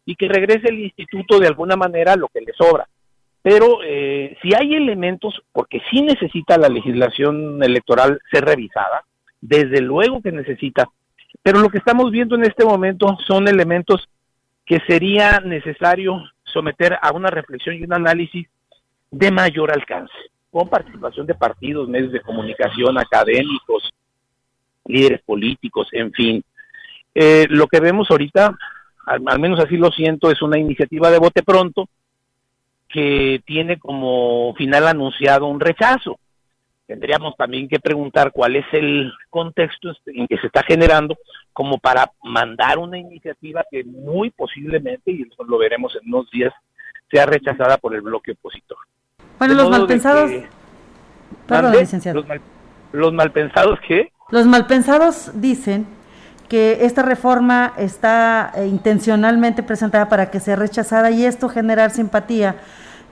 y 0.05 0.17
que 0.17 0.29
regrese 0.29 0.69
el 0.69 0.81
instituto 0.81 1.39
de 1.39 1.47
alguna 1.47 1.77
manera 1.77 2.17
lo 2.17 2.29
que 2.29 2.41
le 2.41 2.53
sobra. 2.53 2.87
Pero 3.49 3.79
eh, 3.83 4.37
si 4.43 4.55
hay 4.55 4.75
elementos, 4.75 5.41
porque 5.53 5.81
sí 5.91 6.03
necesita 6.03 6.59
la 6.59 6.69
legislación 6.69 7.63
electoral 7.63 8.21
ser 8.31 8.45
revisada, 8.45 9.05
desde 9.41 9.81
luego 9.81 10.21
que 10.21 10.33
necesita, 10.33 10.87
pero 11.43 11.59
lo 11.59 11.71
que 11.71 11.79
estamos 11.79 12.11
viendo 12.11 12.35
en 12.35 12.45
este 12.45 12.63
momento 12.67 13.17
son 13.27 13.49
elementos 13.49 14.07
que 14.67 14.81
sería 14.87 15.41
necesario 15.41 16.23
someter 16.45 16.99
a 17.01 17.11
una 17.13 17.31
reflexión 17.31 17.77
y 17.77 17.85
un 17.85 17.95
análisis 17.95 18.47
de 19.11 19.31
mayor 19.31 19.73
alcance, 19.73 20.13
con 20.51 20.69
participación 20.69 21.27
de 21.27 21.35
partidos, 21.35 21.89
medios 21.89 22.13
de 22.13 22.21
comunicación, 22.21 22.99
académicos, 22.99 23.91
líderes 24.85 25.23
políticos, 25.23 25.89
en 25.93 26.13
fin. 26.13 26.45
Eh, 27.15 27.47
lo 27.49 27.67
que 27.67 27.81
vemos 27.81 28.11
ahorita 28.11 28.59
al, 29.09 29.41
menos 29.41 29.59
así 29.61 29.77
lo 29.77 29.91
siento, 29.91 30.31
es 30.31 30.43
una 30.43 30.59
iniciativa 30.59 31.11
de 31.11 31.19
bote 31.19 31.43
pronto 31.43 31.89
que 32.89 33.43
tiene 33.47 33.79
como 33.79 34.55
final 34.57 34.87
anunciado 34.87 35.47
un 35.47 35.61
rechazo. 35.61 36.19
tendríamos 36.87 37.37
también 37.37 37.69
que 37.69 37.79
preguntar 37.79 38.33
cuál 38.33 38.57
es 38.57 38.65
el 38.73 39.13
contexto 39.29 39.93
en 40.07 40.27
que 40.27 40.39
se 40.39 40.47
está 40.47 40.63
generando 40.63 41.19
como 41.53 41.77
para 41.77 42.11
mandar 42.23 42.79
una 42.79 42.97
iniciativa 42.97 43.63
que 43.71 43.85
muy 43.85 44.31
posiblemente, 44.31 45.11
y 45.11 45.23
eso 45.23 45.45
lo 45.45 45.59
veremos 45.59 45.95
en 46.01 46.09
unos 46.09 46.31
días, 46.31 46.53
sea 47.11 47.27
rechazada 47.27 47.77
por 47.77 47.95
el 47.95 48.01
bloque 48.01 48.33
opositor. 48.33 48.79
Bueno, 49.39 49.55
los 49.55 49.69
malpensados... 49.69 50.31
Perdón, 51.47 51.73
licenciado. 51.73 52.21
Los, 52.21 52.29
mal, 52.29 52.41
¿Los 52.93 53.13
malpensados 53.13 53.79
qué? 53.87 54.13
Los 54.31 54.47
malpensados 54.47 55.31
dicen 55.35 55.87
que 56.49 56.87
esta 56.87 57.03
reforma 57.03 57.75
está 57.77 58.53
eh, 58.57 58.67
intencionalmente 58.67 59.63
presentada 59.63 60.09
para 60.09 60.31
que 60.31 60.41
sea 60.41 60.57
rechazada 60.57 61.11
y 61.11 61.25
esto 61.25 61.49
generar 61.49 61.91
simpatía 61.91 62.57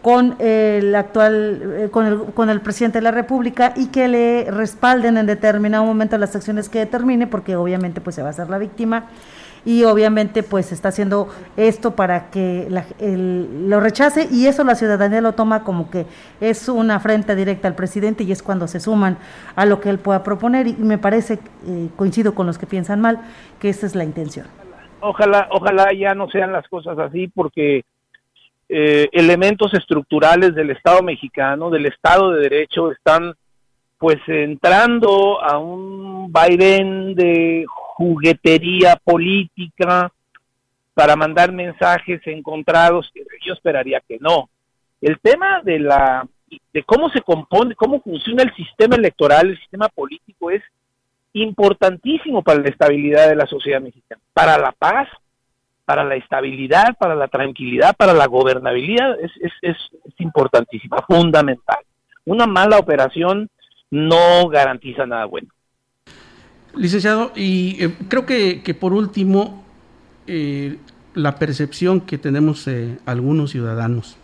con 0.02 0.36
el 0.38 0.94
actual, 0.94 1.62
eh, 1.76 1.88
con, 1.90 2.06
el, 2.06 2.18
con 2.32 2.48
el 2.48 2.60
presidente 2.60 2.98
de 2.98 3.02
la 3.02 3.10
República 3.10 3.72
y 3.76 3.86
que 3.86 4.08
le 4.08 4.50
respalden 4.50 5.18
en 5.18 5.26
determinado 5.26 5.84
momento 5.84 6.16
las 6.16 6.34
acciones 6.36 6.68
que 6.68 6.78
determine, 6.78 7.26
porque 7.26 7.56
obviamente 7.56 8.00
pues 8.00 8.16
se 8.16 8.22
va 8.22 8.30
a 8.30 8.32
ser 8.32 8.48
la 8.48 8.58
víctima 8.58 9.06
y 9.66 9.82
obviamente 9.82 10.44
pues 10.44 10.70
está 10.70 10.88
haciendo 10.88 11.28
esto 11.56 11.96
para 11.96 12.30
que 12.30 12.68
lo 12.70 13.80
rechace 13.80 14.28
y 14.30 14.46
eso 14.46 14.62
la 14.62 14.76
ciudadanía 14.76 15.20
lo 15.20 15.32
toma 15.32 15.64
como 15.64 15.90
que 15.90 16.06
es 16.40 16.68
una 16.68 16.94
afrenta 16.94 17.34
directa 17.34 17.66
al 17.66 17.74
presidente 17.74 18.22
y 18.22 18.30
es 18.30 18.44
cuando 18.44 18.68
se 18.68 18.78
suman 18.78 19.18
a 19.56 19.66
lo 19.66 19.80
que 19.80 19.90
él 19.90 19.98
pueda 19.98 20.22
proponer 20.22 20.68
y 20.68 20.74
me 20.74 20.98
parece, 20.98 21.40
eh, 21.66 21.88
coincido 21.96 22.34
con 22.34 22.46
los 22.46 22.58
que 22.58 22.66
piensan 22.66 23.00
mal, 23.00 23.20
que 23.58 23.68
esa 23.68 23.86
es 23.86 23.96
la 23.96 24.04
intención. 24.04 24.46
Ojalá, 25.00 25.48
ojalá 25.50 25.92
ya 25.92 26.14
no 26.14 26.30
sean 26.30 26.52
las 26.52 26.66
cosas 26.68 26.96
así 27.00 27.26
porque 27.26 27.84
eh, 28.68 29.08
elementos 29.12 29.74
estructurales 29.74 30.54
del 30.54 30.70
Estado 30.70 31.02
mexicano, 31.02 31.70
del 31.70 31.86
Estado 31.86 32.30
de 32.30 32.42
Derecho, 32.42 32.92
están 32.92 33.34
pues 33.98 34.18
entrando 34.28 35.42
a 35.42 35.58
un 35.58 36.30
vaivén 36.30 37.16
de 37.16 37.64
juguetería 37.96 38.96
política 39.02 40.12
para 40.92 41.16
mandar 41.16 41.50
mensajes 41.50 42.20
encontrados, 42.26 43.10
yo 43.44 43.54
esperaría 43.54 44.02
que 44.06 44.18
no. 44.20 44.50
El 45.00 45.18
tema 45.18 45.62
de 45.62 45.78
la 45.78 46.28
de 46.72 46.82
cómo 46.84 47.08
se 47.10 47.22
compone, 47.22 47.74
cómo 47.74 48.00
funciona 48.02 48.42
el 48.42 48.54
sistema 48.54 48.96
electoral, 48.96 49.48
el 49.48 49.58
sistema 49.58 49.88
político 49.88 50.50
es 50.50 50.62
importantísimo 51.32 52.42
para 52.42 52.60
la 52.60 52.68
estabilidad 52.68 53.28
de 53.28 53.36
la 53.36 53.46
sociedad 53.46 53.80
mexicana, 53.80 54.20
para 54.32 54.58
la 54.58 54.72
paz, 54.72 55.08
para 55.86 56.04
la 56.04 56.16
estabilidad, 56.16 56.96
para 56.98 57.14
la 57.14 57.28
tranquilidad, 57.28 57.96
para 57.96 58.12
la 58.12 58.26
gobernabilidad, 58.26 59.18
es, 59.20 59.32
es, 59.40 59.52
es, 59.62 59.76
importantísima, 60.18 60.98
fundamental. 61.08 61.78
Una 62.26 62.46
mala 62.46 62.78
operación 62.78 63.48
no 63.90 64.48
garantiza 64.48 65.06
nada 65.06 65.24
bueno. 65.24 65.48
Licenciado, 66.76 67.32
y 67.34 67.82
eh, 67.82 67.94
creo 68.08 68.26
que, 68.26 68.62
que, 68.62 68.74
por 68.74 68.92
último, 68.92 69.64
eh, 70.26 70.76
la 71.14 71.36
percepción 71.36 72.02
que 72.02 72.18
tenemos 72.18 72.68
eh, 72.68 72.98
algunos 73.06 73.52
ciudadanos 73.52 74.16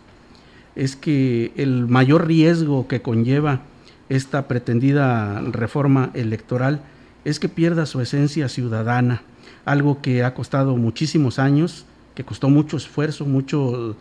es 0.75 0.95
que 0.95 1.51
el 1.55 1.87
mayor 1.87 2.27
riesgo 2.27 2.87
que 2.87 3.01
conlleva 3.01 3.61
esta 4.09 4.47
pretendida 4.47 5.41
reforma 5.41 6.11
electoral 6.13 6.81
es 7.25 7.39
que 7.39 7.49
pierda 7.49 7.87
su 7.87 8.01
esencia 8.01 8.49
ciudadana 8.49 9.23
algo 9.65 10.01
que 10.01 10.23
ha 10.23 10.33
costado 10.33 10.75
muchísimos 10.75 11.39
años, 11.39 11.85
que 12.15 12.23
costó 12.23 12.49
mucho 12.49 12.77
esfuerzo, 12.77 13.25
mucho, 13.25 13.95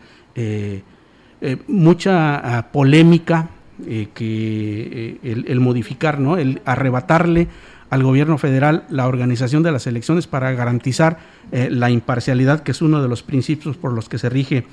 mucha 1.68 2.58
ah, 2.58 2.72
polémica, 2.72 3.48
eh, 3.86 4.08
que 4.14 5.18
el, 5.22 5.60
modificar, 5.60 6.18
¿no? 6.18 6.36
el 6.36 6.60
arrebatarle 6.64 7.48
al 7.90 8.02
gobierno 8.02 8.38
federal 8.38 8.84
la 8.88 9.06
organización 9.06 9.62
de 9.62 9.72
las 9.72 9.86
elecciones 9.86 10.26
para 10.26 10.52
garantizar 10.52 11.18
la 11.50 11.90
imparcialidad, 11.90 12.62
que 12.62 12.70
es 12.70 12.80
uno 12.80 13.02
de 13.02 13.08
los 13.08 13.22
principios 13.22 13.76
por 13.76 13.92
los 13.92 14.08
que 14.08 14.16
se 14.16 14.30
rige 14.30 14.64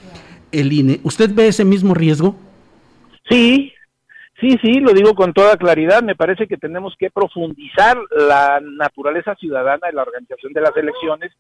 el 0.54 0.72
INE. 0.72 1.02
¿Usted 1.04 1.34
ve 1.34 1.50
ese 1.50 1.66
mismo 1.66 1.94
riesgo? 1.94 2.38
Sí, 3.30 3.74
Sí, 4.40 4.58
sí, 4.62 4.80
lo 4.80 4.94
digo 4.94 5.16
con 5.16 5.34
toda 5.34 5.58
claridad. 5.58 6.02
Me 6.02 6.16
parece 6.16 6.48
que 6.48 6.58
tenemos 6.58 6.96
que 6.98 7.10
profundizar 7.10 7.98
la 8.12 8.62
naturaleza 8.62 9.36
ciudadana 9.36 9.88
de 9.88 9.94
la 9.94 10.04
organización 10.04 10.54
de 10.54 10.62
las 10.62 10.76
elecciones. 10.78 11.34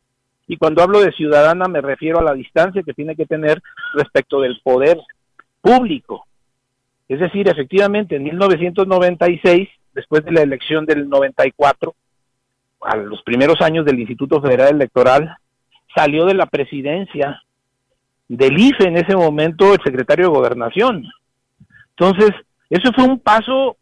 Y 0.48 0.58
cuando 0.58 0.84
hablo 0.84 1.00
de 1.00 1.14
ciudadana 1.14 1.68
me 1.68 1.80
refiero 1.80 2.20
a 2.20 2.24
la 2.24 2.34
distancia 2.34 2.84
que 2.84 2.94
tiene 2.94 3.16
que 3.16 3.26
tener 3.26 3.62
respecto 3.94 4.42
del 4.42 4.60
poder 4.62 4.98
público. 5.62 6.26
Es 7.10 7.20
decir, 7.20 7.50
efectivamente, 7.50 8.16
en 8.16 8.24
1996, 8.24 9.68
después 9.94 10.24
de 10.24 10.32
la 10.32 10.42
elección 10.42 10.86
del 10.86 11.10
94, 11.10 11.94
a 12.82 12.96
los 12.96 13.22
primeros 13.24 13.60
años 13.62 13.86
del 13.86 14.00
Instituto 14.00 14.42
Federal 14.42 14.76
Electoral, 14.76 15.36
salió 15.94 16.26
de 16.26 16.36
la 16.36 16.46
presidencia 16.46 17.42
del 18.30 18.58
IFE 18.58 18.88
en 18.88 18.98
ese 18.98 19.16
momento 19.16 19.74
el 19.74 19.82
secretario 19.84 20.28
de 20.28 20.38
Gobernación. 20.38 21.04
Entonces, 21.98 22.32
eso 22.70 22.94
fue 22.94 23.04
un 23.04 23.20
paso 23.20 23.76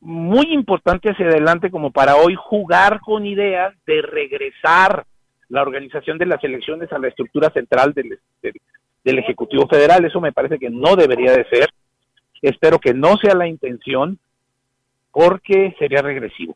muy 0.00 0.52
importante 0.52 1.10
hacia 1.10 1.26
adelante 1.26 1.70
como 1.70 1.90
para 1.90 2.16
hoy 2.16 2.36
jugar 2.36 3.00
con 3.00 3.26
ideas 3.26 3.74
de 3.84 4.00
regresar 4.02 5.04
la 5.48 5.62
organización 5.62 6.18
de 6.18 6.26
las 6.26 6.42
elecciones 6.44 6.92
a 6.92 6.98
la 6.98 7.08
estructura 7.08 7.50
central 7.50 7.92
del, 7.92 8.18
Ejecutivo 9.04 9.66
Federal. 9.66 10.04
Eso 10.04 10.20
me 10.20 10.32
parece 10.32 10.58
que 10.58 10.68
no 10.68 10.94
debería 10.94 11.32
de 11.32 11.44
ser. 11.48 11.70
Espero 12.42 12.78
que 12.78 12.94
no 12.94 13.16
sea 13.16 13.34
la 13.34 13.48
intención 13.48 14.18
porque 15.10 15.74
sería 15.78 16.02
regresivo. 16.02 16.54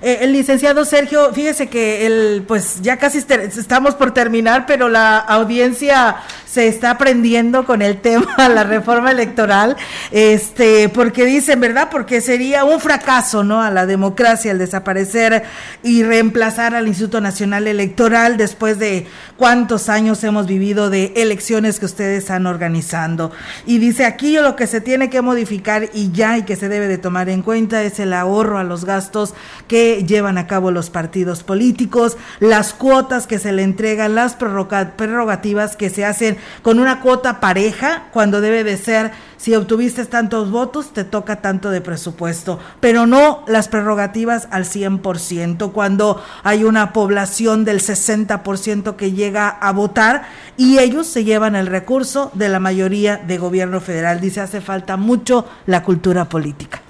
Eh, 0.00 0.18
el 0.20 0.32
licenciado 0.32 0.84
Sergio, 0.84 1.34
fíjese 1.34 1.66
que 1.66 2.06
el, 2.06 2.44
pues 2.46 2.82
ya 2.82 2.98
casi 2.98 3.18
estamos 3.18 3.96
por 3.96 4.12
terminar, 4.12 4.64
pero 4.64 4.88
la 4.88 5.18
audiencia 5.18 6.18
se 6.46 6.68
está 6.68 6.92
aprendiendo 6.92 7.66
con 7.66 7.82
el 7.82 8.00
tema 8.00 8.48
la 8.48 8.62
reforma 8.62 9.10
electoral, 9.10 9.76
este, 10.12 10.88
porque 10.88 11.24
dicen, 11.24 11.60
¿verdad? 11.60 11.88
Porque 11.90 12.20
sería 12.20 12.64
un 12.64 12.80
fracaso, 12.80 13.42
¿no? 13.42 13.60
A 13.60 13.70
la 13.70 13.86
democracia 13.86 14.52
el 14.52 14.58
desaparecer 14.58 15.42
y 15.82 16.04
reemplazar 16.04 16.76
al 16.76 16.86
Instituto 16.86 17.20
Nacional 17.20 17.66
Electoral 17.66 18.36
después 18.36 18.78
de 18.78 19.06
cuántos 19.36 19.88
años 19.88 20.22
hemos 20.22 20.46
vivido 20.46 20.90
de 20.90 21.12
elecciones 21.16 21.80
que 21.80 21.86
ustedes 21.86 22.22
están 22.22 22.46
organizando. 22.46 23.32
Y 23.66 23.78
dice 23.78 24.04
aquí 24.04 24.36
lo 24.38 24.54
que 24.54 24.68
se 24.68 24.80
tiene 24.80 25.10
que 25.10 25.22
modificar 25.22 25.90
y 25.92 26.12
ya 26.12 26.38
y 26.38 26.42
que 26.42 26.56
se 26.56 26.68
debe 26.68 26.86
de 26.86 26.98
tomar 26.98 27.28
en 27.28 27.42
cuenta 27.42 27.82
es 27.82 27.98
el 27.98 28.12
ahorro 28.12 28.58
a 28.58 28.64
los 28.64 28.84
gastos 28.84 29.34
que 29.66 29.77
llevan 30.06 30.38
a 30.38 30.46
cabo 30.46 30.70
los 30.70 30.90
partidos 30.90 31.42
políticos, 31.42 32.16
las 32.40 32.72
cuotas 32.72 33.26
que 33.26 33.38
se 33.38 33.52
le 33.52 33.62
entregan, 33.62 34.14
las 34.14 34.34
prerrogativas 34.34 35.76
que 35.76 35.90
se 35.90 36.04
hacen 36.04 36.36
con 36.62 36.78
una 36.78 37.00
cuota 37.00 37.40
pareja, 37.40 38.04
cuando 38.12 38.40
debe 38.40 38.64
de 38.64 38.76
ser, 38.76 39.12
si 39.36 39.54
obtuviste 39.54 40.04
tantos 40.04 40.50
votos, 40.50 40.92
te 40.92 41.04
toca 41.04 41.40
tanto 41.40 41.70
de 41.70 41.80
presupuesto, 41.80 42.58
pero 42.80 43.06
no 43.06 43.44
las 43.46 43.68
prerrogativas 43.68 44.48
al 44.50 44.64
100%, 44.64 45.72
cuando 45.72 46.22
hay 46.42 46.64
una 46.64 46.92
población 46.92 47.64
del 47.64 47.80
60% 47.80 48.96
que 48.96 49.12
llega 49.12 49.48
a 49.48 49.72
votar 49.72 50.26
y 50.56 50.78
ellos 50.78 51.06
se 51.06 51.24
llevan 51.24 51.56
el 51.56 51.66
recurso 51.66 52.30
de 52.34 52.48
la 52.48 52.58
mayoría 52.58 53.16
de 53.16 53.38
gobierno 53.38 53.80
federal. 53.80 54.20
Dice, 54.20 54.40
hace 54.40 54.60
falta 54.60 54.96
mucho 54.96 55.46
la 55.66 55.82
cultura 55.82 56.28
política. 56.28 56.82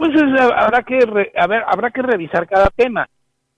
Pues 0.00 0.12
habrá 0.56 0.82
que 0.82 0.98
a 1.36 1.46
ver, 1.46 1.62
habrá 1.66 1.90
que 1.90 2.00
revisar 2.00 2.48
cada 2.48 2.70
tema. 2.74 3.06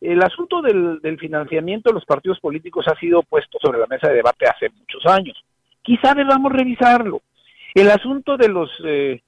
El 0.00 0.20
asunto 0.24 0.60
del, 0.60 1.00
financiamiento 1.20 1.88
de 1.88 1.94
los 1.94 2.04
partidos 2.04 2.40
políticos 2.40 2.84
ha 2.88 2.98
sido 2.98 3.22
puesto 3.22 3.58
sobre 3.62 3.78
la 3.78 3.86
mesa 3.86 4.08
de 4.08 4.16
debate 4.16 4.46
hace 4.48 4.68
muchos 4.70 5.06
años. 5.06 5.40
Quizá 5.82 6.14
debamos 6.14 6.50
revisarlo. 6.50 7.22
El 7.72 7.88
asunto 7.92 8.36
de 8.36 8.48
los 8.48 8.68
eh, 8.84 9.22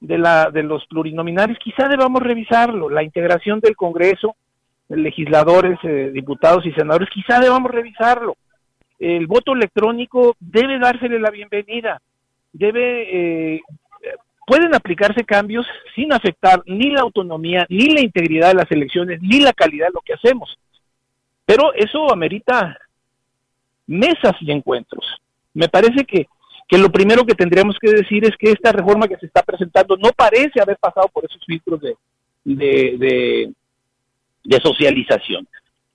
de 0.00 0.18
la 0.18 0.50
de 0.50 0.64
los 0.64 0.84
plurinominales, 0.86 1.58
quizá 1.62 1.86
debamos 1.86 2.24
revisarlo. 2.24 2.90
La 2.90 3.04
integración 3.04 3.60
del 3.60 3.76
Congreso, 3.76 4.34
legisladores, 4.88 5.78
eh, 5.84 6.10
diputados 6.12 6.66
y 6.66 6.72
senadores, 6.72 7.08
quizá 7.14 7.38
debamos 7.38 7.70
revisarlo. 7.70 8.34
El 8.98 9.28
voto 9.28 9.52
electrónico 9.52 10.34
debe 10.40 10.80
dársele 10.80 11.20
la 11.20 11.30
bienvenida. 11.30 12.02
Debe 12.52 13.54
eh, 13.54 13.60
pueden 14.48 14.74
aplicarse 14.74 15.24
cambios 15.24 15.66
sin 15.94 16.10
afectar 16.10 16.62
ni 16.64 16.90
la 16.90 17.02
autonomía, 17.02 17.66
ni 17.68 17.90
la 17.90 18.00
integridad 18.00 18.48
de 18.48 18.54
las 18.54 18.72
elecciones, 18.72 19.20
ni 19.20 19.40
la 19.40 19.52
calidad 19.52 19.88
de 19.88 19.92
lo 19.92 20.00
que 20.00 20.14
hacemos. 20.14 20.58
Pero 21.44 21.74
eso 21.74 22.10
amerita 22.10 22.78
mesas 23.86 24.32
y 24.40 24.50
encuentros. 24.50 25.04
Me 25.52 25.68
parece 25.68 26.04
que, 26.06 26.26
que 26.66 26.78
lo 26.78 26.90
primero 26.90 27.26
que 27.26 27.34
tendríamos 27.34 27.76
que 27.78 27.90
decir 27.90 28.24
es 28.24 28.36
que 28.38 28.50
esta 28.50 28.72
reforma 28.72 29.06
que 29.06 29.18
se 29.18 29.26
está 29.26 29.42
presentando 29.42 29.98
no 29.98 30.12
parece 30.12 30.62
haber 30.62 30.78
pasado 30.78 31.08
por 31.08 31.26
esos 31.26 31.44
filtros 31.44 31.82
de, 31.82 31.94
de, 32.44 33.52
de 34.44 34.60
socialización. 34.60 35.46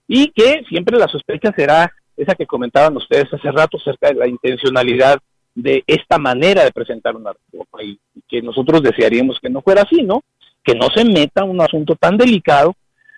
Y 0.07 0.29
que 0.29 0.63
siempre 0.69 0.99
la 0.99 1.07
sospecha 1.07 1.51
será 1.55 1.91
esa 2.15 2.35
que 2.35 2.45
comentaban 2.45 2.95
ustedes 2.97 3.33
hace 3.33 3.51
rato 3.51 3.77
acerca 3.77 4.09
de 4.09 4.15
la 4.15 4.27
intencionalidad 4.27 5.17
de 5.55 5.83
esta 5.87 6.17
manera 6.17 6.63
de 6.63 6.71
presentar 6.71 7.15
una 7.15 7.31
reforma 7.33 7.83
y 7.83 7.99
que 8.27 8.41
nosotros 8.41 8.81
desearíamos 8.81 9.39
que 9.39 9.49
no 9.49 9.61
fuera 9.61 9.83
así, 9.83 10.01
¿no? 10.03 10.23
que 10.63 10.75
no 10.75 10.87
se 10.95 11.03
meta 11.03 11.43
un 11.43 11.61
asunto 11.61 11.95
tan 11.95 12.17
delicado 12.17 12.75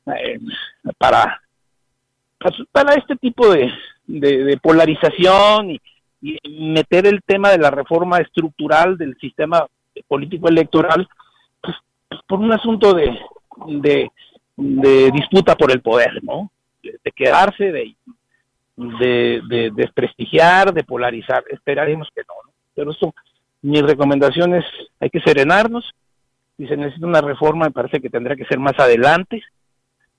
eh, 0.08 0.40
para, 0.98 1.42
para 2.72 2.96
este 2.96 3.16
tipo 3.16 3.54
de, 3.54 3.72
de, 4.08 4.58
polarización 4.58 5.72
y, 5.72 5.82
meter 6.50 7.06
el 7.06 7.22
tema 7.22 7.52
de 7.52 7.60
la 7.60 7.70
reforma 7.70 8.18
estructural 8.18 8.98
del 8.98 9.16
sistema 9.18 9.68
político 10.08 10.48
electoral 10.48 11.08
pues, 11.62 11.76
pues, 12.10 12.22
por 12.28 12.40
un 12.40 12.52
asunto 12.52 12.96
de, 12.96 13.16
de, 13.68 14.10
de, 14.56 15.12
disputa 15.12 15.56
por 15.56 15.72
el 15.72 15.82
poder, 15.82 16.24
¿no? 16.24 16.50
De, 16.82 17.12
quedarse, 17.12 17.72
de, 17.72 17.96
de, 18.76 19.72
desprestigiar, 19.74 20.74
de 20.74 20.84
polarizar. 20.84 21.44
Esperaremos 21.50 22.10
que 22.14 22.22
no, 22.22 22.34
¿no? 22.46 22.54
Pero 22.74 22.92
eso, 22.92 23.14
mi 23.62 23.82
recomendación 23.82 24.56
es, 24.56 24.66
hay 25.00 25.10
que 25.10 25.22
serenarnos, 25.22 25.94
y 26.58 26.68
se 26.68 26.78
necesita 26.78 27.08
una 27.08 27.22
reforma, 27.22 27.66
me 27.66 27.72
parece 27.72 28.00
que 28.00 28.10
tendrá 28.10 28.36
que 28.36 28.46
ser 28.46 28.60
más 28.60 28.78
adelante, 28.80 29.42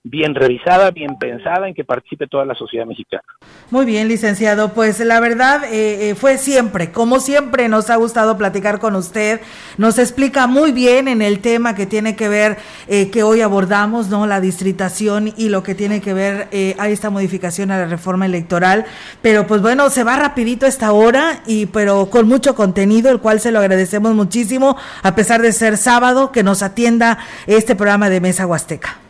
bien 0.09 0.35
revisada, 0.35 0.91
bien 0.93 1.19
pensada, 1.19 1.69
en 1.69 1.75
que 1.75 1.85
participe 1.85 2.27
toda 2.27 2.45
la 2.45 2.55
sociedad 2.55 2.87
mexicana. 2.87 3.25
Muy 3.71 3.85
bien, 3.85 4.07
licenciado. 4.07 4.73
Pues 4.73 5.01
la 5.01 5.19
verdad 5.19 5.65
eh, 5.65 6.11
eh, 6.11 6.15
fue 6.15 6.39
siempre, 6.39 6.93
como 6.93 7.19
siempre, 7.19 7.69
nos 7.69 7.91
ha 7.91 7.97
gustado 7.97 8.39
platicar 8.39 8.79
con 8.79 8.95
usted. 8.95 9.41
Nos 9.79 9.99
explica 9.99 10.47
muy 10.47 10.71
bien 10.71 11.09
en 11.09 11.23
el 11.23 11.41
tema 11.41 11.75
que 11.75 11.87
tiene 11.87 12.15
que 12.15 12.29
ver, 12.29 12.59
eh, 12.87 13.11
que 13.11 13.25
hoy 13.25 13.41
abordamos, 13.41 14.09
¿no? 14.09 14.27
La 14.27 14.41
distritación 14.41 15.33
y 15.37 15.49
lo 15.49 15.65
que 15.65 15.75
tiene 15.75 16.01
que 16.01 16.15
ver 16.15 16.49
a 16.79 16.89
esta 16.89 17.11
modificación 17.11 17.71
a 17.71 17.79
la 17.79 17.87
reforma 17.87 18.27
electoral. 18.27 18.87
Pero 19.23 19.47
pues 19.47 19.61
bueno, 19.61 19.91
se 19.91 20.05
va 20.05 20.17
rapidito 20.17 20.67
esta 20.67 20.93
hora, 20.93 21.41
y 21.47 21.67
pero 21.67 22.07
con 22.11 22.29
mucho 22.29 22.55
contenido, 22.55 23.11
el 23.11 23.19
cual 23.19 23.41
se 23.41 23.51
lo 23.51 23.59
agradecemos 23.59 24.15
muchísimo, 24.15 24.77
a 25.03 25.15
pesar 25.15 25.43
de 25.43 25.53
ser 25.53 25.77
sábado, 25.77 26.31
que 26.31 26.43
nos 26.43 26.63
atienda 26.63 27.19
este 27.47 27.75
programa 27.75 28.09
de 28.09 28.21
Mesa 28.21 28.47
Huasteca. 28.47 29.06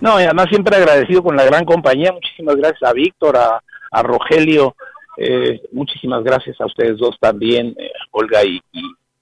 No, 0.00 0.20
y 0.20 0.24
además 0.24 0.46
siempre 0.48 0.76
agradecido 0.76 1.22
con 1.22 1.36
la 1.36 1.44
gran 1.44 1.64
compañía. 1.64 2.12
Muchísimas 2.12 2.56
gracias 2.56 2.88
a 2.88 2.92
Víctor, 2.92 3.36
a, 3.36 4.02
Rogelio. 4.02 4.76
Eh, 5.16 5.60
muchísimas 5.72 6.22
gracias 6.22 6.60
a 6.60 6.66
ustedes 6.66 6.98
dos 6.98 7.16
también, 7.20 7.74
eh, 7.76 7.90
Olga 8.12 8.44
y, 8.44 8.60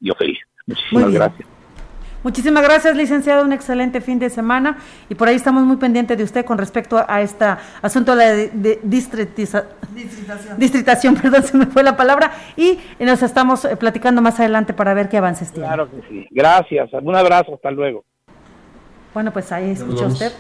y, 0.01 0.11
Ofelia. 0.11 0.41
Muchísimas 0.67 1.13
gracias. 1.13 1.49
Muchísimas 2.23 2.65
gracias, 2.65 2.97
licenciado. 2.97 3.45
Un 3.45 3.53
excelente 3.53 4.01
fin 4.01 4.19
de 4.19 4.29
semana. 4.29 4.79
Y 5.09 5.15
por 5.15 5.29
ahí 5.29 5.37
estamos 5.37 5.63
muy 5.63 5.77
pendientes 5.77 6.19
de 6.19 6.25
usted 6.25 6.45
con 6.45 6.59
respecto 6.59 7.03
a 7.07 7.23
este 7.23 7.45
asunto 7.81 8.17
de 8.17 8.51
la 8.53 8.77
distritación. 8.83 9.65
distritación. 10.59 11.15
perdón, 11.23 11.45
se 11.45 11.57
me 11.57 11.67
fue 11.67 11.85
la 11.85 11.97
palabra. 11.97 12.33
Y 12.57 12.79
nos 12.99 13.23
estamos 13.23 13.65
eh, 13.65 13.77
platicando 13.77 14.21
más 14.23 14.41
adelante 14.41 14.75
para 14.75 14.93
ver 14.93 15.09
qué 15.09 15.19
avances 15.19 15.53
tiene. 15.53 15.69
Claro 15.69 15.89
que 15.89 16.03
sí. 16.09 16.27
Gracias. 16.33 16.91
Un 16.93 17.15
abrazo. 17.15 17.55
Hasta 17.55 17.71
luego. 17.71 18.05
Bueno, 19.15 19.33
pues 19.33 19.53
ahí 19.53 19.71
escucha 19.71 20.07
usted 20.07 20.33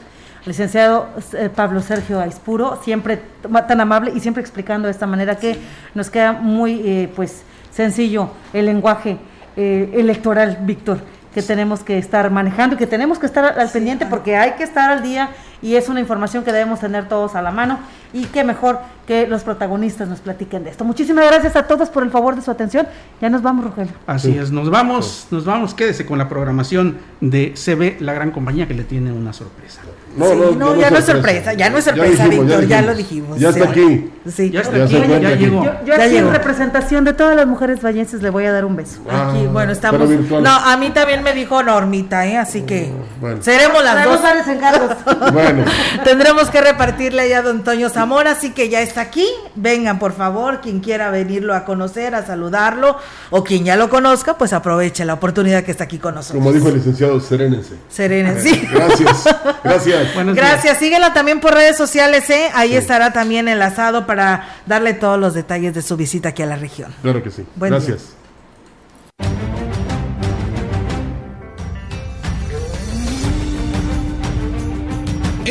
licenciado 0.46 1.08
eh, 1.34 1.50
Pablo 1.54 1.80
Sergio 1.80 2.20
Aispuro, 2.20 2.80
siempre 2.82 3.20
tan 3.66 3.80
amable 3.80 4.12
y 4.14 4.20
siempre 4.20 4.40
explicando 4.40 4.86
de 4.86 4.92
esta 4.92 5.06
manera 5.06 5.36
que 5.36 5.58
nos 5.94 6.08
queda 6.08 6.32
muy 6.32 6.80
eh, 6.84 7.12
pues 7.14 7.42
sencillo 7.70 8.30
el 8.52 8.66
lenguaje 8.66 9.18
eh, 9.56 9.90
electoral, 9.94 10.58
Víctor, 10.62 11.00
que 11.34 11.42
tenemos 11.42 11.82
que 11.82 11.98
estar 11.98 12.30
manejando 12.30 12.76
y 12.76 12.78
que 12.78 12.86
tenemos 12.86 13.18
que 13.18 13.26
estar 13.26 13.58
al 13.58 13.68
pendiente 13.70 14.06
porque 14.06 14.36
hay 14.36 14.52
que 14.52 14.62
estar 14.62 14.90
al 14.90 15.02
día 15.02 15.30
y 15.62 15.74
es 15.76 15.88
una 15.88 16.00
información 16.00 16.44
que 16.44 16.52
debemos 16.52 16.80
tener 16.80 17.08
todos 17.08 17.34
a 17.34 17.42
la 17.42 17.50
mano 17.50 17.78
y 18.12 18.24
qué 18.26 18.44
mejor 18.44 18.78
que 19.06 19.26
los 19.26 19.44
protagonistas 19.44 20.08
nos 20.08 20.20
platiquen 20.20 20.64
de 20.64 20.70
esto. 20.70 20.84
Muchísimas 20.84 21.26
gracias 21.26 21.54
a 21.54 21.64
todos 21.64 21.90
por 21.90 22.02
el 22.02 22.10
favor 22.10 22.34
de 22.34 22.42
su 22.42 22.50
atención. 22.50 22.86
Ya 23.20 23.30
nos 23.30 23.42
vamos, 23.42 23.64
Rogelio. 23.64 23.92
Así 24.06 24.36
es, 24.36 24.50
nos 24.50 24.68
vamos, 24.68 25.28
nos 25.30 25.44
vamos, 25.44 25.74
quédese 25.74 26.04
con 26.06 26.18
la 26.18 26.28
programación 26.28 26.98
de 27.20 27.54
CB, 27.54 28.00
la 28.02 28.14
gran 28.14 28.32
compañía 28.32 28.66
que 28.66 28.74
le 28.74 28.84
tiene 28.84 29.12
una 29.12 29.32
sorpresa. 29.32 29.82
No, 30.16 30.34
no, 30.52 30.76
ya 30.76 30.90
no 30.90 30.98
es 30.98 31.04
sorpresa, 31.04 31.52
ya 31.52 31.68
no 31.68 31.78
es 31.78 31.84
sorpresa, 31.84 32.26
Víctor, 32.26 32.66
ya, 32.66 32.82
lo 32.82 32.94
dijimos. 32.94 33.38
Ya 33.38 33.50
está 33.50 33.68
aquí. 33.68 34.10
Sí, 34.26 34.50
ya 34.50 34.62
está 34.62 34.82
aquí, 34.82 34.94
ya, 34.94 35.36
llegó. 35.36 35.62
Yo, 35.84 35.94
aquí 35.94 36.16
en 36.16 36.32
representación 36.32 37.04
de 37.04 37.12
todas 37.12 37.36
las 37.36 37.46
mujeres 37.46 37.82
vallenses 37.82 38.22
le 38.22 38.30
voy 38.30 38.46
a 38.46 38.52
dar 38.52 38.64
un 38.64 38.76
beso. 38.76 39.02
Ah, 39.08 39.30
aquí, 39.30 39.46
bueno, 39.46 39.72
estamos. 39.72 40.08
No, 40.08 40.50
a 40.50 40.76
mí 40.78 40.90
también 40.90 41.22
me 41.22 41.32
dijo 41.32 41.62
Normita, 41.62 42.26
¿eh? 42.26 42.38
Así 42.38 42.62
que 42.62 42.90
bueno. 43.20 43.42
seremos 43.42 43.84
las 43.84 44.04
dos. 44.04 44.20
bueno. 45.32 45.45
Tendremos 46.04 46.50
que 46.50 46.60
repartirle 46.60 47.28
ya 47.28 47.38
a 47.38 47.42
don 47.42 47.64
Toño 47.64 47.88
Zamora, 47.88 48.32
así 48.32 48.50
que 48.50 48.68
ya 48.68 48.80
está 48.80 49.00
aquí. 49.02 49.26
Vengan, 49.54 49.98
por 49.98 50.12
favor, 50.12 50.60
quien 50.60 50.80
quiera 50.80 51.10
venirlo 51.10 51.54
a 51.54 51.64
conocer, 51.64 52.14
a 52.14 52.24
saludarlo, 52.24 52.96
o 53.30 53.44
quien 53.44 53.64
ya 53.64 53.76
lo 53.76 53.88
conozca, 53.88 54.38
pues 54.38 54.52
aproveche 54.52 55.04
la 55.04 55.14
oportunidad 55.14 55.64
que 55.64 55.70
está 55.70 55.84
aquí 55.84 55.98
con 55.98 56.14
nosotros. 56.14 56.42
Como 56.42 56.52
dijo 56.52 56.68
el 56.68 56.74
licenciado, 56.74 57.20
serénense. 57.20 57.74
Serénense. 57.88 58.68
Gracias. 58.72 59.24
Gracias. 59.62 60.34
Gracias. 60.34 60.78
Síguela 60.78 61.12
también 61.12 61.40
por 61.40 61.54
redes 61.54 61.76
sociales, 61.76 62.28
¿eh? 62.30 62.50
Ahí 62.54 62.74
estará 62.74 63.12
también 63.12 63.48
enlazado 63.48 64.06
para 64.06 64.56
darle 64.66 64.94
todos 64.94 65.18
los 65.18 65.34
detalles 65.34 65.74
de 65.74 65.82
su 65.82 65.96
visita 65.96 66.30
aquí 66.30 66.42
a 66.42 66.46
la 66.46 66.56
región. 66.56 66.92
Claro 67.02 67.22
que 67.22 67.30
sí. 67.30 67.44
Gracias. 67.56 68.16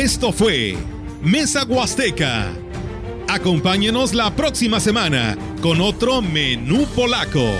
Esto 0.06 0.30
fue 0.30 0.76
Mesa 1.20 1.64
Huasteca. 1.64 2.52
Acompáñenos 3.26 4.14
la 4.14 4.30
próxima 4.36 4.78
semana 4.78 5.36
con 5.60 5.80
otro 5.80 6.22
menú 6.22 6.86
polaco. 6.94 7.50